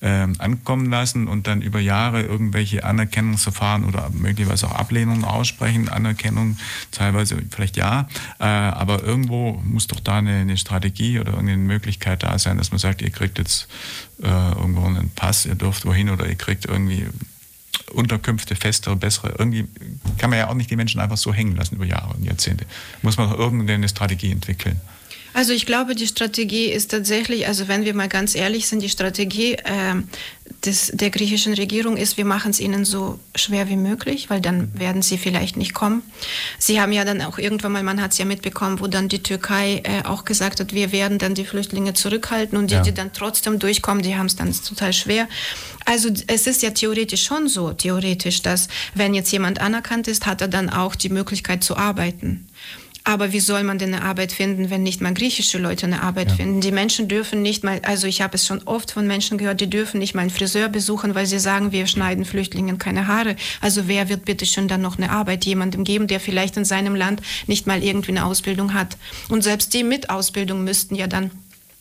äh, 0.00 0.26
ankommen 0.38 0.90
lassen 0.90 1.28
und 1.28 1.46
dann 1.46 1.62
über 1.62 1.80
Jahre 1.80 2.22
irgendwelche 2.22 2.84
Anerkennungsverfahren 2.84 3.84
oder 3.84 4.10
möglicherweise 4.10 4.68
auch 4.68 4.72
Ablehnungen 4.72 5.24
aussprechen. 5.24 5.88
Anerkennung 5.88 6.56
teilweise 6.90 7.38
vielleicht 7.50 7.76
ja, 7.76 8.08
äh, 8.38 8.44
aber 8.44 9.02
irgendwo 9.02 9.60
muss 9.64 9.86
doch 9.86 10.00
da 10.00 10.18
eine, 10.18 10.36
eine, 10.36 10.56
Strategie 10.56 11.18
oder 11.18 11.32
irgendeine 11.32 11.62
Möglichkeit 11.62 12.22
da 12.22 12.38
sein, 12.38 12.58
dass 12.58 12.70
man 12.70 12.78
sagt, 12.78 13.02
ihr 13.02 13.10
kriegt 13.10 13.38
jetzt 13.38 13.68
irgendwo 14.20 14.84
einen 14.84 15.10
Pass, 15.10 15.46
ihr 15.46 15.54
dürft 15.54 15.84
wohin 15.86 16.10
oder 16.10 16.26
ihr 16.26 16.34
kriegt 16.34 16.66
irgendwie 16.66 17.06
Unterkünfte, 17.92 18.56
festere, 18.56 18.96
bessere. 18.96 19.34
Irgendwie 19.38 19.66
kann 20.18 20.30
man 20.30 20.38
ja 20.38 20.48
auch 20.48 20.54
nicht 20.54 20.70
die 20.70 20.76
Menschen 20.76 21.00
einfach 21.00 21.16
so 21.16 21.32
hängen 21.32 21.56
lassen 21.56 21.76
über 21.76 21.84
Jahre 21.84 22.14
und 22.14 22.24
Jahrzehnte. 22.24 22.66
Muss 23.02 23.16
man 23.16 23.30
doch 23.30 23.38
irgendeine 23.38 23.88
Strategie 23.88 24.30
entwickeln. 24.30 24.80
Also 25.38 25.52
ich 25.52 25.66
glaube, 25.66 25.94
die 25.94 26.08
Strategie 26.08 26.64
ist 26.64 26.90
tatsächlich, 26.90 27.46
also 27.46 27.68
wenn 27.68 27.84
wir 27.84 27.94
mal 27.94 28.08
ganz 28.08 28.34
ehrlich 28.34 28.66
sind, 28.66 28.82
die 28.82 28.88
Strategie 28.88 29.52
äh, 29.52 29.94
des, 30.64 30.90
der 30.92 31.10
griechischen 31.10 31.54
Regierung 31.54 31.96
ist, 31.96 32.16
wir 32.16 32.24
machen 32.24 32.50
es 32.50 32.58
ihnen 32.58 32.84
so 32.84 33.20
schwer 33.36 33.68
wie 33.68 33.76
möglich, 33.76 34.30
weil 34.30 34.40
dann 34.40 34.76
werden 34.76 35.00
sie 35.00 35.16
vielleicht 35.16 35.56
nicht 35.56 35.74
kommen. 35.74 36.02
Sie 36.58 36.80
haben 36.80 36.90
ja 36.90 37.04
dann 37.04 37.22
auch 37.22 37.38
irgendwann 37.38 37.70
mal, 37.70 37.84
man 37.84 38.02
hat 38.02 38.10
es 38.10 38.18
ja 38.18 38.24
mitbekommen, 38.24 38.80
wo 38.80 38.88
dann 38.88 39.08
die 39.08 39.22
Türkei 39.22 39.80
äh, 39.84 40.04
auch 40.04 40.24
gesagt 40.24 40.58
hat, 40.58 40.72
wir 40.72 40.90
werden 40.90 41.18
dann 41.18 41.36
die 41.36 41.44
Flüchtlinge 41.44 41.94
zurückhalten 41.94 42.58
und 42.58 42.72
die, 42.72 42.74
ja. 42.74 42.82
die 42.82 42.92
dann 42.92 43.12
trotzdem 43.12 43.60
durchkommen, 43.60 44.02
die 44.02 44.16
haben 44.16 44.26
es 44.26 44.34
dann 44.34 44.52
total 44.52 44.92
schwer. 44.92 45.28
Also 45.84 46.08
es 46.26 46.48
ist 46.48 46.64
ja 46.64 46.70
theoretisch 46.70 47.22
schon 47.22 47.46
so, 47.46 47.72
theoretisch, 47.72 48.42
dass 48.42 48.66
wenn 48.96 49.14
jetzt 49.14 49.30
jemand 49.30 49.60
anerkannt 49.60 50.08
ist, 50.08 50.26
hat 50.26 50.40
er 50.40 50.48
dann 50.48 50.68
auch 50.68 50.96
die 50.96 51.10
Möglichkeit 51.10 51.62
zu 51.62 51.76
arbeiten. 51.76 52.48
Aber 53.08 53.32
wie 53.32 53.40
soll 53.40 53.64
man 53.64 53.78
denn 53.78 53.94
eine 53.94 54.04
Arbeit 54.04 54.32
finden, 54.32 54.68
wenn 54.68 54.82
nicht 54.82 55.00
mal 55.00 55.14
griechische 55.14 55.56
Leute 55.56 55.86
eine 55.86 56.02
Arbeit 56.02 56.28
ja. 56.28 56.34
finden? 56.34 56.60
Die 56.60 56.70
Menschen 56.70 57.08
dürfen 57.08 57.40
nicht 57.40 57.64
mal, 57.64 57.80
also 57.82 58.06
ich 58.06 58.20
habe 58.20 58.34
es 58.34 58.46
schon 58.46 58.60
oft 58.66 58.90
von 58.90 59.06
Menschen 59.06 59.38
gehört, 59.38 59.62
die 59.62 59.70
dürfen 59.70 59.98
nicht 59.98 60.14
mal 60.14 60.20
einen 60.20 60.30
Friseur 60.30 60.68
besuchen, 60.68 61.14
weil 61.14 61.24
sie 61.24 61.38
sagen, 61.38 61.72
wir 61.72 61.86
schneiden 61.86 62.26
Flüchtlingen 62.26 62.76
keine 62.76 63.06
Haare. 63.06 63.36
Also 63.62 63.88
wer 63.88 64.10
wird 64.10 64.26
bitte 64.26 64.44
schon 64.44 64.68
dann 64.68 64.82
noch 64.82 64.98
eine 64.98 65.08
Arbeit 65.08 65.46
jemandem 65.46 65.84
geben, 65.84 66.06
der 66.06 66.20
vielleicht 66.20 66.58
in 66.58 66.66
seinem 66.66 66.94
Land 66.94 67.22
nicht 67.46 67.66
mal 67.66 67.82
irgendwie 67.82 68.10
eine 68.10 68.26
Ausbildung 68.26 68.74
hat? 68.74 68.98
Und 69.30 69.42
selbst 69.42 69.72
die 69.72 69.84
mit 69.84 70.10
Ausbildung 70.10 70.62
müssten 70.62 70.94
ja 70.94 71.06
dann 71.06 71.30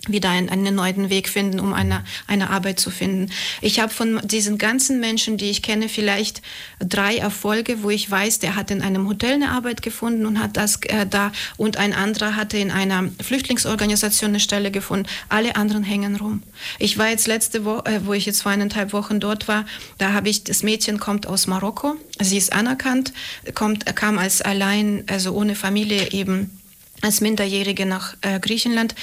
wieder 0.07 0.29
einen, 0.29 0.49
einen 0.49 0.75
neuen 0.75 1.09
Weg 1.09 1.29
finden, 1.29 1.59
um 1.59 1.73
eine, 1.73 2.03
eine 2.27 2.49
Arbeit 2.49 2.79
zu 2.79 2.89
finden. 2.89 3.31
Ich 3.61 3.79
habe 3.79 3.93
von 3.93 4.19
diesen 4.23 4.57
ganzen 4.57 4.99
Menschen, 4.99 5.37
die 5.37 5.49
ich 5.49 5.61
kenne, 5.61 5.89
vielleicht 5.89 6.41
drei 6.79 7.17
Erfolge, 7.17 7.83
wo 7.83 7.89
ich 7.89 8.09
weiß, 8.09 8.39
der 8.39 8.55
hat 8.55 8.71
in 8.71 8.81
einem 8.81 9.07
Hotel 9.07 9.33
eine 9.33 9.51
Arbeit 9.51 9.81
gefunden 9.81 10.25
und 10.25 10.39
hat 10.39 10.57
das 10.57 10.79
äh, 10.83 11.05
da 11.05 11.31
und 11.57 11.77
ein 11.77 11.93
anderer 11.93 12.35
hatte 12.35 12.57
in 12.57 12.71
einer 12.71 13.09
Flüchtlingsorganisation 13.21 14.31
eine 14.31 14.39
Stelle 14.39 14.71
gefunden. 14.71 15.07
Alle 15.29 15.55
anderen 15.55 15.83
hängen 15.83 16.15
rum. 16.15 16.43
Ich 16.79 16.97
war 16.97 17.09
jetzt 17.09 17.27
letzte 17.27 17.65
Woche, 17.65 17.85
äh, 17.85 17.99
wo 18.05 18.13
ich 18.13 18.25
jetzt 18.25 18.41
vor 18.41 18.51
eineinhalb 18.51 18.93
Wochen 18.93 19.19
dort 19.19 19.47
war, 19.47 19.65
da 19.97 20.13
habe 20.13 20.29
ich, 20.29 20.43
das 20.43 20.63
Mädchen 20.63 20.99
kommt 20.99 21.27
aus 21.27 21.47
Marokko, 21.47 21.95
sie 22.19 22.37
ist 22.37 22.53
anerkannt, 22.53 23.13
kommt, 23.53 23.85
kam 23.95 24.17
als 24.17 24.41
allein, 24.41 25.03
also 25.07 25.33
ohne 25.33 25.55
Familie 25.55 26.11
eben 26.11 26.56
als 27.01 27.21
Minderjährige 27.21 27.85
nach 27.85 28.15
äh, 28.21 28.39
Griechenland 28.39 28.95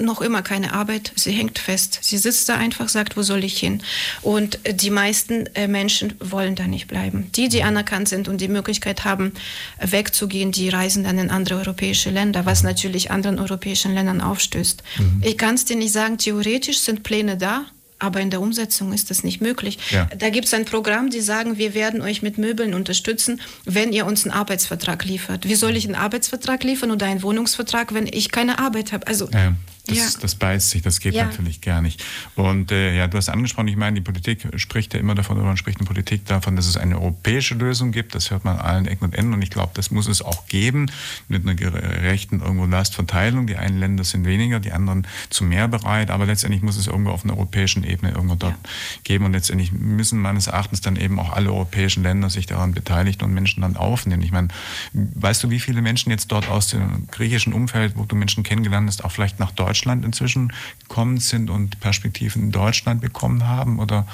noch 0.00 0.20
immer 0.20 0.42
keine 0.42 0.72
Arbeit. 0.72 1.12
Sie 1.16 1.32
hängt 1.32 1.58
fest. 1.58 1.98
Sie 2.02 2.18
sitzt 2.18 2.48
da 2.48 2.56
einfach, 2.56 2.88
sagt, 2.88 3.16
wo 3.16 3.22
soll 3.22 3.44
ich 3.44 3.58
hin? 3.58 3.82
Und 4.22 4.64
äh, 4.64 4.74
die 4.74 4.90
meisten 4.90 5.46
äh, 5.54 5.66
Menschen 5.66 6.14
wollen 6.20 6.54
da 6.54 6.66
nicht 6.66 6.86
bleiben. 6.86 7.30
Die, 7.34 7.48
die 7.48 7.62
anerkannt 7.62 8.08
sind 8.08 8.28
und 8.28 8.40
die 8.40 8.48
Möglichkeit 8.48 9.04
haben, 9.04 9.32
wegzugehen, 9.80 10.52
die 10.52 10.68
reisen 10.68 11.04
dann 11.04 11.18
in 11.18 11.30
andere 11.30 11.58
europäische 11.58 12.10
Länder, 12.10 12.46
was 12.46 12.62
natürlich 12.62 13.10
anderen 13.10 13.38
europäischen 13.38 13.94
Ländern 13.94 14.20
aufstößt. 14.20 14.82
Mhm. 14.98 15.22
Ich 15.24 15.36
kann 15.36 15.56
es 15.56 15.64
dir 15.64 15.76
nicht 15.76 15.92
sagen, 15.92 16.18
theoretisch 16.18 16.78
sind 16.78 17.02
Pläne 17.02 17.36
da. 17.36 17.66
Aber 18.00 18.20
in 18.20 18.30
der 18.30 18.40
Umsetzung 18.40 18.92
ist 18.92 19.10
das 19.10 19.22
nicht 19.22 19.40
möglich. 19.40 19.78
Ja. 19.90 20.08
Da 20.18 20.30
gibt 20.30 20.46
es 20.46 20.54
ein 20.54 20.64
Programm, 20.64 21.10
die 21.10 21.20
sagen, 21.20 21.58
wir 21.58 21.74
werden 21.74 22.02
euch 22.02 22.22
mit 22.22 22.38
Möbeln 22.38 22.74
unterstützen, 22.74 23.40
wenn 23.64 23.92
ihr 23.92 24.06
uns 24.06 24.24
einen 24.24 24.34
Arbeitsvertrag 24.34 25.04
liefert. 25.04 25.46
Wie 25.46 25.54
soll 25.54 25.76
ich 25.76 25.84
einen 25.84 25.94
Arbeitsvertrag 25.94 26.64
liefern 26.64 26.90
oder 26.90 27.06
einen 27.06 27.22
Wohnungsvertrag, 27.22 27.94
wenn 27.94 28.06
ich 28.06 28.32
keine 28.32 28.58
Arbeit 28.58 28.92
habe? 28.92 29.06
Also 29.06 29.28
ja. 29.32 29.54
Das, 29.90 30.14
ja. 30.14 30.20
das 30.20 30.34
beißt 30.34 30.70
sich, 30.70 30.82
das 30.82 31.00
geht 31.00 31.14
ja. 31.14 31.24
natürlich 31.24 31.60
gar 31.60 31.80
nicht. 31.80 32.04
Und 32.34 32.72
äh, 32.72 32.96
ja, 32.96 33.06
du 33.06 33.16
hast 33.16 33.28
angesprochen, 33.28 33.68
ich 33.68 33.76
meine, 33.76 33.94
die 33.94 34.00
Politik 34.00 34.46
spricht 34.56 34.94
ja 34.94 35.00
immer 35.00 35.14
davon, 35.14 35.36
oder 35.36 35.46
man 35.46 35.56
spricht 35.56 35.80
in 35.80 35.86
Politik 35.86 36.26
davon, 36.26 36.56
dass 36.56 36.66
es 36.66 36.76
eine 36.76 37.00
europäische 37.00 37.54
Lösung 37.54 37.92
gibt. 37.92 38.14
Das 38.14 38.30
hört 38.30 38.44
man 38.44 38.58
an 38.58 38.64
allen 38.64 38.86
Ecken 38.86 39.04
und 39.04 39.14
Enden 39.14 39.34
und 39.34 39.42
ich 39.42 39.50
glaube, 39.50 39.72
das 39.74 39.90
muss 39.90 40.08
es 40.08 40.22
auch 40.22 40.46
geben, 40.46 40.90
mit 41.28 41.42
einer 41.42 41.54
gerechten 41.54 42.40
irgendwo 42.40 42.66
Lastverteilung. 42.66 43.46
Die 43.46 43.56
einen 43.56 43.78
Länder 43.78 44.04
sind 44.04 44.24
weniger, 44.24 44.60
die 44.60 44.72
anderen 44.72 45.06
zu 45.28 45.44
mehr 45.44 45.68
bereit, 45.68 46.10
aber 46.10 46.26
letztendlich 46.26 46.62
muss 46.62 46.76
es 46.76 46.86
irgendwo 46.86 47.10
auf 47.10 47.24
einer 47.24 47.34
europäischen 47.34 47.84
Ebene 47.84 48.12
irgendwo 48.12 48.34
dort 48.34 48.52
ja. 48.52 48.70
geben 49.04 49.24
und 49.24 49.32
letztendlich 49.32 49.72
müssen 49.72 50.20
meines 50.20 50.46
Erachtens 50.46 50.80
dann 50.80 50.96
eben 50.96 51.18
auch 51.18 51.32
alle 51.32 51.50
europäischen 51.50 52.02
Länder 52.02 52.30
sich 52.30 52.46
daran 52.46 52.72
beteiligen 52.72 53.24
und 53.24 53.34
Menschen 53.34 53.62
dann 53.62 53.76
aufnehmen. 53.76 54.22
Ich 54.22 54.32
meine, 54.32 54.48
weißt 54.92 55.42
du, 55.42 55.50
wie 55.50 55.60
viele 55.60 55.82
Menschen 55.82 56.10
jetzt 56.10 56.30
dort 56.32 56.48
aus 56.48 56.68
dem 56.68 57.06
griechischen 57.10 57.52
Umfeld, 57.52 57.96
wo 57.96 58.04
du 58.04 58.16
Menschen 58.16 58.42
kennengelernt 58.42 58.88
hast, 58.88 59.04
auch 59.04 59.12
vielleicht 59.12 59.38
nach 59.40 59.50
Deutschland 59.50 59.79
Deutschland 59.80 60.04
inzwischen 60.04 60.52
gekommen 60.82 61.18
sind 61.18 61.48
und 61.48 61.80
Perspektiven 61.80 62.44
in 62.44 62.52
Deutschland 62.52 63.00
bekommen 63.00 63.46
haben? 63.46 63.78
Oder 63.78 64.06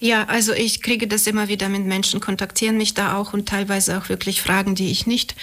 ja, 0.00 0.24
also 0.24 0.52
ich 0.52 0.82
kriege 0.82 1.06
das 1.06 1.26
immer 1.26 1.48
wieder 1.48 1.68
mit 1.70 1.86
Menschen, 1.86 2.20
kontaktieren 2.20 2.76
mich 2.76 2.92
da 2.92 3.16
auch 3.16 3.32
und 3.32 3.48
teilweise 3.48 3.96
auch 3.96 4.10
wirklich 4.10 4.42
Fragen, 4.42 4.74
die 4.74 4.90
ich 4.90 5.06
nicht 5.06 5.34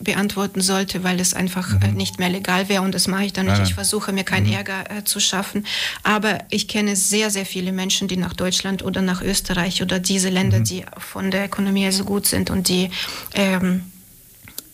beantworten 0.00 0.60
sollte, 0.60 1.04
weil 1.04 1.20
es 1.20 1.34
einfach 1.34 1.80
äh, 1.80 1.88
mhm. 1.88 1.96
nicht 1.96 2.18
mehr 2.18 2.28
legal 2.28 2.68
wäre 2.68 2.82
und 2.82 2.92
das 2.92 3.06
mache 3.06 3.26
ich 3.26 3.32
dann 3.32 3.46
nicht. 3.46 3.62
Ich 3.62 3.74
versuche 3.74 4.12
mir 4.12 4.24
keinen 4.24 4.48
mhm. 4.48 4.54
Ärger 4.54 4.90
äh, 4.90 5.04
zu 5.04 5.20
schaffen. 5.20 5.64
Aber 6.02 6.40
ich 6.50 6.66
kenne 6.66 6.96
sehr, 6.96 7.30
sehr 7.30 7.46
viele 7.46 7.70
Menschen, 7.70 8.08
die 8.08 8.16
nach 8.16 8.32
Deutschland 8.32 8.82
oder 8.82 9.02
nach 9.02 9.22
Österreich 9.22 9.82
oder 9.82 10.00
diese 10.00 10.30
Länder, 10.30 10.58
mhm. 10.58 10.64
die 10.64 10.84
von 10.98 11.30
der 11.30 11.44
Ökonomie 11.44 11.92
so 11.92 12.02
gut 12.02 12.26
sind 12.26 12.50
und 12.50 12.66
die 12.66 12.90
ähm, 13.34 13.91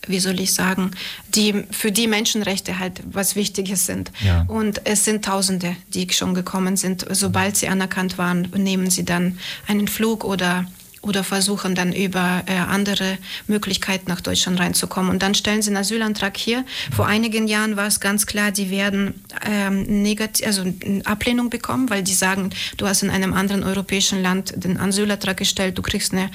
wie 0.08 0.20
soll 0.20 0.40
ich 0.40 0.54
sagen, 0.54 0.90
die 1.34 1.64
für 1.70 1.92
die 1.92 2.06
Menschenrechte 2.06 2.78
halt 2.78 3.02
was 3.10 3.36
Wichtiges 3.36 3.86
sind. 3.86 4.10
Ja. 4.24 4.44
Und 4.48 4.82
es 4.84 5.04
sind 5.04 5.24
Tausende, 5.24 5.76
die 5.94 6.08
schon 6.10 6.34
gekommen 6.34 6.76
sind. 6.76 7.06
Sobald 7.10 7.56
sie 7.56 7.68
anerkannt 7.68 8.18
waren, 8.18 8.48
nehmen 8.56 8.90
sie 8.90 9.04
dann 9.04 9.38
einen 9.66 9.88
Flug 9.88 10.24
oder 10.24 10.66
oder 11.08 11.24
versuchen 11.24 11.74
dann 11.74 11.92
über 11.92 12.42
äh, 12.46 12.56
andere 12.56 13.18
Möglichkeiten 13.46 14.08
nach 14.08 14.20
Deutschland 14.20 14.60
reinzukommen. 14.60 15.10
Und 15.10 15.22
dann 15.22 15.34
stellen 15.34 15.62
sie 15.62 15.70
einen 15.70 15.78
Asylantrag 15.78 16.36
hier. 16.36 16.64
Vor 16.94 17.06
einigen 17.06 17.48
Jahren 17.48 17.76
war 17.76 17.86
es 17.86 18.00
ganz 18.00 18.26
klar, 18.26 18.52
die 18.52 18.70
werden 18.70 19.24
ähm, 19.44 20.02
negativ, 20.02 20.46
also 20.46 20.62
eine 20.62 21.04
Ablehnung 21.04 21.50
bekommen, 21.50 21.90
weil 21.90 22.02
die 22.02 22.14
sagen, 22.14 22.50
du 22.76 22.86
hast 22.86 23.02
in 23.02 23.10
einem 23.10 23.32
anderen 23.32 23.64
europäischen 23.64 24.22
Land 24.22 24.52
den 24.56 24.78
Asylantrag 24.78 25.36
gestellt, 25.36 25.78
du 25.78 25.82
kriegst 25.82 26.12
eine, 26.12 26.30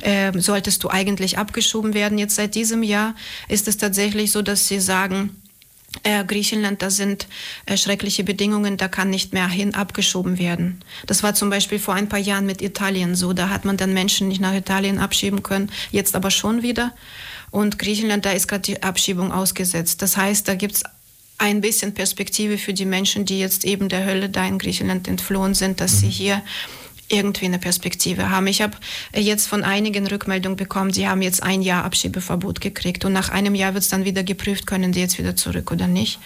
äh, 0.00 0.32
solltest 0.38 0.82
du 0.82 0.88
eigentlich 0.88 1.38
abgeschoben 1.38 1.94
werden. 1.94 2.18
Jetzt 2.18 2.36
seit 2.36 2.54
diesem 2.54 2.82
Jahr 2.82 3.14
ist 3.48 3.68
es 3.68 3.76
tatsächlich 3.76 4.32
so, 4.32 4.42
dass 4.42 4.66
sie 4.66 4.80
sagen, 4.80 5.36
äh, 6.02 6.24
Griechenland, 6.24 6.82
da 6.82 6.90
sind 6.90 7.26
äh, 7.66 7.76
schreckliche 7.76 8.24
Bedingungen, 8.24 8.76
da 8.76 8.88
kann 8.88 9.10
nicht 9.10 9.32
mehr 9.32 9.48
hin 9.48 9.74
abgeschoben 9.74 10.38
werden. 10.38 10.80
Das 11.06 11.22
war 11.22 11.34
zum 11.34 11.50
Beispiel 11.50 11.78
vor 11.78 11.94
ein 11.94 12.08
paar 12.08 12.18
Jahren 12.18 12.46
mit 12.46 12.60
Italien 12.60 13.14
so, 13.14 13.32
da 13.32 13.48
hat 13.48 13.64
man 13.64 13.76
dann 13.76 13.94
Menschen 13.94 14.28
nicht 14.28 14.40
nach 14.40 14.54
Italien 14.54 14.98
abschieben 14.98 15.42
können, 15.42 15.70
jetzt 15.90 16.16
aber 16.16 16.30
schon 16.30 16.62
wieder. 16.62 16.92
Und 17.50 17.78
Griechenland, 17.78 18.24
da 18.24 18.32
ist 18.32 18.48
gerade 18.48 18.62
die 18.62 18.82
Abschiebung 18.82 19.30
ausgesetzt. 19.30 20.02
Das 20.02 20.16
heißt, 20.16 20.48
da 20.48 20.56
gibt 20.56 20.74
es 20.74 20.82
ein 21.38 21.60
bisschen 21.60 21.94
Perspektive 21.94 22.58
für 22.58 22.72
die 22.72 22.84
Menschen, 22.84 23.24
die 23.24 23.38
jetzt 23.38 23.64
eben 23.64 23.88
der 23.88 24.04
Hölle 24.04 24.28
da 24.28 24.46
in 24.46 24.58
Griechenland 24.58 25.08
entflohen 25.08 25.54
sind, 25.54 25.80
dass 25.80 25.94
mhm. 25.94 25.98
sie 25.98 26.08
hier 26.08 26.42
irgendwie 27.14 27.46
eine 27.46 27.58
Perspektive 27.58 28.30
haben. 28.30 28.46
Ich 28.46 28.60
habe 28.60 28.76
jetzt 29.14 29.46
von 29.46 29.62
einigen 29.62 30.06
Rückmeldungen 30.06 30.56
bekommen, 30.56 30.92
sie 30.92 31.08
haben 31.08 31.22
jetzt 31.22 31.42
ein 31.42 31.62
Jahr 31.62 31.84
Abschiebeverbot 31.84 32.60
gekriegt 32.60 33.04
und 33.04 33.12
nach 33.12 33.28
einem 33.28 33.54
Jahr 33.54 33.74
wird 33.74 33.84
es 33.84 33.90
dann 33.90 34.04
wieder 34.04 34.22
geprüft, 34.22 34.66
können 34.66 34.92
sie 34.92 35.00
jetzt 35.00 35.18
wieder 35.18 35.36
zurück 35.36 35.70
oder 35.70 35.86
nicht. 35.86 36.18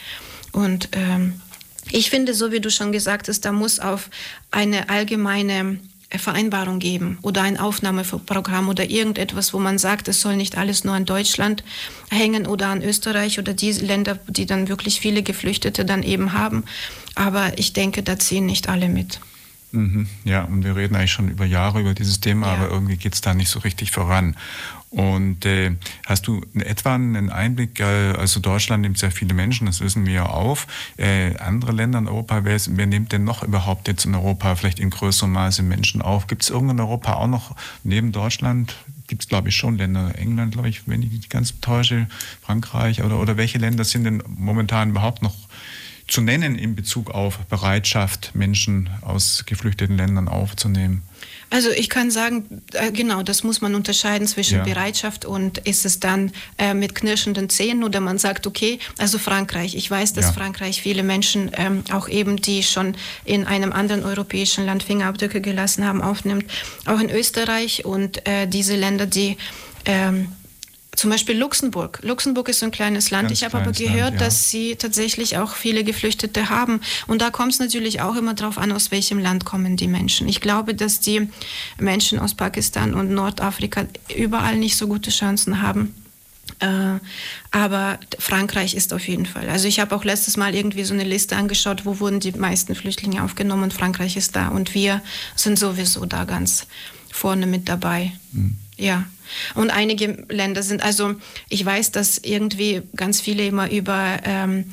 Und 0.52 0.88
ähm, 0.92 1.40
ich 1.90 2.10
finde, 2.10 2.34
so 2.34 2.52
wie 2.52 2.60
du 2.60 2.70
schon 2.70 2.92
gesagt 2.92 3.28
hast, 3.28 3.44
da 3.44 3.52
muss 3.52 3.80
auf 3.80 4.10
eine 4.50 4.88
allgemeine 4.88 5.78
Vereinbarung 6.16 6.78
geben 6.78 7.18
oder 7.20 7.42
ein 7.42 7.58
Aufnahmeprogramm 7.58 8.68
oder 8.68 8.88
irgendetwas, 8.88 9.52
wo 9.52 9.58
man 9.58 9.76
sagt, 9.76 10.08
es 10.08 10.22
soll 10.22 10.36
nicht 10.36 10.56
alles 10.56 10.84
nur 10.84 10.94
an 10.94 11.04
Deutschland 11.04 11.62
hängen 12.10 12.46
oder 12.46 12.68
an 12.68 12.82
Österreich 12.82 13.38
oder 13.38 13.52
die 13.52 13.72
Länder, 13.72 14.18
die 14.26 14.46
dann 14.46 14.68
wirklich 14.68 15.00
viele 15.00 15.22
Geflüchtete 15.22 15.84
dann 15.84 16.02
eben 16.02 16.32
haben. 16.32 16.64
Aber 17.14 17.58
ich 17.58 17.74
denke, 17.74 18.02
da 18.02 18.18
ziehen 18.18 18.46
nicht 18.46 18.70
alle 18.70 18.88
mit. 18.88 19.20
Mhm, 19.70 20.08
ja, 20.24 20.44
und 20.44 20.64
wir 20.64 20.76
reden 20.76 20.96
eigentlich 20.96 21.12
schon 21.12 21.28
über 21.28 21.44
Jahre 21.44 21.80
über 21.80 21.92
dieses 21.92 22.20
Thema, 22.20 22.46
ja. 22.46 22.54
aber 22.54 22.70
irgendwie 22.70 22.96
geht 22.96 23.14
es 23.14 23.20
da 23.20 23.34
nicht 23.34 23.50
so 23.50 23.58
richtig 23.58 23.90
voran. 23.90 24.34
Und 24.90 25.44
äh, 25.44 25.76
hast 26.06 26.26
du 26.26 26.40
etwa 26.54 26.94
einen 26.94 27.28
Einblick, 27.28 27.78
äh, 27.80 28.12
also 28.12 28.40
Deutschland 28.40 28.80
nimmt 28.80 28.96
sehr 28.96 29.10
viele 29.10 29.34
Menschen, 29.34 29.66
das 29.66 29.80
wissen 29.80 30.06
wir 30.06 30.14
ja 30.14 30.26
auf. 30.26 30.66
Äh, 30.96 31.36
andere 31.36 31.72
Länder 31.72 31.98
in 31.98 32.08
Europa, 32.08 32.44
wer, 32.44 32.58
wer, 32.70 32.86
nimmt 32.86 33.12
denn 33.12 33.24
noch 33.24 33.42
überhaupt 33.42 33.86
jetzt 33.88 34.06
in 34.06 34.14
Europa 34.14 34.54
vielleicht 34.54 34.80
in 34.80 34.88
größerem 34.88 35.30
Maße 35.30 35.62
Menschen 35.62 36.00
auf? 36.00 36.26
Gibt 36.26 36.42
es 36.42 36.50
irgendwo 36.50 36.72
in 36.72 36.80
Europa 36.80 37.14
auch 37.14 37.26
noch 37.26 37.54
neben 37.84 38.12
Deutschland, 38.12 38.76
gibt 39.08 39.22
es 39.22 39.28
glaube 39.28 39.50
ich 39.50 39.56
schon 39.56 39.76
Länder, 39.76 40.14
England 40.16 40.52
glaube 40.52 40.70
ich, 40.70 40.88
wenn 40.88 41.02
ich 41.02 41.10
nicht 41.10 41.28
ganz 41.28 41.60
täusche, 41.60 42.06
Frankreich 42.40 43.02
oder, 43.02 43.20
oder 43.20 43.36
welche 43.36 43.58
Länder 43.58 43.84
sind 43.84 44.04
denn 44.04 44.22
momentan 44.26 44.90
überhaupt 44.90 45.20
noch 45.20 45.34
zu 46.08 46.20
nennen 46.22 46.56
in 46.56 46.74
Bezug 46.74 47.10
auf 47.10 47.38
Bereitschaft, 47.46 48.32
Menschen 48.34 48.90
aus 49.02 49.44
geflüchteten 49.46 49.96
Ländern 49.96 50.26
aufzunehmen? 50.28 51.02
Also 51.50 51.70
ich 51.70 51.88
kann 51.88 52.10
sagen, 52.10 52.62
äh, 52.74 52.92
genau, 52.92 53.22
das 53.22 53.42
muss 53.42 53.62
man 53.62 53.74
unterscheiden 53.74 54.26
zwischen 54.26 54.58
ja. 54.58 54.64
Bereitschaft 54.64 55.24
und 55.24 55.58
ist 55.58 55.86
es 55.86 55.98
dann 55.98 56.32
äh, 56.58 56.74
mit 56.74 56.94
knirschenden 56.94 57.48
Zähnen 57.48 57.84
oder 57.84 58.00
man 58.00 58.18
sagt, 58.18 58.46
okay, 58.46 58.78
also 58.98 59.18
Frankreich. 59.18 59.74
Ich 59.74 59.90
weiß, 59.90 60.12
dass 60.12 60.26
ja. 60.26 60.32
Frankreich 60.32 60.82
viele 60.82 61.02
Menschen, 61.02 61.50
ähm, 61.54 61.84
auch 61.90 62.08
eben 62.08 62.36
die 62.36 62.62
schon 62.62 62.96
in 63.24 63.46
einem 63.46 63.72
anderen 63.72 64.04
europäischen 64.04 64.66
Land 64.66 64.82
Fingerabdrücke 64.82 65.40
gelassen 65.40 65.86
haben, 65.86 66.02
aufnimmt. 66.02 66.44
Auch 66.84 67.00
in 67.00 67.10
Österreich 67.10 67.84
und 67.86 68.26
äh, 68.26 68.46
diese 68.46 68.76
Länder, 68.76 69.06
die 69.06 69.38
ähm, 69.86 70.28
zum 70.98 71.10
Beispiel 71.10 71.38
Luxemburg. 71.38 72.00
Luxemburg 72.02 72.48
ist 72.48 72.58
so 72.58 72.66
ein 72.66 72.72
kleines 72.72 73.12
Land. 73.12 73.28
Ganz 73.28 73.38
ich 73.38 73.44
habe 73.44 73.58
aber 73.58 73.70
gehört, 73.70 74.00
Land, 74.00 74.20
ja. 74.20 74.26
dass 74.26 74.50
sie 74.50 74.74
tatsächlich 74.74 75.38
auch 75.38 75.54
viele 75.54 75.84
Geflüchtete 75.84 76.50
haben. 76.50 76.80
Und 77.06 77.22
da 77.22 77.30
kommt 77.30 77.52
es 77.52 77.60
natürlich 77.60 78.00
auch 78.00 78.16
immer 78.16 78.34
darauf 78.34 78.58
an, 78.58 78.72
aus 78.72 78.90
welchem 78.90 79.20
Land 79.20 79.44
kommen 79.44 79.76
die 79.76 79.86
Menschen. 79.86 80.26
Ich 80.26 80.40
glaube, 80.40 80.74
dass 80.74 80.98
die 80.98 81.28
Menschen 81.78 82.18
aus 82.18 82.34
Pakistan 82.34 82.94
und 82.94 83.12
Nordafrika 83.12 83.86
überall 84.16 84.56
nicht 84.56 84.76
so 84.76 84.88
gute 84.88 85.10
Chancen 85.10 85.62
haben. 85.62 85.94
Äh, 86.58 86.98
aber 87.52 88.00
Frankreich 88.18 88.74
ist 88.74 88.92
auf 88.92 89.06
jeden 89.06 89.26
Fall. 89.26 89.48
Also 89.48 89.68
ich 89.68 89.78
habe 89.78 89.94
auch 89.94 90.02
letztes 90.02 90.36
Mal 90.36 90.52
irgendwie 90.52 90.82
so 90.82 90.94
eine 90.94 91.04
Liste 91.04 91.36
angeschaut, 91.36 91.86
wo 91.86 92.00
wurden 92.00 92.18
die 92.18 92.32
meisten 92.32 92.74
Flüchtlinge 92.74 93.22
aufgenommen. 93.22 93.70
Frankreich 93.70 94.16
ist 94.16 94.34
da 94.34 94.48
und 94.48 94.74
wir 94.74 95.00
sind 95.36 95.60
sowieso 95.60 96.06
da 96.06 96.24
ganz 96.24 96.66
vorne 97.12 97.46
mit 97.46 97.68
dabei. 97.68 98.10
Mhm. 98.32 98.56
Ja. 98.76 99.04
Und 99.54 99.70
einige 99.70 100.24
Länder 100.28 100.62
sind, 100.62 100.82
also 100.82 101.14
ich 101.48 101.64
weiß, 101.64 101.92
dass 101.92 102.18
irgendwie 102.18 102.82
ganz 102.96 103.20
viele 103.20 103.46
immer 103.46 103.70
über 103.70 104.18
ähm, 104.24 104.64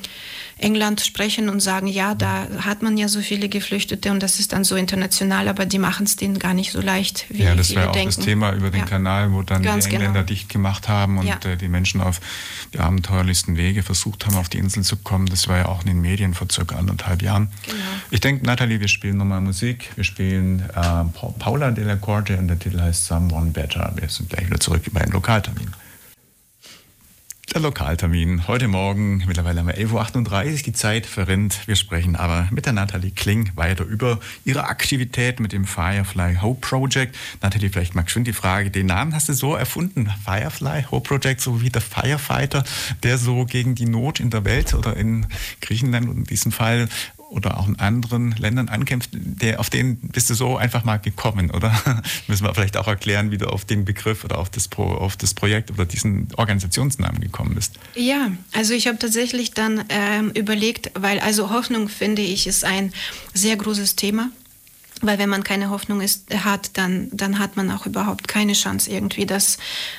England 0.58 1.02
sprechen 1.02 1.50
und 1.50 1.60
sagen, 1.60 1.86
ja, 1.86 2.14
da 2.14 2.46
hat 2.60 2.82
man 2.82 2.96
ja 2.96 3.08
so 3.08 3.20
viele 3.20 3.50
Geflüchtete 3.50 4.10
und 4.10 4.22
das 4.22 4.40
ist 4.40 4.54
dann 4.54 4.64
so 4.64 4.74
international, 4.74 5.48
aber 5.48 5.66
die 5.66 5.78
machen 5.78 6.06
es 6.06 6.16
denen 6.16 6.38
gar 6.38 6.54
nicht 6.54 6.72
so 6.72 6.80
leicht, 6.80 7.26
wie 7.28 7.42
Ja, 7.42 7.54
das 7.54 7.74
wäre 7.74 7.90
auch 7.90 7.92
denken. 7.92 8.14
das 8.14 8.24
Thema 8.24 8.52
über 8.52 8.70
den 8.70 8.80
ja. 8.80 8.86
Kanal, 8.86 9.32
wo 9.32 9.42
dann 9.42 9.62
Ganz 9.62 9.84
die 9.84 9.90
Engländer 9.90 10.20
genau. 10.20 10.26
dicht 10.26 10.48
gemacht 10.48 10.88
haben 10.88 11.18
und 11.18 11.26
ja. 11.26 11.38
äh, 11.44 11.58
die 11.58 11.68
Menschen 11.68 12.00
auf 12.00 12.20
die 12.72 12.78
abenteuerlichsten 12.78 13.58
Wege 13.58 13.82
versucht 13.82 14.24
haben, 14.24 14.36
auf 14.36 14.48
die 14.48 14.56
Insel 14.56 14.82
zu 14.82 14.96
kommen. 14.96 15.26
Das 15.26 15.46
war 15.46 15.58
ja 15.58 15.66
auch 15.66 15.82
in 15.82 15.88
den 15.88 16.00
Medien 16.00 16.32
vor 16.32 16.46
circa 16.50 16.76
anderthalb 16.76 17.20
Jahren. 17.20 17.48
Genau. 17.66 17.76
Ich 18.10 18.20
denke, 18.20 18.46
Nathalie, 18.46 18.80
wir 18.80 18.88
spielen 18.88 19.18
nochmal 19.18 19.42
Musik. 19.42 19.90
Wir 19.94 20.04
spielen 20.04 20.60
äh, 20.74 21.04
Paula 21.38 21.70
de 21.70 21.84
la 21.84 21.96
Corte 21.96 22.38
und 22.38 22.48
der 22.48 22.58
Titel 22.58 22.80
heißt 22.80 23.06
Someone 23.06 23.50
Better. 23.50 23.92
Wir 23.96 24.08
sind 24.08 24.30
gleich 24.30 24.45
wieder 24.46 24.60
zurück 24.60 24.82
bei 24.92 25.00
den 25.00 25.12
Lokaltermin. 25.12 25.72
Der 27.54 27.62
Lokaltermin. 27.62 28.48
Heute 28.48 28.66
Morgen, 28.68 29.22
mittlerweile 29.26 29.60
haben 29.60 29.68
wir 29.68 29.78
11.38 29.78 30.50
Uhr, 30.50 30.62
die 30.64 30.72
Zeit 30.72 31.06
verrinnt. 31.06 31.66
Wir 31.66 31.76
sprechen 31.76 32.16
aber 32.16 32.48
mit 32.50 32.66
der 32.66 32.72
Nathalie 32.72 33.12
Kling 33.12 33.52
weiter 33.54 33.84
über 33.84 34.18
ihre 34.44 34.64
Aktivität 34.64 35.38
mit 35.40 35.52
dem 35.52 35.64
Firefly 35.64 36.38
Hope 36.42 36.60
Project. 36.60 37.16
Nathalie, 37.40 37.70
vielleicht 37.70 37.94
mal 37.94 38.06
schön 38.08 38.24
die 38.24 38.32
Frage, 38.32 38.70
den 38.70 38.86
Namen 38.86 39.14
hast 39.14 39.28
du 39.28 39.32
so 39.32 39.54
erfunden, 39.54 40.12
Firefly 40.24 40.86
Hope 40.90 41.08
Project, 41.08 41.40
so 41.40 41.62
wie 41.62 41.70
der 41.70 41.82
Firefighter, 41.82 42.64
der 43.04 43.16
so 43.16 43.46
gegen 43.46 43.74
die 43.74 43.86
Not 43.86 44.20
in 44.20 44.28
der 44.28 44.44
Welt 44.44 44.74
oder 44.74 44.96
in 44.96 45.26
Griechenland 45.62 46.10
in 46.10 46.24
diesem 46.24 46.52
Fall 46.52 46.88
oder 47.30 47.58
auch 47.58 47.66
in 47.66 47.78
anderen 47.78 48.32
Ländern 48.32 48.68
ankämpft, 48.68 49.10
der, 49.12 49.60
auf 49.60 49.70
den 49.70 49.96
bist 49.96 50.30
du 50.30 50.34
so 50.34 50.56
einfach 50.56 50.84
mal 50.84 50.98
gekommen, 50.98 51.50
oder? 51.50 51.72
Müssen 52.28 52.44
wir 52.44 52.54
vielleicht 52.54 52.76
auch 52.76 52.88
erklären, 52.88 53.30
wie 53.30 53.38
du 53.38 53.46
auf 53.46 53.64
den 53.64 53.84
Begriff 53.84 54.24
oder 54.24 54.38
auf 54.38 54.50
das, 54.50 54.68
Pro, 54.68 54.84
auf 54.84 55.16
das 55.16 55.34
Projekt 55.34 55.70
oder 55.70 55.84
diesen 55.84 56.28
Organisationsnamen 56.36 57.20
gekommen 57.20 57.54
bist. 57.54 57.78
Ja, 57.94 58.30
also 58.52 58.74
ich 58.74 58.86
habe 58.86 58.98
tatsächlich 58.98 59.52
dann 59.52 59.84
ähm, 59.88 60.30
überlegt, 60.30 60.92
weil 60.94 61.18
also 61.20 61.50
Hoffnung 61.50 61.88
finde 61.88 62.22
ich 62.22 62.46
ist 62.46 62.64
ein 62.64 62.92
sehr 63.34 63.56
großes 63.56 63.96
Thema. 63.96 64.30
Weil 65.02 65.18
wenn 65.18 65.28
man 65.28 65.44
keine 65.44 65.68
Hoffnung 65.68 66.00
ist, 66.00 66.34
hat, 66.44 66.70
dann, 66.74 67.10
dann 67.12 67.38
hat 67.38 67.56
man 67.56 67.70
auch 67.70 67.84
überhaupt 67.84 68.28
keine 68.28 68.54
Chance, 68.54 68.90
irgendwie 68.90 69.26
das 69.26 69.58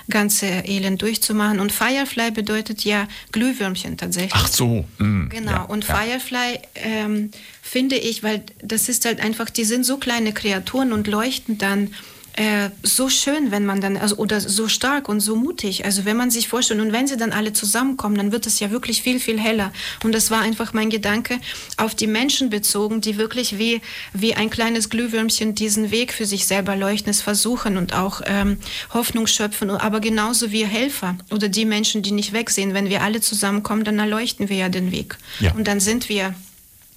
ganze 0.09 0.47
Elend 0.47 1.01
durchzumachen. 1.01 1.59
Und 1.59 1.71
Firefly 1.71 2.31
bedeutet 2.31 2.83
ja 2.83 3.07
Glühwürmchen 3.31 3.97
tatsächlich. 3.97 4.33
Ach 4.35 4.47
so. 4.47 4.85
Mm, 4.97 5.29
genau. 5.29 5.51
Ja, 5.51 5.61
und 5.63 5.87
ja. 5.87 5.95
Firefly 5.95 6.59
ähm, 6.75 7.31
finde 7.61 7.97
ich, 7.97 8.23
weil 8.23 8.43
das 8.61 8.89
ist 8.89 9.05
halt 9.05 9.19
einfach, 9.19 9.51
die 9.51 9.65
sind 9.65 9.85
so 9.85 9.97
kleine 9.97 10.33
Kreaturen 10.33 10.91
und 10.93 11.05
leuchten 11.05 11.59
dann 11.59 11.93
äh, 12.37 12.69
so 12.83 13.09
schön, 13.09 13.49
wenn 13.49 13.65
man 13.65 13.81
dann, 13.81 13.97
also, 13.97 14.17
oder 14.17 14.39
so 14.39 14.67
stark 14.67 15.09
und 15.09 15.21
so 15.21 15.35
mutig. 15.35 15.85
Also 15.85 16.05
wenn 16.05 16.15
man 16.15 16.29
sich 16.29 16.47
vorstellt, 16.47 16.79
und 16.79 16.91
wenn 16.91 17.07
sie 17.07 17.17
dann 17.17 17.31
alle 17.31 17.51
zusammenkommen, 17.51 18.15
dann 18.15 18.31
wird 18.31 18.45
es 18.45 18.59
ja 18.59 18.69
wirklich 18.69 19.01
viel, 19.01 19.19
viel 19.19 19.39
heller. 19.39 19.73
Und 20.03 20.13
das 20.13 20.29
war 20.29 20.41
einfach 20.41 20.71
mein 20.71 20.91
Gedanke 20.91 21.39
auf 21.77 21.95
die 21.95 22.05
Menschen 22.05 22.51
bezogen, 22.51 23.01
die 23.01 23.17
wirklich 23.17 23.57
wie, 23.57 23.81
wie 24.13 24.35
ein 24.35 24.51
kleines 24.51 24.91
Glühwürmchen 24.91 25.55
diesen 25.55 25.89
Weg 25.89 26.13
für 26.13 26.27
sich 26.27 26.45
selber 26.45 26.75
leuchten, 26.75 27.09
es 27.09 27.21
versuchen 27.21 27.75
und 27.75 27.95
auch 27.95 28.21
ähm, 28.25 28.59
Hoffnung 28.93 29.25
schöpfen, 29.25 29.71
aber 29.71 29.99
genauso 29.99 30.51
wie 30.51 30.63
Helfer 30.63 31.17
oder 31.31 31.49
die 31.49 31.65
Menschen, 31.65 32.03
die 32.03 32.11
nicht 32.11 32.33
wegsehen. 32.33 32.75
Wenn 32.75 32.89
wir 32.89 33.01
alle 33.01 33.19
zusammenkommen, 33.19 33.83
dann 33.83 33.97
erleuchten 33.97 34.47
wir 34.47 34.57
ja 34.57 34.69
den 34.69 34.91
Weg. 34.91 35.17
Ja. 35.39 35.53
Und 35.55 35.67
dann 35.67 35.79
sind 35.79 36.07
wir 36.07 36.35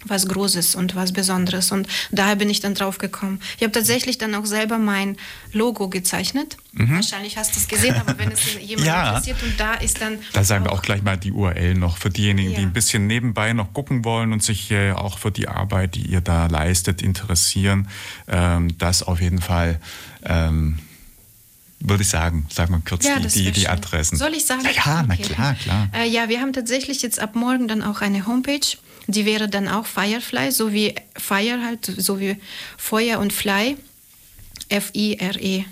was 0.06 0.26
Großes 0.28 0.74
und 0.74 0.94
was 0.94 1.12
Besonderes. 1.12 1.72
Und 1.72 1.86
daher 2.10 2.36
bin 2.36 2.48
ich 2.50 2.60
dann 2.60 2.74
drauf 2.74 2.98
gekommen. 2.98 3.40
Ich 3.56 3.62
habe 3.62 3.72
tatsächlich 3.72 4.18
dann 4.18 4.34
auch 4.34 4.46
selber 4.46 4.78
mein 4.78 5.16
Logo 5.52 5.88
gezeichnet. 5.88 6.56
Mhm. 6.72 6.94
Wahrscheinlich 6.94 7.36
hast 7.36 7.54
du 7.54 7.60
es 7.60 7.68
gesehen, 7.68 7.96
aber 7.96 8.18
wenn 8.18 8.32
es 8.32 8.40
jemand 8.60 8.86
ja. 8.86 9.08
interessiert 9.08 9.42
und 9.42 9.58
da 9.58 9.74
ist 9.74 10.00
dann. 10.00 10.18
Da 10.32 10.44
sagen 10.44 10.64
wir 10.64 10.72
auch 10.72 10.82
gleich 10.82 11.02
mal 11.02 11.16
die 11.16 11.32
URL 11.32 11.74
noch 11.74 11.98
für 11.98 12.10
diejenigen, 12.10 12.50
ja. 12.52 12.58
die 12.58 12.64
ein 12.64 12.72
bisschen 12.72 13.06
nebenbei 13.06 13.52
noch 13.52 13.72
gucken 13.72 14.04
wollen 14.04 14.32
und 14.32 14.42
sich 14.42 14.70
äh, 14.70 14.92
auch 14.92 15.18
für 15.18 15.30
die 15.30 15.48
Arbeit, 15.48 15.94
die 15.94 16.06
ihr 16.06 16.20
da 16.20 16.46
leistet, 16.46 17.02
interessieren. 17.02 17.88
Ähm, 18.28 18.76
das 18.78 19.02
auf 19.02 19.20
jeden 19.20 19.40
Fall. 19.40 19.80
Ähm, 20.24 20.78
würde 21.82 22.02
ich 22.02 22.10
sagen, 22.10 22.46
sagen 22.50 22.74
wir 22.74 22.82
kurz 22.86 23.06
ja, 23.06 23.18
die, 23.18 23.28
die, 23.28 23.52
die, 23.52 23.68
Adressen. 23.68 24.18
Soll 24.18 24.34
ich 24.34 24.44
sagen? 24.44 24.62
Ja, 24.64 24.70
ja 24.70 25.00
okay. 25.00 25.04
na 25.08 25.16
klar, 25.16 25.54
klar. 25.54 25.88
Äh, 25.94 26.08
ja, 26.08 26.28
wir 26.28 26.40
haben 26.40 26.52
tatsächlich 26.52 27.00
jetzt 27.00 27.18
ab 27.18 27.34
morgen 27.34 27.68
dann 27.68 27.82
auch 27.82 28.02
eine 28.02 28.26
Homepage. 28.26 28.60
Die 29.06 29.24
wäre 29.26 29.48
dann 29.48 29.68
auch 29.68 29.86
Firefly, 29.86 30.52
so 30.52 30.72
wie 30.72 30.94
Fire 31.16 31.60
halt, 31.64 31.84
so 31.84 32.20
wie 32.20 32.36
Feuer 32.76 33.18
und 33.18 33.32
Fly. 33.32 33.76
F-I-R-E-F-L-Y, 34.68 35.64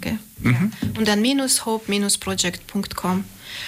gell? 0.00 0.18
Mhm. 0.40 0.52
Ja. 0.52 0.88
Und 0.98 1.06
dann 1.08 1.20
minus 1.20 1.66
hope-project.com. 1.66 3.24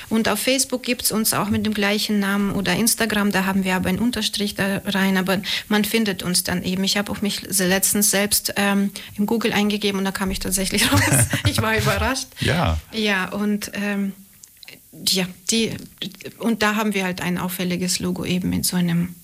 Und 0.08 0.28
auf 0.28 0.40
Facebook 0.40 0.82
gibt 0.82 1.02
es 1.02 1.12
uns 1.12 1.32
auch 1.34 1.48
mit 1.48 1.64
dem 1.64 1.74
gleichen 1.74 2.18
Namen 2.18 2.52
oder 2.52 2.74
Instagram, 2.74 3.30
da 3.30 3.44
haben 3.44 3.64
wir 3.64 3.74
aber 3.76 3.88
einen 3.88 3.98
Unterstrich 3.98 4.54
da 4.54 4.82
rein, 4.84 5.16
aber 5.16 5.40
man 5.68 5.84
findet 5.84 6.22
uns 6.22 6.44
dann 6.44 6.62
eben. 6.62 6.84
Ich 6.84 6.96
habe 6.96 7.10
auch 7.12 7.22
mich 7.22 7.42
letztens 7.58 8.10
selbst 8.10 8.52
ähm, 8.56 8.90
im 9.16 9.26
Google 9.26 9.52
eingegeben 9.52 9.98
und 9.98 10.04
da 10.04 10.12
kam 10.12 10.30
ich 10.30 10.40
tatsächlich 10.40 10.92
raus. 10.92 11.00
ich 11.46 11.62
war 11.62 11.76
überrascht. 11.76 12.28
Ja. 12.40 12.78
Ja, 12.92 13.30
und 13.30 13.70
ähm, 13.74 14.12
ja, 15.06 15.26
die, 15.50 15.72
und 16.38 16.62
da 16.62 16.76
haben 16.76 16.94
wir 16.94 17.04
halt 17.04 17.20
ein 17.20 17.38
auffälliges 17.38 17.98
Logo 17.98 18.24
eben 18.24 18.50
mit 18.50 18.64
so 18.64 18.76
einem, 18.76 19.14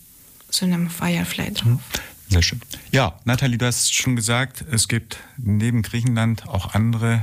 so 0.51 0.67
einem 0.67 0.91
Firefly 0.91 1.53
drauf. 1.53 1.65
Mhm. 1.65 1.81
Sehr 2.29 2.43
schön. 2.43 2.61
Ja, 2.91 3.19
Nathalie, 3.25 3.59
du 3.59 3.67
hast 3.67 3.95
schon 3.95 4.17
gesagt, 4.17 4.65
es 4.73 4.89
gibt 4.89 5.19
neben 5.37 5.83
Griechenland 5.83 6.49
auch 6.49 6.75
andere 6.75 7.23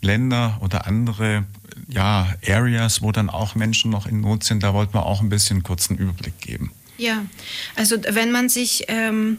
Länder 0.00 0.58
oder 0.60 0.86
andere 0.86 1.44
ja, 1.88 2.34
Areas, 2.46 3.02
wo 3.02 3.12
dann 3.12 3.30
auch 3.30 3.54
Menschen 3.54 3.90
noch 3.90 4.06
in 4.06 4.20
Not 4.20 4.44
sind. 4.44 4.62
Da 4.62 4.74
wollten 4.74 4.94
wir 4.94 5.06
auch 5.06 5.20
ein 5.20 5.28
bisschen 5.28 5.62
kurzen 5.62 5.96
Überblick 5.96 6.38
geben. 6.40 6.72
Ja, 6.98 7.24
also 7.76 7.96
wenn 8.10 8.30
man 8.30 8.48
sich 8.48 8.84
ähm, 8.88 9.38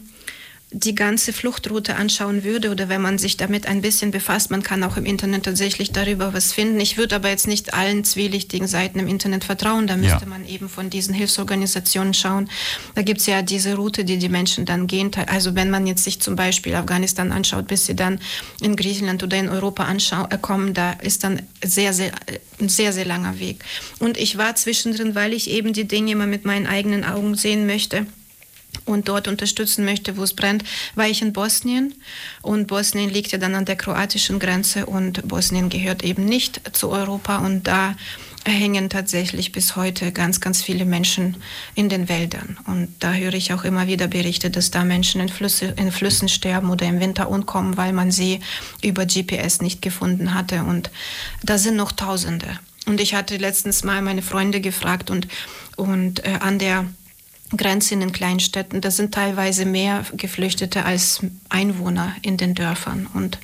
die 0.76 0.96
ganze 0.96 1.32
Fluchtroute 1.32 1.94
anschauen 1.94 2.42
würde 2.42 2.72
oder 2.72 2.88
wenn 2.88 3.00
man 3.00 3.16
sich 3.16 3.36
damit 3.36 3.66
ein 3.66 3.80
bisschen 3.80 4.10
befasst, 4.10 4.50
man 4.50 4.64
kann 4.64 4.82
auch 4.82 4.96
im 4.96 5.06
Internet 5.06 5.44
tatsächlich 5.44 5.92
darüber 5.92 6.34
was 6.34 6.52
finden. 6.52 6.80
Ich 6.80 6.98
würde 6.98 7.14
aber 7.14 7.28
jetzt 7.28 7.46
nicht 7.46 7.74
allen 7.74 8.02
zwielichtigen 8.02 8.66
Seiten 8.66 8.98
im 8.98 9.06
Internet 9.06 9.44
vertrauen. 9.44 9.86
Da 9.86 9.96
müsste 9.96 10.22
ja. 10.22 10.26
man 10.26 10.44
eben 10.44 10.68
von 10.68 10.90
diesen 10.90 11.14
Hilfsorganisationen 11.14 12.12
schauen. 12.12 12.50
Da 12.96 13.02
gibt 13.02 13.20
es 13.20 13.26
ja 13.26 13.42
diese 13.42 13.76
Route, 13.76 14.04
die 14.04 14.18
die 14.18 14.28
Menschen 14.28 14.64
dann 14.64 14.88
gehen. 14.88 15.12
Also 15.28 15.54
wenn 15.54 15.70
man 15.70 15.86
jetzt 15.86 16.02
sich 16.02 16.20
zum 16.20 16.34
Beispiel 16.34 16.74
Afghanistan 16.74 17.30
anschaut, 17.30 17.68
bis 17.68 17.86
sie 17.86 17.94
dann 17.94 18.18
in 18.60 18.74
Griechenland 18.74 19.22
oder 19.22 19.36
in 19.36 19.48
Europa 19.48 19.86
äh, 19.88 20.38
kommen, 20.38 20.74
da 20.74 20.92
ist 20.94 21.22
dann 21.22 21.40
sehr, 21.64 21.92
sehr, 21.92 22.10
ein 22.60 22.68
sehr, 22.68 22.92
sehr 22.92 23.04
langer 23.04 23.38
Weg. 23.38 23.64
Und 24.00 24.16
ich 24.16 24.38
war 24.38 24.56
zwischendrin, 24.56 25.14
weil 25.14 25.34
ich 25.34 25.48
eben 25.50 25.72
die 25.72 25.86
Dinge 25.86 26.10
immer 26.10 26.26
mit 26.26 26.44
meinen 26.44 26.66
eigenen 26.66 27.04
Augen 27.04 27.36
sehen 27.36 27.66
möchte 27.66 28.06
und 28.84 29.08
dort 29.08 29.28
unterstützen 29.28 29.84
möchte, 29.84 30.16
wo 30.16 30.22
es 30.22 30.34
brennt, 30.34 30.64
war 30.94 31.06
ich 31.06 31.22
in 31.22 31.32
Bosnien. 31.32 31.94
Und 32.42 32.66
Bosnien 32.66 33.10
liegt 33.10 33.32
ja 33.32 33.38
dann 33.38 33.54
an 33.54 33.64
der 33.64 33.76
kroatischen 33.76 34.38
Grenze 34.38 34.86
und 34.86 35.26
Bosnien 35.26 35.68
gehört 35.68 36.04
eben 36.04 36.24
nicht 36.24 36.76
zu 36.76 36.90
Europa. 36.90 37.38
Und 37.38 37.66
da 37.66 37.94
hängen 38.46 38.90
tatsächlich 38.90 39.52
bis 39.52 39.76
heute 39.76 40.12
ganz, 40.12 40.40
ganz 40.40 40.62
viele 40.62 40.84
Menschen 40.84 41.36
in 41.74 41.88
den 41.88 42.08
Wäldern. 42.08 42.58
Und 42.66 42.88
da 43.00 43.14
höre 43.14 43.34
ich 43.34 43.52
auch 43.52 43.64
immer 43.64 43.86
wieder 43.86 44.06
Berichte, 44.06 44.50
dass 44.50 44.70
da 44.70 44.84
Menschen 44.84 45.20
in, 45.20 45.28
Flüsse, 45.28 45.74
in 45.76 45.90
Flüssen 45.90 46.28
sterben 46.28 46.70
oder 46.70 46.86
im 46.86 47.00
Winter 47.00 47.30
umkommen, 47.30 47.76
weil 47.76 47.92
man 47.92 48.10
sie 48.10 48.40
über 48.82 49.06
GPS 49.06 49.60
nicht 49.60 49.80
gefunden 49.80 50.34
hatte. 50.34 50.64
Und 50.64 50.90
da 51.42 51.58
sind 51.58 51.76
noch 51.76 51.92
Tausende. 51.92 52.58
Und 52.86 53.00
ich 53.00 53.14
hatte 53.14 53.38
letztens 53.38 53.82
mal 53.82 54.02
meine 54.02 54.20
Freunde 54.20 54.60
gefragt 54.60 55.10
und, 55.10 55.26
und 55.76 56.24
äh, 56.24 56.38
an 56.40 56.58
der 56.58 56.86
Grenze 57.50 57.94
in 57.94 58.00
den 58.00 58.12
Kleinstädten. 58.12 58.80
Da 58.80 58.90
sind 58.90 59.14
teilweise 59.14 59.64
mehr 59.64 60.04
Geflüchtete 60.16 60.84
als 60.84 61.20
Einwohner 61.48 62.14
in 62.22 62.36
den 62.36 62.54
Dörfern. 62.54 63.06
Und, 63.12 63.38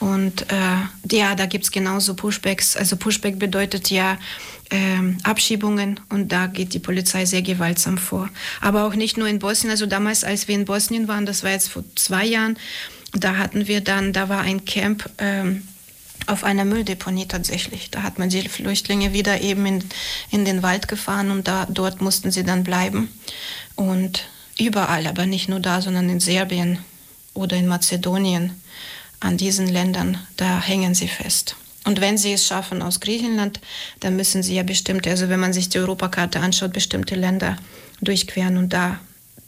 und 0.00 0.42
äh, 0.52 1.14
ja, 1.16 1.34
da 1.34 1.46
gibt 1.46 1.64
es 1.64 1.70
genauso 1.70 2.14
Pushbacks. 2.14 2.76
Also 2.76 2.96
Pushback 2.96 3.38
bedeutet 3.38 3.90
ja 3.90 4.18
äh, 4.70 4.98
Abschiebungen 5.22 6.00
und 6.08 6.32
da 6.32 6.46
geht 6.46 6.74
die 6.74 6.78
Polizei 6.78 7.24
sehr 7.24 7.42
gewaltsam 7.42 7.98
vor. 7.98 8.28
Aber 8.60 8.84
auch 8.84 8.94
nicht 8.94 9.16
nur 9.16 9.28
in 9.28 9.38
Bosnien. 9.38 9.70
Also 9.70 9.86
damals, 9.86 10.24
als 10.24 10.48
wir 10.48 10.54
in 10.54 10.64
Bosnien 10.64 11.08
waren, 11.08 11.26
das 11.26 11.42
war 11.42 11.50
jetzt 11.50 11.68
vor 11.68 11.84
zwei 11.94 12.26
Jahren, 12.26 12.58
da 13.12 13.36
hatten 13.36 13.66
wir 13.66 13.80
dann, 13.80 14.12
da 14.12 14.28
war 14.28 14.40
ein 14.40 14.64
Camp. 14.64 15.08
Ähm, 15.18 15.62
auf 16.26 16.44
einer 16.44 16.64
Mülldeponie 16.64 17.26
tatsächlich. 17.26 17.90
Da 17.90 18.02
hat 18.02 18.18
man 18.18 18.28
die 18.28 18.48
Flüchtlinge 18.48 19.12
wieder 19.12 19.40
eben 19.40 19.64
in, 19.66 19.84
in 20.30 20.44
den 20.44 20.62
Wald 20.62 20.88
gefahren 20.88 21.30
und 21.30 21.48
da, 21.48 21.66
dort 21.70 22.00
mussten 22.00 22.30
sie 22.30 22.44
dann 22.44 22.64
bleiben. 22.64 23.08
Und 23.76 24.28
überall, 24.58 25.06
aber 25.06 25.26
nicht 25.26 25.48
nur 25.48 25.60
da, 25.60 25.80
sondern 25.80 26.08
in 26.08 26.20
Serbien 26.20 26.78
oder 27.34 27.56
in 27.56 27.66
Mazedonien, 27.66 28.60
an 29.20 29.36
diesen 29.36 29.68
Ländern, 29.68 30.18
da 30.36 30.60
hängen 30.60 30.94
sie 30.94 31.08
fest. 31.08 31.56
Und 31.84 32.00
wenn 32.00 32.18
sie 32.18 32.32
es 32.32 32.46
schaffen 32.46 32.82
aus 32.82 33.00
Griechenland, 33.00 33.60
dann 34.00 34.16
müssen 34.16 34.42
sie 34.42 34.54
ja 34.54 34.62
bestimmte, 34.62 35.10
also 35.10 35.28
wenn 35.28 35.40
man 35.40 35.52
sich 35.52 35.68
die 35.68 35.78
Europakarte 35.78 36.40
anschaut, 36.40 36.72
bestimmte 36.72 37.14
Länder 37.14 37.56
durchqueren 38.00 38.58
und 38.58 38.72
da 38.72 39.00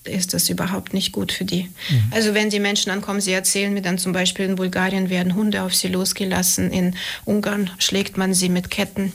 ist 0.04 0.32
das 0.32 0.48
überhaupt 0.48 0.94
nicht 0.94 1.12
gut 1.12 1.32
für 1.32 1.44
die. 1.44 1.64
Mhm. 1.64 2.04
Also 2.10 2.34
wenn 2.34 2.50
die 2.50 2.60
Menschen 2.60 2.90
ankommen, 2.90 3.20
sie 3.20 3.32
erzählen 3.32 3.72
mir 3.72 3.82
dann 3.82 3.98
zum 3.98 4.12
Beispiel, 4.12 4.46
in 4.46 4.56
Bulgarien 4.56 5.10
werden 5.10 5.34
Hunde 5.34 5.62
auf 5.62 5.74
sie 5.74 5.88
losgelassen, 5.88 6.70
in 6.70 6.96
Ungarn 7.24 7.70
schlägt 7.78 8.16
man 8.16 8.34
sie 8.34 8.48
mit 8.48 8.70
Ketten. 8.70 9.12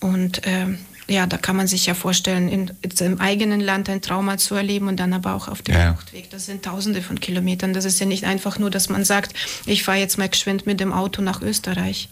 Und 0.00 0.46
äh, 0.46 0.66
ja, 1.06 1.26
da 1.26 1.36
kann 1.36 1.56
man 1.56 1.66
sich 1.66 1.86
ja 1.86 1.94
vorstellen, 1.94 2.48
in, 2.48 2.70
im 3.00 3.20
eigenen 3.20 3.60
Land 3.60 3.88
ein 3.88 4.00
Trauma 4.00 4.38
zu 4.38 4.54
erleben 4.54 4.88
und 4.88 4.98
dann 4.98 5.12
aber 5.12 5.34
auch 5.34 5.48
auf 5.48 5.62
dem 5.62 5.74
ja. 5.74 5.94
Fluchtweg. 5.94 6.30
Das 6.30 6.46
sind 6.46 6.64
tausende 6.64 7.02
von 7.02 7.20
Kilometern. 7.20 7.74
Das 7.74 7.84
ist 7.84 8.00
ja 8.00 8.06
nicht 8.06 8.24
einfach 8.24 8.58
nur, 8.58 8.70
dass 8.70 8.88
man 8.88 9.04
sagt, 9.04 9.34
ich 9.66 9.82
fahre 9.82 9.98
jetzt 9.98 10.16
mal 10.16 10.28
geschwind 10.28 10.66
mit 10.66 10.80
dem 10.80 10.92
Auto 10.92 11.20
nach 11.20 11.42
Österreich. 11.42 12.08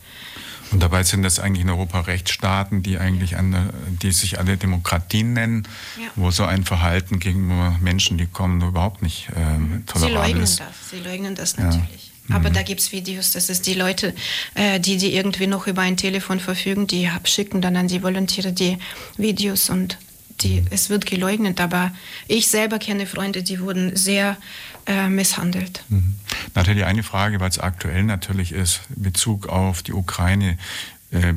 Und 0.73 0.83
dabei 0.83 1.03
sind 1.03 1.23
das 1.23 1.39
eigentlich 1.39 1.63
in 1.63 1.71
Europa 1.71 2.01
Rechtsstaaten, 2.01 2.83
die 2.83 2.99
eigentlich 2.99 3.37
eine, 3.37 3.73
die 4.03 4.11
sich 4.13 4.39
alle 4.39 4.57
Demokratien 4.57 5.35
nennen, 5.35 5.69
ja. 6.01 6.09
wo 6.17 6.31
so 6.31 6.45
ein 6.45 6.65
Verhalten 6.65 7.19
gegenüber 7.19 7.77
Menschen, 7.81 8.19
die 8.19 8.27
kommen, 8.27 8.61
überhaupt 8.63 9.03
nicht 9.03 9.29
ähm, 9.37 9.85
tolerabel 9.87 10.09
Sie 10.09 10.15
leugnen 10.15 10.43
ist. 10.43 10.61
das, 10.61 10.91
sie 10.91 10.99
leugnen 10.99 11.35
das 11.35 11.57
natürlich. 11.59 12.13
Ja. 12.29 12.37
Aber 12.37 12.51
mhm. 12.51 12.55
da 12.55 12.63
gibt 12.63 12.81
es 12.81 12.93
Videos, 12.93 13.33
das 13.33 13.51
ist 13.51 13.67
die 13.67 13.75
Leute, 13.75 14.15
äh, 14.55 14.81
die, 14.81 14.97
die 14.97 15.15
irgendwie 15.15 15.47
noch 15.47 15.67
über 15.67 15.83
ein 15.83 15.97
Telefon 15.97 16.41
verfügen, 16.41 16.87
die 16.87 17.11
schicken 17.25 17.61
dann 17.61 17.77
an 17.77 17.89
die 17.89 18.03
Volontiere 18.03 18.53
die 18.53 18.79
Videos 19.17 19.71
und 19.71 19.99
die, 20.41 20.63
es 20.71 20.89
wird 20.89 21.07
geleugnet. 21.07 21.61
Aber 21.61 21.93
ich 22.29 22.49
selber 22.49 22.79
kenne 22.79 23.07
Freunde, 23.07 23.43
die 23.43 23.61
wurden 23.61 23.97
sehr 23.97 24.37
äh, 24.87 25.09
misshandelt. 25.09 25.85
Mhm. 25.89 26.15
Nathalie, 26.55 26.87
eine 26.87 27.03
Frage, 27.03 27.41
weil 27.41 27.49
es 27.49 27.59
aktuell 27.59 28.03
natürlich 28.05 28.53
ist, 28.53 28.81
in 28.95 29.03
Bezug 29.03 29.49
auf 29.49 29.83
die 29.83 29.93
Ukraine. 29.93 30.59
Äh, 31.11 31.35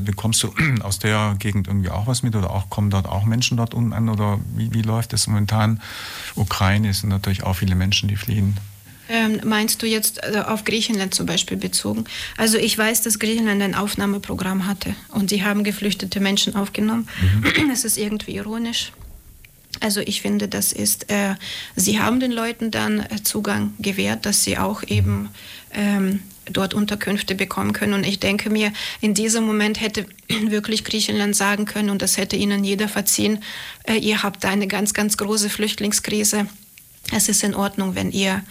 bekommst 0.00 0.42
du 0.44 0.54
aus 0.82 0.98
der 1.00 1.34
Gegend 1.38 1.66
irgendwie 1.66 1.90
auch 1.90 2.06
was 2.06 2.22
mit 2.22 2.36
oder 2.36 2.50
auch 2.50 2.70
kommen 2.70 2.90
dort 2.90 3.06
auch 3.06 3.24
Menschen 3.24 3.56
dort 3.56 3.74
unten 3.74 3.92
an 3.92 4.08
oder 4.08 4.38
wie, 4.54 4.72
wie 4.72 4.82
läuft 4.82 5.12
das 5.12 5.26
momentan? 5.26 5.80
Ukraine 6.36 6.94
sind 6.94 7.08
natürlich 7.08 7.42
auch 7.42 7.54
viele 7.54 7.74
Menschen, 7.74 8.08
die 8.08 8.16
fliehen. 8.16 8.56
Ähm, 9.08 9.40
meinst 9.44 9.82
du 9.82 9.86
jetzt 9.86 10.22
also 10.22 10.40
auf 10.42 10.64
Griechenland 10.64 11.14
zum 11.14 11.26
Beispiel 11.26 11.56
bezogen? 11.56 12.04
Also 12.36 12.56
ich 12.56 12.78
weiß, 12.78 13.02
dass 13.02 13.18
Griechenland 13.18 13.60
ein 13.62 13.74
Aufnahmeprogramm 13.74 14.66
hatte 14.66 14.94
und 15.08 15.30
die 15.30 15.44
haben 15.44 15.64
geflüchtete 15.64 16.20
Menschen 16.20 16.56
aufgenommen. 16.56 17.08
Mhm. 17.20 17.70
Es 17.74 17.84
ist 17.84 17.98
irgendwie 17.98 18.36
ironisch. 18.36 18.92
Also 19.80 20.00
ich 20.00 20.22
finde, 20.22 20.48
das 20.48 20.72
ist, 20.72 21.10
äh, 21.10 21.34
sie 21.76 22.00
haben 22.00 22.20
den 22.20 22.32
Leuten 22.32 22.70
dann 22.70 23.00
äh, 23.00 23.22
Zugang 23.22 23.74
gewährt, 23.78 24.26
dass 24.26 24.44
sie 24.44 24.58
auch 24.58 24.82
eben 24.84 25.30
ähm, 25.72 26.20
dort 26.46 26.74
Unterkünfte 26.74 27.34
bekommen 27.34 27.72
können. 27.72 27.94
Und 27.94 28.06
ich 28.06 28.20
denke 28.20 28.50
mir, 28.50 28.72
in 29.00 29.14
diesem 29.14 29.44
Moment 29.44 29.80
hätte 29.80 30.06
wirklich 30.46 30.84
Griechenland 30.84 31.34
sagen 31.34 31.64
können, 31.64 31.90
und 31.90 32.02
das 32.02 32.16
hätte 32.16 32.36
ihnen 32.36 32.64
jeder 32.64 32.88
verziehen, 32.88 33.42
äh, 33.84 33.96
ihr 33.96 34.22
habt 34.22 34.44
eine 34.44 34.66
ganz, 34.66 34.94
ganz 34.94 35.16
große 35.16 35.50
Flüchtlingskrise. 35.50 36.46
Es 37.12 37.28
ist 37.28 37.42
in 37.42 37.54
Ordnung, 37.54 37.94
wenn 37.94 38.10
ihr 38.10 38.42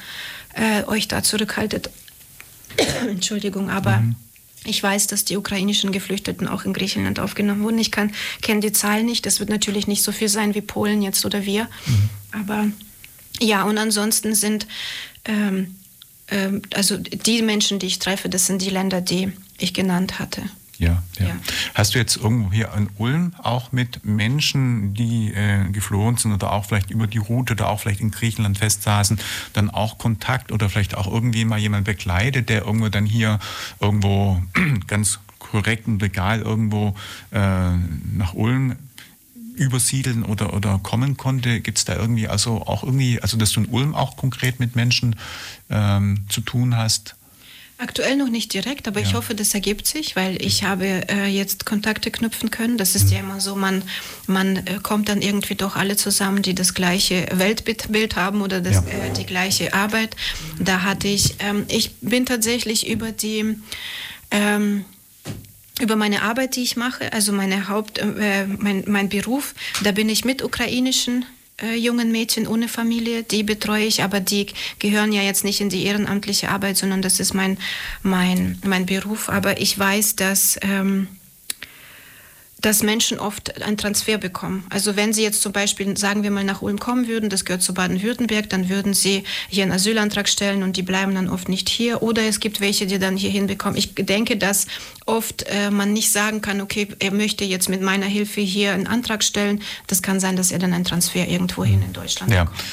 äh, 0.53 0.83
euch 0.85 1.07
da 1.07 1.23
zurückhaltet. 1.23 1.89
Entschuldigung, 3.07 3.69
aber 3.69 3.97
mhm. 3.97 4.15
Ich 4.65 4.81
weiß, 4.81 5.07
dass 5.07 5.25
die 5.25 5.37
ukrainischen 5.37 5.91
Geflüchteten 5.91 6.47
auch 6.47 6.65
in 6.65 6.73
Griechenland 6.73 7.19
aufgenommen 7.19 7.63
wurden. 7.63 7.79
Ich 7.79 7.91
kenne 7.91 8.59
die 8.61 8.71
Zahlen 8.71 9.05
nicht. 9.05 9.25
Das 9.25 9.39
wird 9.39 9.49
natürlich 9.49 9.87
nicht 9.87 10.03
so 10.03 10.11
viel 10.11 10.29
sein 10.29 10.55
wie 10.55 10.61
Polen 10.61 11.01
jetzt 11.01 11.25
oder 11.25 11.45
wir. 11.45 11.65
Mhm. 11.85 12.09
Aber 12.31 12.67
ja, 13.41 13.63
und 13.63 13.77
ansonsten 13.77 14.35
sind 14.35 14.67
ähm, 15.25 15.75
ähm, 16.29 16.61
also 16.73 16.97
die 16.97 17.41
Menschen, 17.41 17.79
die 17.79 17.87
ich 17.87 17.99
treffe, 17.99 18.29
das 18.29 18.47
sind 18.47 18.61
die 18.61 18.69
Länder, 18.69 19.01
die 19.01 19.31
ich 19.59 19.73
genannt 19.73 20.19
hatte. 20.19 20.41
Ja, 20.83 21.03
ja, 21.19 21.25
Ja. 21.27 21.35
Hast 21.73 21.95
du 21.95 21.99
jetzt 21.99 22.17
irgendwo 22.17 22.51
hier 22.51 22.71
in 22.75 22.89
Ulm 22.97 23.33
auch 23.41 23.71
mit 23.71 24.05
Menschen, 24.05 24.93
die 24.93 25.33
äh, 25.33 25.69
geflohen 25.71 26.17
sind 26.17 26.33
oder 26.33 26.51
auch 26.51 26.65
vielleicht 26.65 26.91
über 26.91 27.07
die 27.07 27.17
Route 27.17 27.53
oder 27.53 27.69
auch 27.69 27.79
vielleicht 27.79 28.01
in 28.01 28.11
Griechenland 28.11 28.57
festsaßen, 28.57 29.19
dann 29.53 29.69
auch 29.69 29.97
Kontakt 29.97 30.51
oder 30.51 30.69
vielleicht 30.69 30.95
auch 30.95 31.07
irgendwie 31.07 31.45
mal 31.45 31.59
jemand 31.59 31.85
begleitet, 31.85 32.49
der 32.49 32.65
irgendwo 32.65 32.89
dann 32.89 33.05
hier 33.05 33.39
irgendwo 33.79 34.41
ganz 34.87 35.19
korrekt 35.39 35.87
und 35.87 36.01
legal 36.01 36.41
irgendwo 36.41 36.95
äh, 37.31 37.71
nach 38.15 38.33
Ulm 38.33 38.75
übersiedeln 39.55 40.23
oder, 40.23 40.53
oder 40.53 40.79
kommen 40.79 41.17
konnte? 41.17 41.61
Gibt 41.61 41.77
es 41.77 41.85
da 41.85 41.95
irgendwie 41.95 42.27
also 42.27 42.65
auch 42.65 42.83
irgendwie, 42.83 43.21
also 43.21 43.37
dass 43.37 43.51
du 43.51 43.61
in 43.61 43.67
Ulm 43.67 43.95
auch 43.95 44.17
konkret 44.17 44.59
mit 44.59 44.75
Menschen 44.75 45.15
ähm, 45.69 46.25
zu 46.29 46.41
tun 46.41 46.75
hast? 46.75 47.15
Aktuell 47.83 48.15
noch 48.15 48.29
nicht 48.29 48.53
direkt, 48.53 48.87
aber 48.87 49.01
ich 49.01 49.09
Ja. 49.09 49.15
hoffe, 49.15 49.35
das 49.35 49.53
ergibt 49.53 49.85
sich, 49.87 50.15
weil 50.15 50.41
ich 50.41 50.63
habe 50.63 50.85
äh, 51.09 51.25
jetzt 51.27 51.65
Kontakte 51.65 52.11
knüpfen 52.11 52.49
können. 52.49 52.77
Das 52.77 52.95
ist 52.95 53.11
ja 53.11 53.19
immer 53.19 53.41
so, 53.41 53.55
man, 53.57 53.83
man 54.25 54.55
äh, 54.55 54.79
kommt 54.81 55.09
dann 55.09 55.21
irgendwie 55.21 55.55
doch 55.55 55.75
alle 55.75 55.97
zusammen, 55.97 56.41
die 56.43 56.55
das 56.55 56.73
gleiche 56.75 57.25
Weltbild 57.33 57.91
Bild 57.91 58.15
haben 58.15 58.41
oder 58.41 58.61
das, 58.61 58.75
Ja. 58.75 58.83
äh, 58.87 59.11
die 59.17 59.25
gleiche 59.25 59.73
Arbeit. 59.73 60.15
Da 60.59 60.83
hatte 60.83 61.09
ich, 61.09 61.35
ähm, 61.39 61.65
ich 61.67 61.91
bin 61.99 62.25
tatsächlich 62.25 62.87
über 62.87 63.11
die 63.11 63.57
ähm, 64.31 64.85
über 65.81 65.95
meine 65.97 66.21
Arbeit, 66.21 66.55
die 66.55 66.63
ich 66.63 66.77
mache, 66.77 67.11
also 67.11 67.33
meine 67.33 67.67
Haupt, 67.67 67.97
äh, 67.97 68.45
mein, 68.45 68.83
mein 68.87 69.09
Beruf, 69.09 69.55
da 69.83 69.91
bin 69.91 70.07
ich 70.07 70.23
mit 70.23 70.41
ukrainischen 70.41 71.25
äh, 71.61 71.75
jungen 71.75 72.11
Mädchen 72.11 72.47
ohne 72.47 72.67
Familie, 72.67 73.23
die 73.23 73.43
betreue 73.43 73.85
ich, 73.85 74.03
aber 74.03 74.19
die 74.19 74.47
gehören 74.79 75.11
ja 75.11 75.21
jetzt 75.21 75.43
nicht 75.43 75.61
in 75.61 75.69
die 75.69 75.85
ehrenamtliche 75.85 76.49
Arbeit, 76.49 76.77
sondern 76.77 77.01
das 77.01 77.19
ist 77.19 77.33
mein, 77.33 77.57
mein, 78.01 78.59
mein 78.65 78.85
Beruf. 78.85 79.29
Aber 79.29 79.59
ich 79.59 79.77
weiß, 79.77 80.15
dass, 80.15 80.57
ähm, 80.61 81.07
dass 82.63 82.81
Menschen 82.81 83.19
oft 83.19 83.61
einen 83.61 83.75
Transfer 83.77 84.17
bekommen. 84.17 84.65
Also 84.69 84.95
wenn 84.95 85.11
sie 85.11 85.21
jetzt 85.21 85.41
zum 85.41 85.51
Beispiel, 85.51 85.95
sagen 85.97 86.23
wir 86.23 86.31
mal, 86.31 86.45
nach 86.45 86.61
Ulm 86.61 86.79
kommen 86.79 87.09
würden, 87.09 87.29
das 87.29 87.43
gehört 87.43 87.61
zu 87.61 87.73
Baden-Württemberg, 87.73 88.49
dann 88.49 88.69
würden 88.69 88.93
sie 88.93 89.25
hier 89.49 89.63
einen 89.63 89.73
Asylantrag 89.73 90.29
stellen 90.29 90.63
und 90.63 90.77
die 90.77 90.81
bleiben 90.81 91.13
dann 91.13 91.29
oft 91.29 91.49
nicht 91.49 91.67
hier. 91.67 92.01
Oder 92.01 92.23
es 92.23 92.39
gibt 92.39 92.61
welche, 92.61 92.87
die 92.87 92.99
dann 92.99 93.17
hier 93.17 93.29
hinbekommen. 93.29 93.77
Ich 93.77 93.93
denke, 93.95 94.37
dass 94.37 94.67
oft 95.05 95.43
äh, 95.49 95.71
man 95.71 95.91
nicht 95.91 96.09
sagen 96.11 96.39
kann, 96.39 96.61
okay, 96.61 96.87
er 96.99 97.11
möchte 97.11 97.43
jetzt 97.43 97.67
mit 97.67 97.81
meiner 97.81 98.05
Hilfe 98.05 98.39
hier 98.39 98.71
einen 98.71 98.87
Antrag 98.87 99.25
stellen. 99.25 99.61
Das 99.87 100.01
kann 100.01 100.21
sein, 100.21 100.37
dass 100.37 100.51
er 100.53 100.59
dann 100.59 100.71
einen 100.71 100.85
Transfer 100.85 101.27
irgendwo 101.27 101.65
hin 101.65 101.81
in 101.85 101.91
Deutschland 101.91 102.31
Ja. 102.31 102.45
bekommt. 102.45 102.63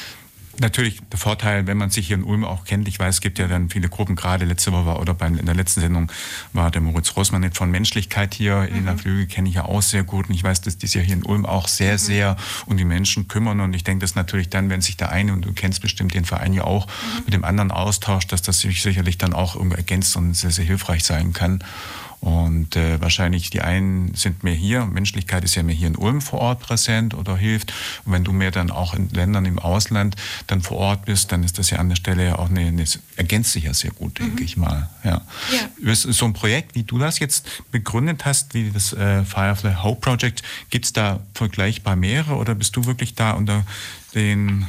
Natürlich 0.59 0.99
der 1.11 1.17
Vorteil, 1.17 1.65
wenn 1.65 1.77
man 1.77 1.89
sich 1.89 2.07
hier 2.07 2.17
in 2.17 2.23
Ulm 2.23 2.43
auch 2.43 2.65
kennt. 2.65 2.87
Ich 2.87 2.99
weiß, 2.99 3.15
es 3.15 3.21
gibt 3.21 3.39
ja 3.39 3.47
dann 3.47 3.69
viele 3.69 3.89
Gruppen, 3.89 4.15
gerade 4.15 4.45
letzte 4.45 4.71
Woche 4.71 4.85
war, 4.85 4.99
oder 4.99 5.13
bei, 5.13 5.27
in 5.27 5.45
der 5.45 5.55
letzten 5.55 5.81
Sendung 5.81 6.11
war 6.53 6.71
der 6.71 6.81
Moritz 6.81 7.15
Rossmann 7.15 7.41
nicht 7.41 7.57
von 7.57 7.71
Menschlichkeit 7.71 8.33
hier. 8.33 8.67
Elena 8.69 8.97
Flügel 8.97 9.27
kenne 9.27 9.49
ich 9.49 9.55
ja 9.55 9.65
auch 9.65 9.81
sehr 9.81 10.03
gut. 10.03 10.29
Und 10.29 10.35
ich 10.35 10.43
weiß, 10.43 10.61
dass 10.61 10.77
die 10.77 10.87
sich 10.87 10.95
ja 10.95 11.01
hier 11.01 11.15
in 11.15 11.23
Ulm 11.23 11.45
auch 11.45 11.67
sehr, 11.67 11.97
sehr 11.97 12.35
um 12.65 12.77
die 12.77 12.85
Menschen 12.85 13.27
kümmern. 13.27 13.59
Und 13.61 13.73
ich 13.73 13.83
denke, 13.83 14.01
dass 14.01 14.15
natürlich 14.15 14.49
dann, 14.49 14.69
wenn 14.69 14.81
sich 14.81 14.97
der 14.97 15.09
eine, 15.11 15.33
und 15.33 15.45
du 15.45 15.53
kennst 15.53 15.81
bestimmt 15.81 16.13
den 16.13 16.25
Verein 16.25 16.53
ja 16.53 16.63
auch, 16.63 16.87
mit 17.25 17.33
dem 17.33 17.45
anderen 17.45 17.71
austauscht, 17.71 18.31
dass 18.31 18.41
das 18.41 18.59
sich 18.59 18.81
sicherlich 18.81 19.17
dann 19.17 19.33
auch 19.33 19.55
irgendwo 19.55 19.75
ergänzt 19.75 20.15
und 20.15 20.33
sehr, 20.33 20.51
sehr 20.51 20.65
hilfreich 20.65 21.03
sein 21.03 21.33
kann. 21.33 21.63
Und 22.21 22.75
äh, 22.75 23.01
wahrscheinlich 23.01 23.49
die 23.49 23.61
einen 23.61 24.13
sind 24.13 24.43
mehr 24.43 24.53
hier, 24.53 24.85
Menschlichkeit 24.85 25.43
ist 25.43 25.55
ja 25.55 25.63
mehr 25.63 25.73
hier 25.73 25.87
in 25.87 25.95
Ulm 25.95 26.21
vor 26.21 26.39
Ort 26.39 26.59
präsent 26.59 27.15
oder 27.15 27.35
hilft. 27.35 27.73
Und 28.05 28.13
wenn 28.13 28.23
du 28.23 28.31
mehr 28.31 28.51
dann 28.51 28.69
auch 28.69 28.93
in 28.93 29.09
Ländern 29.09 29.43
im 29.45 29.57
Ausland 29.57 30.15
dann 30.45 30.61
vor 30.61 30.77
Ort 30.77 31.05
bist, 31.05 31.31
dann 31.31 31.43
ist 31.43 31.57
das 31.57 31.71
ja 31.71 31.79
an 31.79 31.89
der 31.89 31.95
Stelle 31.95 32.23
ja 32.27 32.37
auch 32.37 32.51
eine, 32.51 32.61
eine 32.61 32.85
ergänzt 33.15 33.53
sich 33.53 33.63
ja 33.63 33.73
sehr 33.73 33.89
gut, 33.89 34.19
denke 34.19 34.43
ich 34.43 34.55
mal. 34.55 34.87
Ja. 35.03 35.21
Ja. 35.51 35.95
So 35.95 36.25
ein 36.25 36.33
Projekt, 36.33 36.75
wie 36.75 36.83
du 36.83 36.99
das 36.99 37.17
jetzt 37.17 37.47
begründet 37.71 38.23
hast, 38.23 38.53
wie 38.53 38.69
das 38.69 38.93
äh, 38.93 39.25
Firefly 39.25 39.77
Hope 39.81 40.01
Project, 40.01 40.43
gibt 40.69 40.85
es 40.85 40.93
da 40.93 41.21
vergleichbar 41.33 41.95
mehrere 41.95 42.35
oder 42.35 42.53
bist 42.53 42.75
du 42.75 42.85
wirklich 42.85 43.15
da 43.15 43.31
unter 43.31 43.65
den 44.13 44.67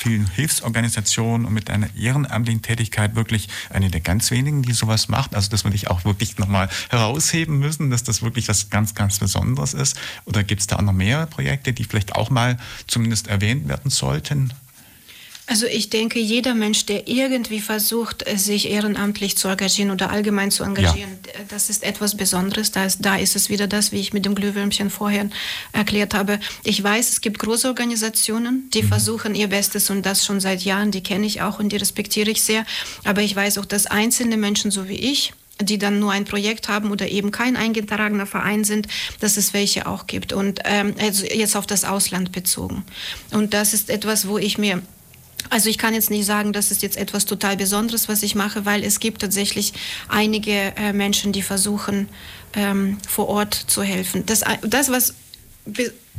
vielen 0.00 0.26
Hilfsorganisationen 0.26 1.46
und 1.46 1.52
mit 1.52 1.68
einer 1.70 1.94
ehrenamtlichen 1.94 2.62
Tätigkeit 2.62 3.14
wirklich 3.14 3.48
eine 3.68 3.90
der 3.90 4.00
ganz 4.00 4.30
wenigen, 4.30 4.62
die 4.62 4.72
sowas 4.72 5.08
macht. 5.08 5.34
Also 5.34 5.50
dass 5.50 5.64
wir 5.64 5.70
dich 5.70 5.88
auch 5.88 6.04
wirklich 6.04 6.38
nochmal 6.38 6.68
herausheben 6.88 7.58
müssen, 7.58 7.90
dass 7.90 8.02
das 8.02 8.22
wirklich 8.22 8.48
was 8.48 8.70
ganz, 8.70 8.94
ganz 8.94 9.18
Besonderes 9.18 9.74
ist. 9.74 9.98
Oder 10.24 10.42
gibt 10.42 10.62
es 10.62 10.66
da 10.66 10.76
auch 10.76 10.82
noch 10.82 10.92
mehr 10.92 11.26
Projekte, 11.26 11.72
die 11.72 11.84
vielleicht 11.84 12.14
auch 12.14 12.30
mal 12.30 12.56
zumindest 12.86 13.28
erwähnt 13.28 13.68
werden 13.68 13.90
sollten? 13.90 14.52
Also 15.50 15.66
ich 15.66 15.90
denke, 15.90 16.20
jeder 16.20 16.54
Mensch, 16.54 16.86
der 16.86 17.08
irgendwie 17.08 17.58
versucht, 17.58 18.24
äh, 18.24 18.36
sich 18.36 18.70
ehrenamtlich 18.70 19.36
zu 19.36 19.48
engagieren 19.48 19.90
oder 19.90 20.10
allgemein 20.10 20.52
zu 20.52 20.62
engagieren, 20.62 21.10
äh, 21.26 21.40
das 21.48 21.68
ist 21.70 21.82
etwas 21.82 22.16
Besonderes. 22.16 22.70
Da 22.70 22.84
ist, 22.84 23.04
da 23.04 23.16
ist 23.16 23.34
es 23.34 23.48
wieder 23.48 23.66
das, 23.66 23.90
wie 23.90 23.98
ich 23.98 24.12
mit 24.12 24.24
dem 24.24 24.36
Glühwürmchen 24.36 24.90
vorher 24.90 25.28
erklärt 25.72 26.14
habe. 26.14 26.38
Ich 26.62 26.80
weiß, 26.80 27.08
es 27.08 27.20
gibt 27.20 27.40
große 27.40 27.66
Organisationen, 27.66 28.70
die 28.72 28.84
versuchen 28.84 29.34
ihr 29.34 29.48
Bestes 29.48 29.90
und 29.90 30.06
das 30.06 30.24
schon 30.24 30.38
seit 30.38 30.62
Jahren. 30.62 30.92
Die 30.92 31.02
kenne 31.02 31.26
ich 31.26 31.42
auch 31.42 31.58
und 31.58 31.72
die 31.72 31.78
respektiere 31.78 32.30
ich 32.30 32.42
sehr. 32.42 32.64
Aber 33.02 33.22
ich 33.22 33.34
weiß 33.34 33.58
auch, 33.58 33.64
dass 33.64 33.86
einzelne 33.86 34.36
Menschen, 34.36 34.70
so 34.70 34.88
wie 34.88 35.00
ich, 35.00 35.32
die 35.60 35.78
dann 35.78 35.98
nur 35.98 36.12
ein 36.12 36.26
Projekt 36.26 36.68
haben 36.68 36.92
oder 36.92 37.08
eben 37.08 37.32
kein 37.32 37.56
eingetragener 37.56 38.26
Verein 38.26 38.62
sind, 38.62 38.86
dass 39.18 39.36
es 39.36 39.52
welche 39.52 39.88
auch 39.88 40.06
gibt. 40.06 40.32
Und 40.32 40.60
ähm, 40.64 40.94
also 41.00 41.26
jetzt 41.26 41.56
auf 41.56 41.66
das 41.66 41.84
Ausland 41.84 42.30
bezogen. 42.30 42.84
Und 43.32 43.52
das 43.52 43.74
ist 43.74 43.90
etwas, 43.90 44.28
wo 44.28 44.38
ich 44.38 44.56
mir 44.56 44.80
also 45.48 45.70
ich 45.70 45.78
kann 45.78 45.94
jetzt 45.94 46.10
nicht 46.10 46.26
sagen, 46.26 46.52
das 46.52 46.70
ist 46.70 46.82
jetzt 46.82 46.96
etwas 46.96 47.24
total 47.24 47.56
Besonderes, 47.56 48.08
was 48.08 48.22
ich 48.22 48.34
mache, 48.34 48.66
weil 48.66 48.84
es 48.84 49.00
gibt 49.00 49.22
tatsächlich 49.22 49.72
einige 50.08 50.76
äh, 50.76 50.92
Menschen, 50.92 51.32
die 51.32 51.42
versuchen, 51.42 52.08
ähm, 52.54 52.98
vor 53.08 53.28
Ort 53.28 53.54
zu 53.54 53.82
helfen. 53.82 54.26
Das, 54.26 54.44
das 54.62 54.90
was 54.90 55.14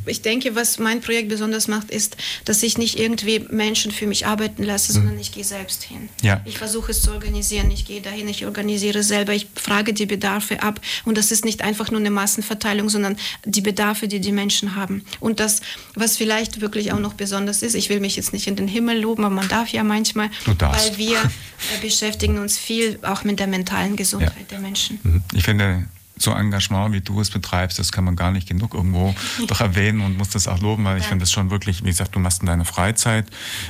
ich 0.08 0.24
denke, 0.24 0.56
was 0.56 0.80
mein 0.80 1.00
Projekt 1.02 1.30
besonders 1.30 1.68
macht, 1.68 1.92
ist, 1.92 2.18
dass 2.46 2.64
ich 2.64 2.78
nicht 2.80 2.98
irgendwie 2.98 3.46
Menschen 3.52 3.92
für 3.92 4.08
mich 4.08 4.26
arbeiten 4.26 4.64
lasse, 4.64 4.94
sondern 4.94 5.20
ich 5.20 5.32
gehe 5.32 5.44
selbst 5.44 5.84
hin. 5.84 6.10
Ja. 6.24 6.42
Ich 6.46 6.58
versuche 6.58 6.90
es 6.92 7.04
zu 7.04 7.12
organisieren, 7.12 7.70
ich 7.70 7.86
gehe 7.86 8.02
dahin, 8.02 8.28
ich 8.28 8.46
organisiere 8.48 9.04
selber, 9.04 9.34
ich 9.34 9.48
frage 9.54 9.94
die 9.94 10.08
Bedarfe 10.08 10.64
ab 10.64 10.82
und 11.06 11.18
das 11.20 11.32
ist 11.32 11.46
nicht 11.46 11.62
einfach 11.62 11.92
nur 11.92 12.00
eine 12.00 12.10
Massenverteilung, 12.10 12.90
sondern 12.90 13.16
die 13.46 13.62
Bedarfe, 13.62 14.08
die 14.08 14.20
die 14.20 14.32
Menschen 14.32 14.76
haben. 14.76 15.06
Und 15.20 15.40
das, 15.40 15.62
was 15.94 16.18
vielleicht 16.18 16.62
wirklich 16.62 16.92
auch 16.94 17.00
noch 17.00 17.14
besonders 17.14 17.62
ist, 17.62 17.76
ich 17.76 17.90
will 17.90 18.00
mich 18.00 18.16
jetzt 18.16 18.34
nicht 18.34 18.48
in 18.48 18.56
den 18.56 18.68
Himmel 18.68 19.00
loben, 19.00 19.24
aber 19.24 19.36
man 19.36 19.50
darf 19.50 19.70
ja 19.70 19.84
manchmal, 19.84 20.32
weil 20.58 20.98
wir 20.98 21.18
äh, 21.18 21.82
beschäftigen 21.82 22.40
uns 22.40 22.58
viel 22.58 22.98
auch 23.04 23.24
mit 23.24 23.40
der 23.40 23.48
mentalen 23.48 23.96
Gesundheit 23.96 24.34
Ja. 24.36 24.46
der 24.50 24.60
Menschen. 24.62 25.00
Mhm. 25.04 25.24
Ich 25.36 25.44
finde, 25.44 25.86
so 26.18 26.32
Engagement, 26.32 26.94
wie 26.94 27.02
du 27.02 27.20
es 27.20 27.30
betreibst, 27.30 27.80
das 27.80 27.92
kann 27.92 28.04
man 28.04 28.16
gar 28.16 28.32
nicht 28.32 28.48
genug 28.48 28.74
irgendwo 28.74 29.16
doch 29.48 29.62
erwähnen 29.62 30.02
und 30.02 30.18
muss 30.18 30.30
das 30.30 30.48
auch 30.48 30.60
loben, 30.60 30.84
weil 30.86 31.00
ich 31.00 31.06
finde 31.06 31.24
das 31.24 31.32
schon 31.32 31.50
wirklich, 31.50 31.84
wie 31.84 31.90
gesagt, 31.90 32.16
du 32.16 32.20
machst 32.20 32.42
in 32.42 32.48
deiner 32.48 32.66
Freizeit 32.66 33.28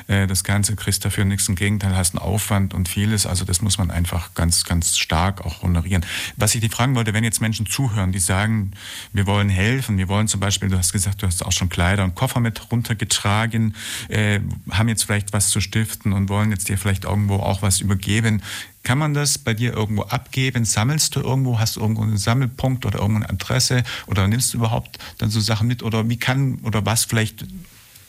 äh, 0.07 0.27
das 0.27 0.43
Ganze, 0.43 0.75
kriegst 0.75 1.05
dafür 1.05 1.25
nichts, 1.25 1.47
im 1.47 1.55
Gegenteil, 1.55 1.95
hast 1.95 2.15
einen 2.15 2.21
Aufwand 2.21 2.73
und 2.73 2.89
vieles, 2.89 3.25
also 3.25 3.45
das 3.45 3.61
muss 3.61 3.77
man 3.77 3.91
einfach 3.91 4.33
ganz, 4.33 4.63
ganz 4.65 4.97
stark 4.97 5.45
auch 5.45 5.61
honorieren. 5.61 6.05
Was 6.35 6.55
ich 6.55 6.61
dir 6.61 6.69
fragen 6.69 6.95
wollte, 6.95 7.13
wenn 7.13 7.23
jetzt 7.23 7.41
Menschen 7.41 7.65
zuhören, 7.65 8.11
die 8.11 8.19
sagen, 8.19 8.71
wir 9.13 9.27
wollen 9.27 9.49
helfen, 9.49 9.97
wir 9.97 10.07
wollen 10.07 10.27
zum 10.27 10.39
Beispiel, 10.39 10.69
du 10.69 10.77
hast 10.77 10.91
gesagt, 10.91 11.21
du 11.21 11.27
hast 11.27 11.45
auch 11.45 11.51
schon 11.51 11.69
Kleider 11.69 12.03
und 12.03 12.15
Koffer 12.15 12.39
mit 12.39 12.71
runtergetragen, 12.71 13.75
äh, 14.09 14.39
haben 14.71 14.89
jetzt 14.89 15.03
vielleicht 15.03 15.33
was 15.33 15.49
zu 15.49 15.61
stiften 15.61 16.13
und 16.13 16.29
wollen 16.29 16.51
jetzt 16.51 16.69
dir 16.69 16.77
vielleicht 16.77 17.05
irgendwo 17.05 17.35
auch 17.35 17.61
was 17.61 17.81
übergeben. 17.81 18.41
Kann 18.83 18.97
man 18.97 19.13
das 19.13 19.37
bei 19.37 19.53
dir 19.53 19.73
irgendwo 19.73 20.03
abgeben? 20.03 20.65
Sammelst 20.65 21.15
du 21.15 21.21
irgendwo? 21.21 21.59
Hast 21.59 21.75
du 21.75 21.81
irgendwo 21.81 22.01
einen 22.03 22.17
Sammelpunkt 22.17 22.85
oder 22.85 22.99
irgendeine 22.99 23.29
Adresse? 23.29 23.83
Oder 24.07 24.27
nimmst 24.27 24.53
du 24.53 24.57
überhaupt 24.57 24.97
dann 25.19 25.29
so 25.29 25.39
Sachen 25.39 25.67
mit? 25.67 25.83
Oder 25.83 26.09
wie 26.09 26.17
kann 26.17 26.59
oder 26.63 26.85
was 26.85 27.05
vielleicht 27.05 27.45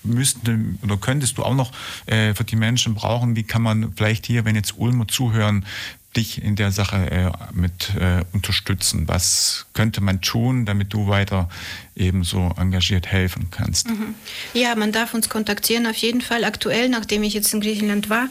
müsste 0.05 0.59
oder 0.83 0.97
könntest 0.97 1.39
du 1.39 1.45
auch 1.45 1.55
noch 1.55 1.73
äh, 2.07 2.35
für 2.35 2.45
die 2.45 2.57
Menschen 2.57 2.95
brauchen? 2.95 3.37
Wie 3.37 3.45
kann 3.45 3.63
man 3.63 3.93
vielleicht 3.95 4.27
hier, 4.27 4.45
wenn 4.45 4.57
jetzt 4.57 4.79
Ulmer 4.79 5.07
zuhören, 5.09 5.67
dich 6.17 6.43
in 6.43 6.57
der 6.57 6.73
Sache 6.73 7.11
äh, 7.11 7.31
mit 7.53 7.95
äh, 7.95 8.25
unterstützen? 8.33 9.09
Was 9.09 9.67
könnte 9.73 10.01
man 10.01 10.21
tun, 10.21 10.67
damit 10.67 10.93
du 10.93 11.09
weiter 11.09 11.49
ebenso 11.97 12.53
engagiert 12.59 13.07
helfen 13.07 13.49
kannst? 13.51 13.89
Ja, 14.53 14.75
man 14.75 14.93
darf 14.93 15.15
uns 15.15 15.29
kontaktieren 15.29 15.87
auf 15.87 15.97
jeden 15.97 16.21
Fall. 16.21 16.45
Aktuell, 16.45 16.89
nachdem 16.89 17.23
ich 17.23 17.35
jetzt 17.35 17.53
in 17.55 17.61
Griechenland 17.61 18.11
war 18.11 18.29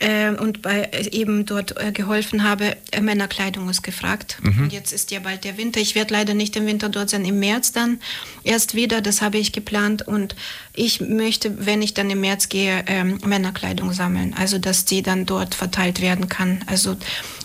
äh, 0.00 0.30
und 0.30 0.62
bei, 0.62 0.82
äh, 0.82 1.08
eben 1.10 1.44
dort 1.44 1.78
äh, 1.78 1.92
geholfen 1.92 2.42
habe, 2.42 2.76
äh, 2.90 3.00
Männerkleidung 3.00 3.68
ist 3.68 3.82
gefragt. 3.82 4.38
Und 4.42 4.72
jetzt 4.72 4.92
ist 4.92 5.10
ja 5.10 5.20
bald 5.20 5.44
der 5.44 5.58
Winter. 5.58 5.78
Ich 5.78 5.94
werde 5.94 6.14
leider 6.14 6.32
nicht 6.34 6.56
im 6.56 6.66
Winter 6.66 6.88
dort 6.88 7.10
sein, 7.10 7.24
im 7.24 7.38
März 7.38 7.72
dann 7.72 8.00
erst 8.42 8.74
wieder. 8.74 9.02
Das 9.02 9.20
habe 9.20 9.38
ich 9.38 9.52
geplant. 9.52 10.06
Und 10.06 10.34
ich 10.74 11.00
möchte, 11.00 11.66
wenn 11.66 11.82
ich 11.82 11.92
dann 11.92 12.10
im 12.10 12.22
März 12.22 12.48
gehe, 12.48 12.82
ähm, 12.86 13.18
Männerkleidung 13.24 13.92
sammeln. 13.92 14.34
Also, 14.36 14.58
dass 14.58 14.86
die 14.86 15.02
dann 15.02 15.26
dort 15.26 15.54
verteilt 15.54 16.00
werden 16.00 16.28
kann. 16.28 16.64
Also, 16.66 16.96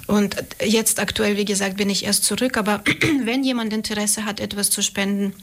und 0.08 0.38
jetzt 0.64 1.00
aktuell, 1.00 1.36
wie 1.36 1.46
gesagt, 1.46 1.78
bin 1.78 1.90
ich 1.90 2.06
erst 2.06 2.24
zurück. 2.24 2.58
Aber 2.58 2.84
wenn 3.26 3.44
jemand 3.44 3.74
Interesse 3.74 4.24
hat, 4.24 4.40
etwas 4.40 4.70
zu 4.70 4.82
spenden, 4.82 5.34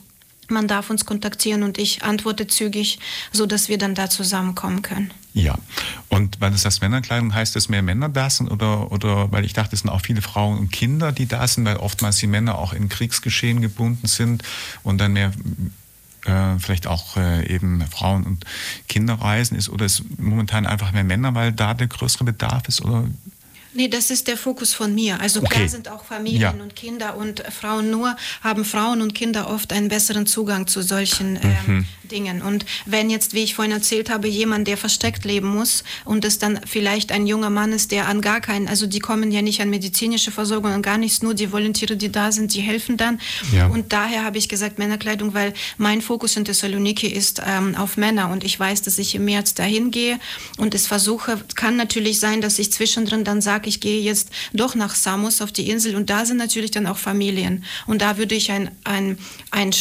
man 0.49 0.69
darf 0.69 0.91
uns 0.91 1.07
kontaktieren 1.07 1.63
und 1.63 1.79
ich 1.79 2.03
antworte 2.03 2.47
zügig, 2.47 2.99
so 3.33 3.47
dass 3.47 3.69
wir 3.69 3.79
dann 3.79 3.95
da 3.95 4.11
zusammenkommen 4.11 4.83
können. 4.83 5.13
Ja, 5.35 5.57
und 6.11 6.41
weil 6.41 6.51
du 6.51 6.59
sagst 6.59 6.83
Männerkleidung, 6.83 7.35
heißt 7.35 7.57
das 7.57 7.71
mehr 7.71 7.83
Männer 7.83 8.11
da 8.11 8.29
sind 8.29 8.51
oder, 8.51 8.93
oder 8.93 9.33
weil 9.33 9.47
ich 9.47 9.55
dachte, 9.55 9.75
es 9.75 9.81
sind 9.81 9.91
auch 9.91 10.03
viele 10.03 10.21
Frauen 10.21 10.59
und 10.59 10.71
Kinder, 10.71 11.11
die 11.11 11.27
da 11.27 11.47
sind, 11.47 11.65
weil 11.65 11.77
oftmals 11.77 12.17
die 12.19 12.27
Männer 12.27 12.59
auch 12.59 12.75
in 12.75 12.91
Kriegsgeschehen 12.91 13.63
gebunden 13.63 14.07
sind 14.07 14.43
und 14.83 14.99
dann 14.99 15.15
mehr 15.15 15.33
äh, 16.27 16.59
vielleicht 16.59 16.87
auch 16.87 17.17
äh, 17.17 17.47
eben 17.53 17.83
Frauen 17.91 18.25
und 18.25 18.45
Kinder 18.89 19.15
reisen 19.15 19.57
ist 19.57 19.71
oder 19.71 19.87
ist 19.87 20.05
momentan 20.19 20.67
einfach 20.67 20.93
mehr 20.93 21.05
Männer, 21.05 21.35
weil 21.35 21.53
da 21.53 21.73
der 21.73 21.87
größere 21.87 22.25
Bedarf 22.25 22.69
ist 22.69 22.83
oder 22.83 23.05
Nee, 23.75 23.89
das 23.89 24.11
ist 24.11 24.29
der 24.29 24.37
Fokus 24.37 24.75
von 24.75 24.95
mir. 24.95 25.21
Also 25.21 25.41
Okay. 25.41 25.55
klar 25.57 25.69
sind 25.69 25.89
auch 25.89 26.05
Familien 26.05 26.41
Ja. 26.41 26.51
und 26.63 26.77
Kinder 26.77 27.17
und 27.17 27.43
Frauen 27.51 27.91
nur, 27.91 28.17
haben 28.43 28.65
Frauen 28.65 29.01
und 29.03 29.15
Kinder 29.15 29.49
oft 29.51 29.73
einen 29.73 29.89
besseren 29.89 30.27
Zugang 30.27 30.67
zu 30.67 30.83
solchen 30.83 31.37
ähm, 31.43 31.53
Mhm. 31.67 31.85
Dingen. 32.11 32.43
Und 32.43 32.67
wenn 32.85 33.09
jetzt, 33.09 33.33
wie 33.33 33.43
ich 33.43 33.55
vorhin 33.55 33.73
erzählt 33.73 34.11
habe, 34.11 34.29
jemand, 34.29 34.69
der 34.69 34.77
versteckt 34.77 35.25
leben 35.25 35.49
muss 35.49 35.83
und 36.05 36.25
es 36.27 36.39
dann 36.39 36.61
vielleicht 36.67 37.11
ein 37.13 37.27
junger 37.27 37.49
Mann 37.49 37.73
ist, 37.73 37.91
der 37.93 38.09
an 38.09 38.21
gar 38.21 38.41
keinen, 38.43 38.69
also 38.69 38.87
die 38.87 38.99
kommen 38.99 39.31
ja 39.33 39.41
nicht 39.41 39.63
an 39.63 39.71
medizinische 39.71 40.31
Versorgung 40.31 40.75
und 40.75 40.83
gar 40.83 40.99
nichts, 40.99 41.23
nur 41.23 41.33
die 41.33 41.51
Volontiere, 41.53 41.97
die 41.97 42.13
da 42.13 42.31
sind, 42.31 42.53
die 42.55 42.61
helfen 42.61 42.99
dann. 42.99 43.19
Ja. 43.53 43.69
Und 43.69 43.93
daher 43.95 44.25
habe 44.25 44.37
ich 44.37 44.51
gesagt 44.51 44.79
Männerkleidung, 44.79 45.33
weil 45.33 45.55
mein 45.79 46.03
Fokus 46.03 46.37
in 46.37 46.45
Thessaloniki 46.45 47.07
ist 47.07 47.41
ähm, 47.47 47.75
auf 47.77 47.97
Männer 47.97 48.29
und 48.31 48.45
ich 48.45 48.61
weiß, 48.61 48.83
dass 48.83 48.99
ich 48.99 49.15
im 49.15 49.25
März 49.25 49.55
dahin 49.55 49.91
gehe 49.91 50.19
und 50.59 50.75
es 50.75 50.87
versuche, 50.87 51.41
kann 51.55 51.77
natürlich 51.77 52.21
sein, 52.21 52.43
dass 52.43 52.59
ich 52.59 52.71
zwischendrin 52.73 53.25
dann 53.25 53.41
sage, 53.41 53.62
ich 53.67 53.81
gehe 53.81 54.01
jetzt 54.01 54.31
doch 54.53 54.75
nach 54.75 54.95
Samos 54.95 55.41
auf 55.41 55.53
die 55.53 55.71
Insel 55.71 55.97
und 55.97 56.11
da 56.11 56.25
sind 56.25 56.37
natürlich 56.37 56.71
dann 56.71 56.87
auch 56.87 56.99
Familien 56.99 57.65
und 57.87 58.03
da 58.03 58.19
würde 58.19 58.35
ich 58.35 58.51
ein, 58.51 58.71
ein, 58.85 59.19
ein 59.51 59.73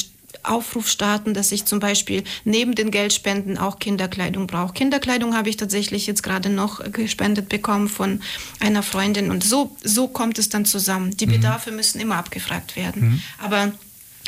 Aufruf 0.43 0.89
starten, 0.89 1.33
dass 1.33 1.51
ich 1.51 1.65
zum 1.65 1.79
Beispiel 1.79 2.23
neben 2.45 2.73
den 2.73 2.91
Geldspenden 2.91 3.57
auch 3.57 3.79
Kinderkleidung 3.79 4.47
brauche. 4.47 4.73
Kinderkleidung 4.73 5.35
habe 5.35 5.49
ich 5.49 5.57
tatsächlich 5.57 6.07
jetzt 6.07 6.23
gerade 6.23 6.49
noch 6.49 6.81
gespendet 6.91 7.49
bekommen 7.49 7.89
von 7.89 8.21
einer 8.59 8.83
Freundin 8.83 9.29
und 9.29 9.43
so, 9.43 9.75
so 9.83 10.07
kommt 10.07 10.39
es 10.39 10.49
dann 10.49 10.65
zusammen. 10.65 11.15
Die 11.17 11.27
Bedarfe 11.27 11.71
müssen 11.71 11.99
immer 11.99 12.15
abgefragt 12.15 12.75
werden. 12.75 13.23
Aber 13.37 13.71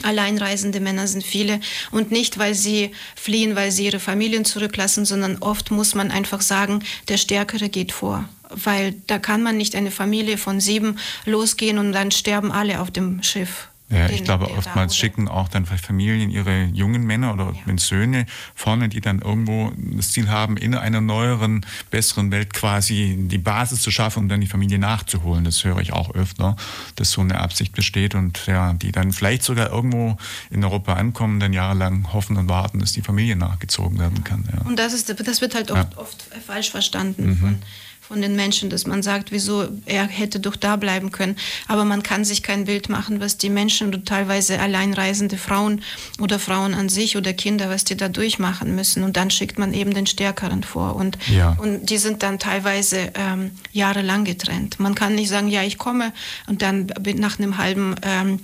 Alleinreisende 0.01 0.79
Männer 0.79 1.07
sind 1.07 1.23
viele 1.23 1.59
und 1.91 2.09
nicht, 2.11 2.39
weil 2.39 2.55
sie 2.55 2.91
fliehen, 3.15 3.55
weil 3.55 3.71
sie 3.71 3.85
ihre 3.85 3.99
Familien 3.99 4.43
zurücklassen, 4.43 5.05
sondern 5.05 5.37
oft 5.37 5.69
muss 5.69 5.93
man 5.93 6.09
einfach 6.09 6.41
sagen, 6.41 6.83
der 7.09 7.17
Stärkere 7.17 7.69
geht 7.69 7.91
vor. 7.91 8.27
Weil 8.55 8.95
da 9.07 9.19
kann 9.19 9.43
man 9.43 9.57
nicht 9.57 9.75
eine 9.75 9.91
Familie 9.91 10.37
von 10.37 10.59
sieben 10.59 10.97
losgehen 11.25 11.77
und 11.77 11.91
dann 11.91 12.11
sterben 12.11 12.51
alle 12.51 12.81
auf 12.81 12.91
dem 12.91 13.23
Schiff. 13.23 13.69
Ja, 13.93 14.09
ich 14.09 14.23
glaube, 14.23 14.49
oftmals 14.49 14.95
schicken 14.95 15.27
auch 15.27 15.49
dann 15.49 15.65
Familien 15.65 16.31
ihre 16.31 16.63
jungen 16.73 17.03
Männer 17.05 17.33
oder 17.33 17.53
wenn 17.65 17.77
Söhne 17.77 18.25
vorne, 18.55 18.89
die 18.89 19.01
dann 19.01 19.19
irgendwo 19.19 19.71
das 19.75 20.11
Ziel 20.11 20.29
haben, 20.29 20.57
in 20.57 20.73
einer 20.73 21.01
neueren, 21.01 21.65
besseren 21.91 22.31
Welt 22.31 22.53
quasi 22.53 23.15
die 23.19 23.37
Basis 23.37 23.81
zu 23.81 23.91
schaffen, 23.91 24.19
um 24.19 24.29
dann 24.29 24.41
die 24.41 24.47
Familie 24.47 24.79
nachzuholen. 24.79 25.43
Das 25.43 25.63
höre 25.63 25.79
ich 25.79 25.93
auch 25.93 26.15
öfter, 26.15 26.55
dass 26.95 27.11
so 27.11 27.21
eine 27.21 27.39
Absicht 27.39 27.73
besteht 27.73 28.15
und 28.15 28.45
ja, 28.47 28.73
die 28.73 28.91
dann 28.91 29.11
vielleicht 29.11 29.43
sogar 29.43 29.69
irgendwo 29.69 30.17
in 30.49 30.63
Europa 30.63 30.93
ankommen, 30.93 31.39
dann 31.39 31.53
jahrelang 31.53 32.13
hoffen 32.13 32.37
und 32.37 32.49
warten, 32.49 32.79
dass 32.79 32.93
die 32.93 33.01
Familie 33.01 33.35
nachgezogen 33.35 33.99
werden 33.99 34.23
kann. 34.23 34.47
Ja. 34.51 34.65
Und 34.65 34.79
das, 34.79 34.93
ist, 34.93 35.13
das 35.27 35.41
wird 35.41 35.53
halt 35.53 35.69
oft, 35.71 35.97
oft 35.97 36.25
falsch 36.45 36.71
verstanden 36.71 37.23
Mhm. 37.23 37.59
Von, 38.07 38.21
den 38.21 38.35
Menschen, 38.35 38.69
dass 38.69 38.85
man 38.85 39.01
sagt, 39.01 39.31
wieso 39.31 39.67
er 39.85 40.05
hätte 40.07 40.39
doch 40.39 40.55
da 40.55 40.75
bleiben 40.75 41.11
können. 41.11 41.35
Aber 41.67 41.85
man 41.85 42.03
kann 42.03 42.25
sich 42.25 42.43
kein 42.43 42.65
Bild 42.65 42.89
machen, 42.89 43.19
was 43.19 43.37
die 43.37 43.49
Menschen 43.49 43.87
oder 43.87 44.03
teilweise 44.03 44.59
alleinreisende 44.59 45.37
Frauen 45.37 45.81
oder 46.19 46.39
Frauen 46.39 46.73
an 46.73 46.89
sich 46.89 47.17
oder 47.17 47.33
Kinder, 47.33 47.69
was 47.69 47.83
die 47.83 47.97
da 47.97 48.09
durchmachen 48.09 48.75
müssen. 48.75 49.03
Und 49.03 49.17
dann 49.17 49.29
schickt 49.29 49.57
man 49.57 49.73
eben 49.73 49.93
den 49.93 50.05
Stärkeren 50.05 50.63
vor. 50.63 50.95
Und, 50.95 51.17
Ja. 51.27 51.55
und 51.59 51.89
die 51.89 51.97
sind 51.97 52.23
dann 52.23 52.39
teilweise 52.39 53.11
ähm, 53.15 53.51
jahrelang 53.71 54.25
getrennt. 54.25 54.79
Man 54.79 54.95
kann 54.95 55.15
nicht 55.15 55.29
sagen, 55.29 55.47
ja, 55.47 55.63
ich 55.63 55.77
komme 55.77 56.13
und 56.47 56.61
dann 56.61 56.87
nach 57.15 57.39
einem 57.39 57.57
halben 57.57 57.95
ähm, 58.03 58.39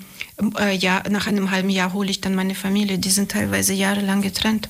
äh, 0.58 0.76
Jahr, 0.76 1.08
nach 1.10 1.28
einem 1.28 1.52
halben 1.52 1.70
Jahr 1.70 1.94
hole 1.94 2.10
ich 2.10 2.22
dann 2.22 2.36
meine 2.36 2.56
Familie. 2.56 2.98
Die 2.98 3.10
sind 3.10 3.32
teilweise 3.32 3.74
jahrelang 3.74 4.22
getrennt. 4.22 4.70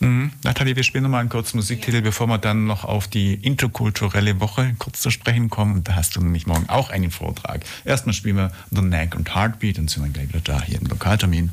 Mhm. 0.00 0.32
Nathalie, 0.44 0.76
wir 0.76 0.82
spielen 0.82 1.04
nochmal 1.04 1.20
einen 1.20 1.28
kurzen 1.28 1.56
Musiktitel, 1.56 2.02
bevor 2.02 2.26
wir 2.28 2.38
dann 2.38 2.66
noch 2.66 2.84
auf 2.84 3.08
die 3.08 3.34
interkulturelle 3.34 4.40
Woche 4.40 4.74
kurz 4.78 5.00
zu 5.00 5.10
sprechen 5.10 5.50
kommen. 5.50 5.84
Da 5.84 5.96
hast 5.96 6.16
du 6.16 6.20
nämlich 6.20 6.46
morgen 6.46 6.68
auch 6.68 6.90
einen 6.90 7.10
Vortrag. 7.10 7.64
Erstmal 7.84 8.12
spielen 8.12 8.36
wir 8.36 8.52
The 8.70 8.82
Neck 8.82 9.14
und 9.16 9.34
Heartbeat 9.34 9.78
und 9.78 9.90
sind 9.90 10.04
dann 10.04 10.12
gleich 10.12 10.28
wieder 10.28 10.40
da 10.40 10.62
hier 10.62 10.80
im 10.80 10.86
Lokaltermin. 10.86 11.50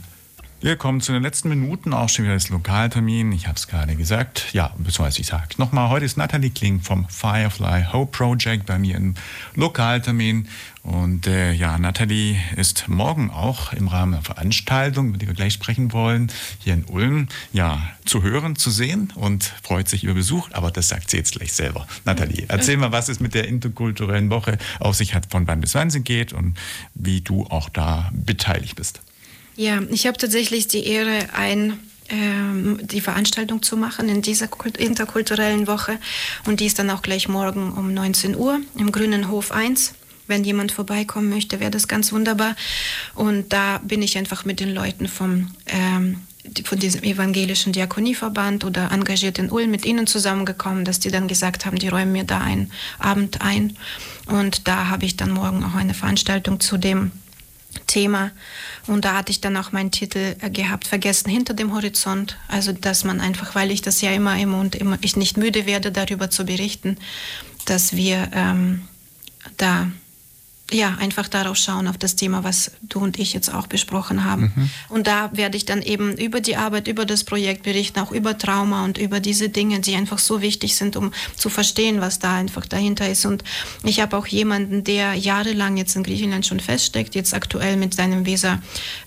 Wir 0.66 0.78
kommen 0.78 1.00
zu 1.00 1.12
den 1.12 1.22
letzten 1.22 1.50
Minuten, 1.50 1.94
auch 1.94 2.10
schon 2.10 2.26
wieder 2.26 2.34
das 2.34 2.50
Lokaltermin. 2.50 3.32
Ich 3.34 3.46
habe 3.46 3.56
es 3.56 3.68
gerade 3.68 3.96
gesagt. 3.96 4.48
Ja, 4.52 4.74
beziehungsweise 4.76 5.22
ich 5.22 5.28
sage 5.28 5.50
nochmal, 5.60 5.90
heute 5.90 6.06
ist 6.06 6.18
Nathalie 6.18 6.50
Kling 6.50 6.82
vom 6.82 7.08
Firefly 7.08 7.86
Hope 7.94 8.12
Project 8.12 8.66
bei 8.66 8.80
mir 8.80 8.96
im 8.96 9.14
Lokaltermin. 9.54 10.48
Und 10.82 11.28
äh, 11.28 11.52
ja, 11.52 11.78
Nathalie 11.78 12.40
ist 12.56 12.88
morgen 12.88 13.30
auch 13.30 13.74
im 13.74 13.88
Rahmen 13.88 14.16
einer 14.16 14.24
Veranstaltung, 14.24 15.10
über 15.10 15.20
die 15.20 15.28
wir 15.28 15.36
gleich 15.36 15.54
sprechen 15.54 15.94
wollen, 15.94 16.32
hier 16.58 16.74
in 16.74 16.86
Ulm, 16.86 17.28
ja, 17.54 17.80
zu 18.06 18.24
hören, 18.24 18.56
zu 18.56 18.72
sehen 18.72 19.14
und 19.14 19.44
freut 19.62 19.88
sich 19.88 20.04
über 20.04 20.16
Besuch. 20.16 20.50
Aber 20.54 20.72
das 20.72 20.88
sagt 20.88 21.12
sie 21.12 21.18
jetzt 21.18 21.34
gleich 21.34 21.54
selber. 21.54 21.86
Nathalie, 22.06 22.46
erzähl 22.48 22.78
mal, 22.78 22.92
was 22.92 23.08
es 23.08 23.20
mit 23.20 23.36
der 23.36 23.48
interkulturellen 23.48 24.32
Woche 24.32 24.58
auf 24.80 24.96
sich 24.96 25.14
hat, 25.14 25.28
von 25.30 25.46
wann 25.46 25.62
bis 25.62 25.76
wann 25.76 25.92
sie 25.92 26.02
geht 26.02 26.34
und 26.34 26.58
wie 26.96 27.22
du 27.22 27.46
auch 27.46 27.70
da 27.70 28.10
beteiligt 28.14 28.76
bist. 28.76 29.05
Ja, 29.56 29.82
ich 29.90 30.06
habe 30.06 30.18
tatsächlich 30.18 30.68
die 30.68 30.86
Ehre, 30.86 31.30
ein, 31.34 31.80
ähm, 32.10 32.80
die 32.84 33.00
Veranstaltung 33.00 33.62
zu 33.62 33.78
machen 33.78 34.10
in 34.10 34.22
dieser 34.22 34.48
kult- 34.48 34.78
interkulturellen 34.78 35.66
Woche. 35.68 35.98
Und 36.46 36.60
die 36.60 36.66
ist 36.66 36.78
dann 36.78 36.90
auch 36.90 37.02
gleich 37.02 37.30
morgen 37.30 37.72
um 37.72 37.94
19 37.94 38.36
Uhr 38.36 38.60
im 38.78 38.92
Grünen 38.92 39.30
Hof 39.30 39.52
1. 39.52 39.94
Wenn 40.28 40.44
jemand 40.44 40.72
vorbeikommen 40.72 41.30
möchte, 41.30 41.60
wäre 41.60 41.72
das 41.72 41.88
ganz 41.88 42.12
wunderbar. 42.12 42.56
Und 43.14 43.54
da 43.54 43.80
bin 43.84 44.02
ich 44.02 44.18
einfach 44.18 44.44
mit 44.44 44.60
den 44.60 44.74
Leuten 44.74 45.08
vom, 45.08 45.52
ähm, 45.68 46.22
von 46.66 46.78
diesem 46.78 47.04
evangelischen 47.04 47.72
Diakonieverband 47.74 48.66
oder 48.66 48.92
engagiert 48.92 49.40
in 49.40 49.50
Ulm 49.50 49.72
mit 49.72 49.86
ihnen 49.86 50.06
zusammengekommen, 50.06 50.84
dass 50.84 51.00
die 51.00 51.12
dann 51.12 51.28
gesagt 51.28 51.66
haben, 51.66 51.78
die 51.78 51.88
räumen 51.88 52.12
mir 52.12 52.24
da 52.24 52.42
einen 52.42 52.72
Abend 53.00 53.42
ein. 53.42 53.78
Und 54.26 54.68
da 54.68 54.90
habe 54.90 55.06
ich 55.06 55.16
dann 55.16 55.32
morgen 55.32 55.64
auch 55.64 55.76
eine 55.76 55.94
Veranstaltung 55.94 56.60
zu 56.60 56.78
dem 56.78 57.12
Thema. 57.88 58.32
Und 58.88 59.06
da 59.06 59.16
hatte 59.16 59.32
ich 59.32 59.42
dann 59.42 59.58
auch 59.58 59.72
meinen 59.72 59.92
Titel 59.92 60.36
äh, 60.40 60.50
gehabt, 60.50 60.88
Vergessen 60.88 61.30
hinter 61.30 61.54
dem 61.54 61.74
Horizont. 61.74 62.38
Also, 62.48 62.72
dass 62.72 63.04
man 63.04 63.22
einfach, 63.22 63.56
weil 63.56 63.72
ich 63.72 63.82
das 63.82 64.02
ja 64.02 64.12
immer, 64.12 64.38
immer 64.38 64.60
und 64.60 64.76
immer, 64.76 64.98
ich 65.02 65.16
nicht 65.16 65.38
müde 65.38 65.66
werde, 65.66 65.92
darüber 65.92 66.30
zu 66.30 66.46
berichten, 66.46 66.98
dass 67.66 67.96
wir 67.96 68.30
ähm, 68.34 68.88
da 69.58 69.92
ja, 70.72 70.96
einfach 71.00 71.28
darauf 71.28 71.58
schauen, 71.58 71.88
auf 71.88 71.98
das 71.98 72.16
Thema, 72.16 72.44
was 72.44 72.72
du 72.82 73.00
und 73.00 73.20
ich 73.20 73.34
jetzt 73.34 73.54
auch 73.54 73.68
besprochen 73.68 74.24
haben. 74.24 74.72
Und 74.90 75.06
da 75.06 75.30
werde 75.32 75.58
ich 75.58 75.66
dann 75.66 75.82
eben 75.82 76.18
über 76.18 76.42
die 76.42 76.58
Arbeit, 76.58 76.88
über 76.88 77.06
das 77.06 77.24
Projekt 77.24 77.64
berichten, 77.64 78.00
auch 78.00 78.12
über 78.12 78.38
Trauma 78.38 78.84
und 78.84 78.98
über 78.98 79.20
diese 79.20 79.50
Dinge, 79.50 79.80
die 79.80 79.96
einfach 79.96 80.18
so 80.18 80.42
wichtig 80.42 80.76
sind, 80.76 80.96
um 80.96 81.12
zu 81.36 81.50
verstehen, 81.50 82.02
was 82.02 82.18
da 82.20 82.36
einfach 82.36 82.66
dahinter 82.66 83.08
ist. 83.10 83.26
Und 83.26 83.44
ich 83.84 84.00
habe 84.00 84.18
auch 84.18 84.26
jemanden, 84.26 84.84
der 84.84 85.14
jahrelang 85.14 85.78
jetzt 85.78 85.96
in 85.96 86.04
Griechenland 86.04 86.46
schon 86.46 86.60
feststeckt, 86.60 87.16
jetzt 87.16 87.34
aktuell 87.34 87.78
mit 87.78 87.94
seinem 87.94 88.26
Visa 88.26 88.60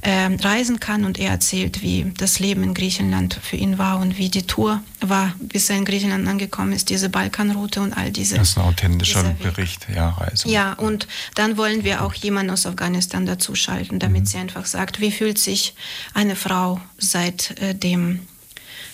ähm, 0.02 0.36
reisen 0.36 0.78
kann 0.78 1.04
und 1.04 1.18
er 1.18 1.30
erzählt, 1.30 1.82
wie 1.82 2.12
das 2.16 2.38
Leben 2.38 2.62
in 2.62 2.74
Griechenland 2.74 3.38
für 3.42 3.56
ihn 3.56 3.78
war 3.78 3.98
und 3.98 4.16
wie 4.16 4.28
die 4.28 4.46
Tour 4.46 4.80
war, 5.00 5.34
bis 5.40 5.70
er 5.70 5.76
in 5.76 5.84
Griechenland 5.84 6.26
angekommen 6.26 6.72
ist, 6.72 6.88
diese 6.88 7.08
Balkanroute 7.08 7.80
und 7.80 7.92
all 7.92 8.10
diese. 8.10 8.36
Das 8.36 8.50
ist 8.50 8.58
ein 8.58 8.64
authentischer. 8.64 9.36
Bericht, 9.42 9.86
ja, 9.94 10.10
Reise. 10.10 10.48
Ja, 10.48 10.72
und 10.74 11.06
dann 11.34 11.56
wollen 11.58 11.84
wir 11.84 12.02
auch 12.02 12.14
jemanden 12.14 12.52
aus 12.52 12.66
Afghanistan 12.66 13.26
dazuschalten, 13.26 13.98
damit 13.98 14.28
sie 14.28 14.38
einfach 14.38 14.64
sagt, 14.64 15.00
wie 15.00 15.10
fühlt 15.10 15.38
sich 15.38 15.74
eine 16.14 16.36
Frau 16.36 16.80
seit 16.96 17.60
äh, 17.60 17.74
dem 17.74 18.20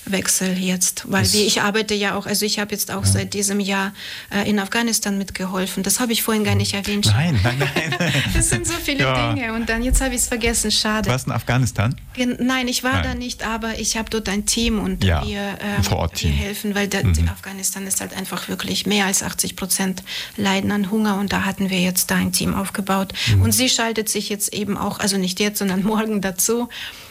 Wechsel 0.06 0.58
jetzt, 0.58 1.04
weil 1.10 1.24
wie 1.32 1.42
ich 1.42 1.62
arbeite 1.62 1.94
ja 1.94 2.14
auch, 2.16 2.26
also 2.26 2.44
ich 2.44 2.58
habe 2.58 2.72
jetzt 2.72 2.90
auch 2.90 3.04
seit 3.04 3.34
diesem 3.34 3.60
Jahr 3.60 3.92
äh, 4.30 4.48
in 4.48 4.58
Afghanistan 4.58 5.16
mitgeholfen. 5.18 5.82
Das 5.82 6.00
habe 6.00 6.12
ich 6.12 6.22
vorhin 6.22 6.44
gar 6.44 6.54
nicht 6.54 6.74
erwähnt. 6.74 7.06
Nein, 7.06 7.38
nein, 7.42 7.58
nein. 7.98 8.12
Das 8.34 8.50
sind 8.50 8.66
so 8.66 8.74
viele 8.74 9.00
Ja. 9.04 9.32
Dinge 9.32 9.52
und 9.54 9.68
dann 9.68 9.82
jetzt 9.82 10.00
habe 10.00 10.14
ich 10.14 10.20
es 10.22 10.28
vergessen, 10.28 10.70
schade. 10.70 11.08
Warst 11.10 11.26
du 11.26 11.30
in 11.30 11.36
Afghanistan? 11.36 11.94
Gen- 12.14 12.36
Nein, 12.40 12.68
ich 12.68 12.84
war 12.84 12.92
Nein. 12.92 13.02
da 13.02 13.14
nicht, 13.14 13.46
aber 13.46 13.78
ich 13.78 13.96
habe 13.96 14.10
dort 14.10 14.28
ein 14.28 14.46
Team 14.46 14.78
und 14.78 15.02
Ja, 15.04 15.24
wir, 15.26 15.58
ähm, 15.60 16.10
wir 16.20 16.30
helfen, 16.30 16.74
weil 16.74 16.88
der, 16.88 17.04
Mhm. 17.04 17.28
Afghanistan 17.28 17.86
ist 17.86 18.00
halt 18.00 18.14
einfach 18.14 18.48
wirklich 18.48 18.86
mehr 18.86 19.06
als 19.06 19.22
80 19.22 19.56
Prozent 19.56 20.02
leiden 20.36 20.70
an 20.72 20.90
Hunger 20.90 21.18
und 21.18 21.32
da 21.32 21.44
hatten 21.44 21.70
wir 21.70 21.80
jetzt 21.80 22.10
da 22.10 22.16
ein 22.16 22.32
Team 22.32 22.54
aufgebaut. 22.54 23.12
Mhm. 23.34 23.42
Und 23.42 23.52
sie 23.52 23.68
schaltet 23.68 24.08
sich 24.08 24.28
jetzt 24.28 24.52
eben 24.52 24.76
auch, 24.76 25.00
also 25.00 25.16
nicht 25.16 25.40
jetzt, 25.40 25.58
sondern 25.58 25.82
morgen 25.84 26.20
dazu 26.20 26.68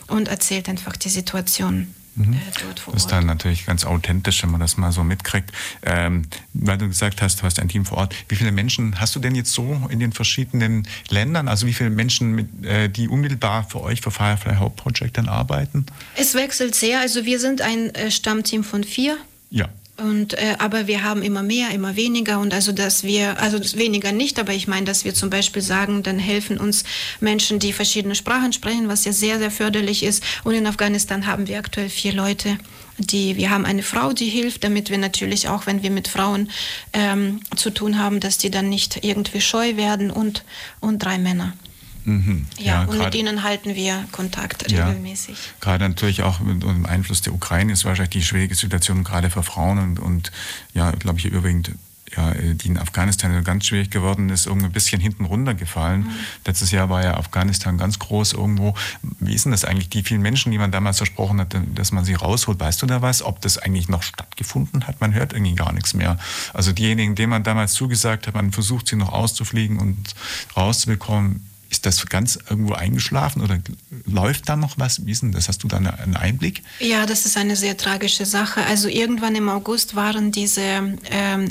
und 0.08 0.28
erzählt 0.28 0.70
einfach 0.70 0.96
die 0.98 1.10
Situation 1.10 1.94
mhm. 2.16 2.34
äh. 2.34 2.94
Das 2.94 3.04
ist 3.04 3.12
dann 3.12 3.26
natürlich 3.26 3.66
ganz 3.66 3.86
authentisch, 3.86 4.44
wenn 4.44 4.52
man 4.52 4.60
das 4.60 4.78
mal 4.78 4.92
so 4.92 5.04
mitkriegt. 5.04 5.52
Ähm, 5.84 6.24
weil 6.54 6.78
du 6.78 6.88
gesagt 6.88 7.22
hast, 7.22 7.42
du 7.42 7.44
hast 7.44 7.60
ein 7.60 7.70
Team 7.70 7.86
vor 7.86 7.98
Ort. 7.98 8.16
Wie 8.28 8.36
viele 8.36 8.52
Menschen 8.52 9.00
hast 9.00 9.16
du 9.16 9.20
denn 9.20 9.36
jetzt 9.36 9.54
so 9.54 9.88
in 9.90 10.00
den 10.00 10.12
verschiedenen 10.12 10.88
Ländern? 11.10 11.48
Also 11.48 11.68
wie 11.68 11.74
viele 11.74 11.90
Menschen, 11.90 12.34
mit, 12.34 12.66
äh, 12.66 12.90
die 12.90 13.08
unmittelbar 13.08 13.68
für 13.70 13.82
euch, 13.82 14.02
für 14.02 14.12
Firefly 14.12 14.58
Hope 14.58 14.82
Project 14.82 15.18
dann 15.18 15.28
arbeiten? 15.28 15.86
Es 16.16 16.34
wechselt 16.36 16.76
sehr. 16.76 17.00
Also 17.00 17.26
wir 17.26 17.40
sind 17.40 17.62
ein 17.62 17.94
äh, 17.96 18.12
Stammteam 18.12 18.64
von 18.64 18.84
vier. 18.84 19.18
Ja. 19.50 19.70
Und, 19.96 20.34
äh, 20.34 20.56
aber 20.58 20.88
wir 20.88 21.04
haben 21.04 21.22
immer 21.22 21.44
mehr, 21.44 21.70
immer 21.70 21.96
weniger 21.96 22.40
und 22.40 22.52
also 22.52 22.72
dass 22.72 23.04
wir, 23.04 23.40
also 23.40 23.60
weniger 23.78 24.12
nicht, 24.12 24.40
aber 24.40 24.52
ich 24.54 24.68
meine, 24.68 24.86
dass 24.86 25.06
wir 25.06 25.14
zum 25.14 25.30
Beispiel 25.30 25.62
sagen, 25.62 26.02
dann 26.02 26.18
helfen 26.18 26.58
uns 26.58 26.84
Menschen, 27.20 27.60
die 27.60 27.74
verschiedene 27.74 28.16
Sprachen 28.16 28.54
sprechen, 28.54 28.88
was 28.88 29.06
ja 29.06 29.14
sehr, 29.14 29.38
sehr 29.38 29.52
förderlich 29.52 30.02
ist. 30.02 30.24
Und 30.44 30.56
in 30.56 30.66
Afghanistan 30.66 31.28
haben 31.28 31.48
wir 31.48 31.60
aktuell 31.60 31.90
vier 31.90 32.14
Leute, 32.14 32.58
die, 32.98 33.38
wir 33.38 33.52
haben 33.52 33.66
eine 33.66 33.84
Frau, 33.84 34.14
die 34.14 34.30
hilft, 34.30 34.64
damit 34.64 34.90
wir 34.90 34.98
natürlich 34.98 35.48
auch, 35.48 35.68
wenn 35.68 35.84
wir 35.84 35.92
mit 35.92 36.08
Frauen 36.08 36.50
ähm, 36.94 37.42
zu 37.56 37.70
tun 37.70 38.00
haben, 38.00 38.20
dass 38.20 38.40
die 38.40 38.50
dann 38.50 38.70
nicht 38.70 39.04
irgendwie 39.04 39.42
scheu 39.42 39.78
werden 39.78 40.10
und, 40.10 40.44
und 40.80 41.00
drei 41.00 41.20
Männer. 41.20 41.54
Mhm. 42.06 42.48
Ja, 42.58 42.66
ja, 42.66 42.84
und 42.84 42.98
mit 42.98 43.16
ihnen 43.16 43.44
halten 43.44 43.76
wir 43.76 44.06
Kontakt 44.12 44.70
regelmäßig. 44.70 45.36
Ja, 45.36 45.54
gerade 45.62 45.88
natürlich 45.88 46.24
auch 46.24 46.40
mit 46.40 46.64
dem 46.64 46.86
Einfluss 46.86 47.22
der 47.22 47.34
Ukraine 47.34 47.74
ist 47.74 47.86
wahrscheinlich 47.86 48.12
die 48.12 48.24
schwierige 48.24 48.56
Situation 48.56 49.04
gerade 49.04 49.30
für 49.30 49.44
Frauen 49.44 49.80
und, 49.80 50.00
und 50.00 50.32
ja, 50.74 50.92
glaube 50.92 51.20
ich, 51.20 51.26
überwiegend 51.26 51.72
ja, 52.16 52.32
die 52.34 52.68
in 52.68 52.78
Afghanistan 52.78 53.44
ganz 53.44 53.66
schwierig 53.66 53.90
geworden 53.90 54.30
ist, 54.30 54.46
irgendwie 54.46 54.68
ein 54.68 54.72
bisschen 54.72 55.02
hinten 55.02 55.26
runtergefallen. 55.26 56.02
Mhm. 56.02 56.12
Letztes 56.46 56.72
Jahr 56.72 56.90
war 56.90 57.04
ja 57.04 57.18
Afghanistan 57.18 57.78
ganz 57.78 58.00
groß 58.00 58.34
irgendwo. 58.34 58.76
Wie 59.20 59.34
ist 59.34 59.46
denn 59.46 59.52
das 59.52 59.66
eigentlich? 59.66 59.90
Die 59.90 60.04
vielen 60.04 60.22
Menschen, 60.22 60.52
die 60.52 60.58
man 60.58 60.72
damals 60.72 60.98
versprochen 60.98 61.40
hat, 61.40 61.56
dass 61.74 61.92
man 61.92 62.06
sie 62.06 62.14
rausholt, 62.14 62.60
weißt 62.60 62.82
du 62.82 62.86
da 62.86 63.02
was? 63.02 63.24
Ob 63.24 63.42
das 63.42 63.58
eigentlich 63.58 63.90
noch 63.90 64.04
stattgefunden 64.04 64.86
hat? 64.88 65.02
Man 65.02 65.14
hört 65.14 65.34
irgendwie 65.34 65.56
gar 65.56 65.74
nichts 65.74 65.94
mehr. 65.94 66.18
Also 66.54 66.72
diejenigen, 66.72 67.16
denen 67.16 67.32
man 67.32 67.44
damals 67.44 67.74
zugesagt 67.74 68.28
hat, 68.28 68.36
man 68.36 68.52
versucht 68.52 68.88
sie 68.88 68.96
noch 68.96 69.12
auszufliegen 69.12 69.80
und 69.80 70.14
rauszubekommen, 70.56 71.50
ist 71.74 71.88
das 71.88 72.06
ganz 72.06 72.38
irgendwo 72.50 72.74
eingeschlafen 72.74 73.42
oder 73.42 73.58
läuft 74.06 74.48
da 74.48 74.56
noch 74.56 74.78
was? 74.78 75.08
Wie 75.08 75.12
ist 75.12 75.24
denn 75.24 75.32
das? 75.32 75.48
Hast 75.48 75.64
du 75.64 75.68
da 75.68 75.78
einen 75.78 76.16
Einblick? 76.16 76.62
Ja, 76.80 77.08
das 77.08 77.26
ist 77.26 77.36
eine 77.36 77.56
sehr 77.56 77.78
tragische 77.78 78.28
Sache. 78.28 78.64
Also 78.66 78.88
irgendwann 78.88 79.34
im 79.36 79.50
August 79.50 79.96
waren 79.96 80.32
diese 80.32 80.62
ähm, 81.10 81.50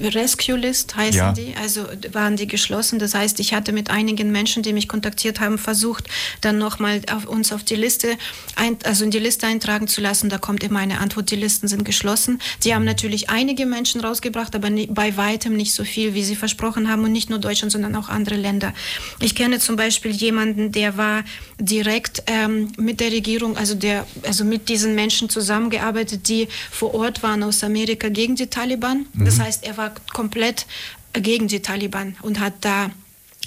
Rescue 0.00 0.56
List 0.56 0.96
heißen 0.96 1.18
ja. 1.18 1.32
die, 1.32 1.54
also 1.60 1.84
waren 2.12 2.36
die 2.36 2.46
geschlossen. 2.46 2.98
Das 2.98 3.14
heißt, 3.14 3.40
ich 3.40 3.52
hatte 3.52 3.72
mit 3.72 3.90
einigen 3.90 4.32
Menschen, 4.32 4.62
die 4.62 4.72
mich 4.72 4.88
kontaktiert 4.88 5.38
haben, 5.38 5.58
versucht, 5.58 6.04
dann 6.40 6.56
nochmal 6.56 7.02
auf 7.12 7.26
uns 7.26 7.52
auf 7.52 7.62
die 7.62 7.74
Liste, 7.74 8.16
ein, 8.54 8.78
also 8.84 9.04
in 9.04 9.10
die 9.10 9.18
Liste 9.18 9.46
eintragen 9.46 9.86
zu 9.86 10.00
lassen. 10.00 10.30
Da 10.30 10.38
kommt 10.38 10.62
immer 10.62 10.78
eine 10.78 10.98
Antwort, 11.00 11.30
die 11.30 11.36
Listen 11.36 11.68
sind 11.68 11.84
geschlossen. 11.84 12.40
Die 12.64 12.74
haben 12.74 12.84
natürlich 12.84 13.28
einige 13.28 13.66
Menschen 13.66 14.00
rausgebracht, 14.00 14.54
aber 14.54 14.70
nie, 14.70 14.86
bei 14.86 15.16
weitem 15.18 15.54
nicht 15.54 15.74
so 15.74 15.84
viel, 15.84 16.14
wie 16.14 16.24
sie 16.24 16.36
versprochen 16.36 16.88
haben 16.88 17.04
und 17.04 17.12
nicht 17.12 17.28
nur 17.28 17.38
Deutschland, 17.38 17.70
sondern 17.70 17.94
auch 17.96 18.08
andere 18.08 18.36
Länder. 18.36 18.72
Ich 19.20 19.34
kenne 19.34 19.58
zum 19.58 19.76
Beispiel 19.76 20.10
jemanden, 20.10 20.72
der 20.72 20.96
war 20.96 21.22
direkt 21.60 22.22
ähm, 22.26 22.72
mit 22.78 23.00
der 23.00 23.12
Regierung, 23.12 23.58
also 23.58 23.74
der, 23.74 24.06
also 24.22 24.44
mit 24.44 24.70
diesen 24.70 24.94
Menschen 24.94 25.28
zusammengearbeitet, 25.28 26.28
die 26.28 26.48
vor 26.70 26.94
Ort 26.94 27.22
waren 27.22 27.42
aus 27.42 27.62
Amerika 27.62 28.08
gegen 28.08 28.36
die 28.36 28.46
Taliban. 28.46 29.04
Mhm. 29.12 29.24
Das 29.26 29.38
heißt, 29.38 29.65
er 29.66 29.76
war 29.76 29.92
komplett 30.12 30.66
gegen 31.12 31.48
die 31.48 31.60
Taliban 31.60 32.16
und 32.22 32.40
hat 32.40 32.54
da 32.60 32.90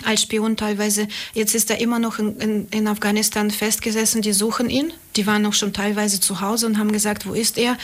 als 0.05 0.21
Spion 0.21 0.55
teilweise. 0.55 1.07
Jetzt 1.33 1.55
ist 1.55 1.69
er 1.69 1.79
immer 1.79 1.99
noch 1.99 2.19
in, 2.19 2.37
in, 2.39 2.67
in, 2.69 2.87
Afghanistan 2.87 3.51
festgesessen. 3.51 4.21
Die 4.21 4.33
suchen 4.33 4.69
ihn. 4.69 4.93
Die 5.15 5.27
waren 5.27 5.45
auch 5.45 5.53
schon 5.53 5.73
teilweise 5.73 6.19
zu 6.19 6.39
Hause 6.39 6.67
und 6.67 6.77
haben 6.77 6.91
gesagt, 6.91 7.27
wo 7.27 7.33
ist 7.33 7.57
er? 7.57 7.77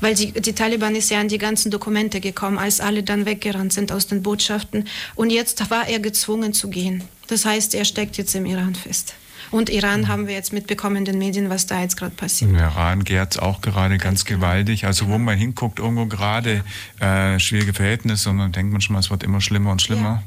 Weil 0.00 0.14
die, 0.14 0.32
die 0.32 0.52
Taliban 0.52 0.96
ist 0.96 1.10
ja 1.10 1.20
an 1.20 1.28
die 1.28 1.38
ganzen 1.38 1.70
Dokumente 1.70 2.20
gekommen, 2.20 2.58
als 2.58 2.80
alle 2.80 3.02
dann 3.02 3.24
weggerannt 3.24 3.72
sind 3.72 3.92
aus 3.92 4.08
den 4.08 4.22
Botschaften. 4.22 4.88
Und 5.14 5.30
jetzt 5.30 5.70
war 5.70 5.88
er 5.88 6.00
gezwungen 6.00 6.52
zu 6.52 6.70
gehen. 6.70 7.04
Das 7.28 7.44
heißt, 7.44 7.74
er 7.74 7.84
steckt 7.84 8.16
jetzt 8.16 8.34
im 8.34 8.46
Iran 8.46 8.74
fest. 8.74 9.14
Und 9.50 9.68
Iran 9.68 10.08
haben 10.08 10.26
wir 10.26 10.34
jetzt 10.34 10.52
mitbekommen 10.52 10.96
in 10.96 11.04
den 11.04 11.18
Medien, 11.18 11.50
was 11.50 11.66
da 11.66 11.80
jetzt 11.80 11.96
gerade 11.96 12.14
passiert. 12.14 12.50
Im 12.50 12.56
Iran 12.56 13.04
gärt 13.04 13.34
es 13.34 13.38
auch 13.38 13.60
gerade 13.60 13.98
ganz, 13.98 14.24
ganz 14.24 14.24
gewaltig. 14.24 14.86
Also 14.86 15.08
wo 15.08 15.18
man 15.18 15.36
hinguckt, 15.36 15.78
irgendwo 15.78 16.06
gerade 16.06 16.62
äh, 17.00 17.38
schwierige 17.38 17.72
Verhältnisse 17.72 18.30
und 18.30 18.38
dann 18.38 18.52
denkt 18.52 18.72
man 18.72 18.80
schon 18.80 18.94
mal, 18.94 19.00
es 19.00 19.10
wird 19.10 19.22
immer 19.22 19.40
schlimmer 19.40 19.72
und 19.72 19.82
schlimmer. 19.82 20.22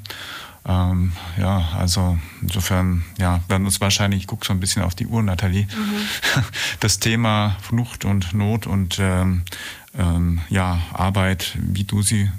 Ja. 0.65 0.91
Ähm, 0.91 1.11
ja, 1.37 1.69
also 1.77 2.17
insofern, 2.41 3.03
ja, 3.19 3.41
werden 3.49 3.65
uns 3.65 3.81
wahrscheinlich, 3.81 4.21
ich 4.21 4.27
gucke 4.27 4.45
so 4.45 4.53
ein 4.53 4.61
bisschen 4.61 4.81
auf 4.81 4.95
die 4.95 5.07
Uhr, 5.07 5.21
Nathalie, 5.21 5.63
mhm. 5.63 6.43
das 6.79 6.99
Thema 6.99 7.57
Flucht 7.61 8.05
und 8.05 8.33
Not 8.33 8.65
und 8.65 8.97
ähm, 8.99 9.43
ähm, 9.97 10.39
ja, 10.49 10.81
Arbeit, 10.93 11.57
wie 11.57 11.83
du 11.83 12.01
sie 12.01 12.31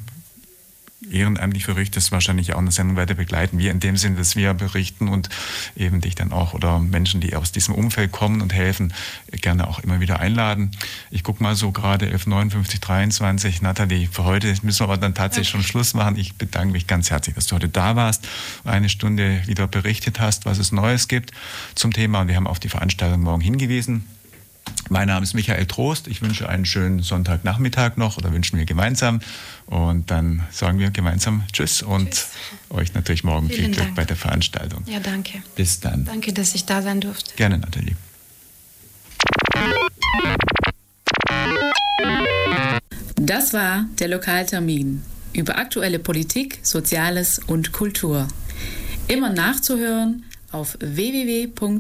ehrenamtlich 1.14 1.64
verrichtest, 1.64 2.12
wahrscheinlich 2.12 2.54
auch 2.54 2.58
eine 2.58 2.72
Sendung 2.72 2.96
weiter 2.96 3.14
begleiten. 3.14 3.58
Wir 3.58 3.70
in 3.70 3.80
dem 3.80 3.96
Sinne, 3.96 4.16
dass 4.16 4.36
wir 4.36 4.52
berichten 4.54 5.08
und 5.08 5.28
eben 5.76 6.00
dich 6.00 6.14
dann 6.14 6.32
auch 6.32 6.54
oder 6.54 6.80
Menschen, 6.80 7.20
die 7.20 7.36
aus 7.36 7.52
diesem 7.52 7.74
Umfeld 7.74 8.12
kommen 8.12 8.42
und 8.42 8.52
helfen, 8.52 8.92
gerne 9.30 9.68
auch 9.68 9.78
immer 9.78 10.00
wieder 10.00 10.20
einladen. 10.20 10.72
Ich 11.10 11.22
gucke 11.22 11.42
mal 11.42 11.54
so 11.54 11.72
gerade 11.72 12.06
11.59, 12.06 12.80
23. 12.80 13.62
Nathalie, 13.62 14.08
für 14.10 14.24
heute 14.24 14.54
müssen 14.62 14.80
wir 14.80 14.84
aber 14.84 14.96
dann 14.96 15.14
tatsächlich 15.14 15.50
schon 15.50 15.62
Schluss 15.62 15.94
machen. 15.94 16.16
Ich 16.16 16.34
bedanke 16.34 16.72
mich 16.72 16.86
ganz 16.86 17.10
herzlich, 17.10 17.34
dass 17.34 17.46
du 17.46 17.56
heute 17.56 17.68
da 17.68 17.96
warst, 17.96 18.26
eine 18.64 18.88
Stunde 18.88 19.42
wieder 19.46 19.66
berichtet 19.66 20.20
hast, 20.20 20.44
was 20.44 20.58
es 20.58 20.72
Neues 20.72 21.08
gibt 21.08 21.32
zum 21.74 21.92
Thema. 21.92 22.22
Und 22.22 22.28
wir 22.28 22.36
haben 22.36 22.46
auf 22.46 22.60
die 22.60 22.68
Veranstaltung 22.68 23.22
morgen 23.22 23.40
hingewiesen. 23.40 24.04
Mein 24.90 25.08
Name 25.08 25.24
ist 25.24 25.34
Michael 25.34 25.66
Trost. 25.66 26.08
Ich 26.08 26.20
wünsche 26.20 26.48
einen 26.48 26.66
schönen 26.66 27.00
Sonntagnachmittag 27.00 27.96
noch 27.96 28.18
oder 28.18 28.32
wünschen 28.32 28.58
wir 28.58 28.66
gemeinsam. 28.66 29.20
Und 29.66 30.10
dann 30.10 30.42
sagen 30.50 30.78
wir 30.78 30.90
gemeinsam 30.90 31.42
Tschüss 31.52 31.82
und 31.82 32.10
Tschüss. 32.10 32.28
euch 32.70 32.92
natürlich 32.94 33.24
morgen 33.24 33.48
Vielen 33.48 33.60
viel 33.60 33.70
Glück 33.72 33.84
Dank. 33.86 33.96
bei 33.96 34.04
der 34.04 34.16
Veranstaltung. 34.16 34.84
Ja, 34.86 35.00
danke. 35.00 35.42
Bis 35.56 35.80
dann. 35.80 36.04
Danke, 36.04 36.32
dass 36.32 36.54
ich 36.54 36.66
da 36.66 36.82
sein 36.82 37.00
durfte. 37.00 37.34
Gerne, 37.36 37.58
Nathalie. 37.58 37.96
Das 43.16 43.52
war 43.54 43.86
der 43.98 44.08
Lokaltermin 44.08 45.02
über 45.32 45.56
aktuelle 45.56 45.98
Politik, 45.98 46.58
Soziales 46.62 47.38
und 47.38 47.72
Kultur. 47.72 48.28
Immer 49.08 49.30
nachzuhören 49.30 50.24
auf 50.52 50.76
www.freefm.de. 50.78 51.74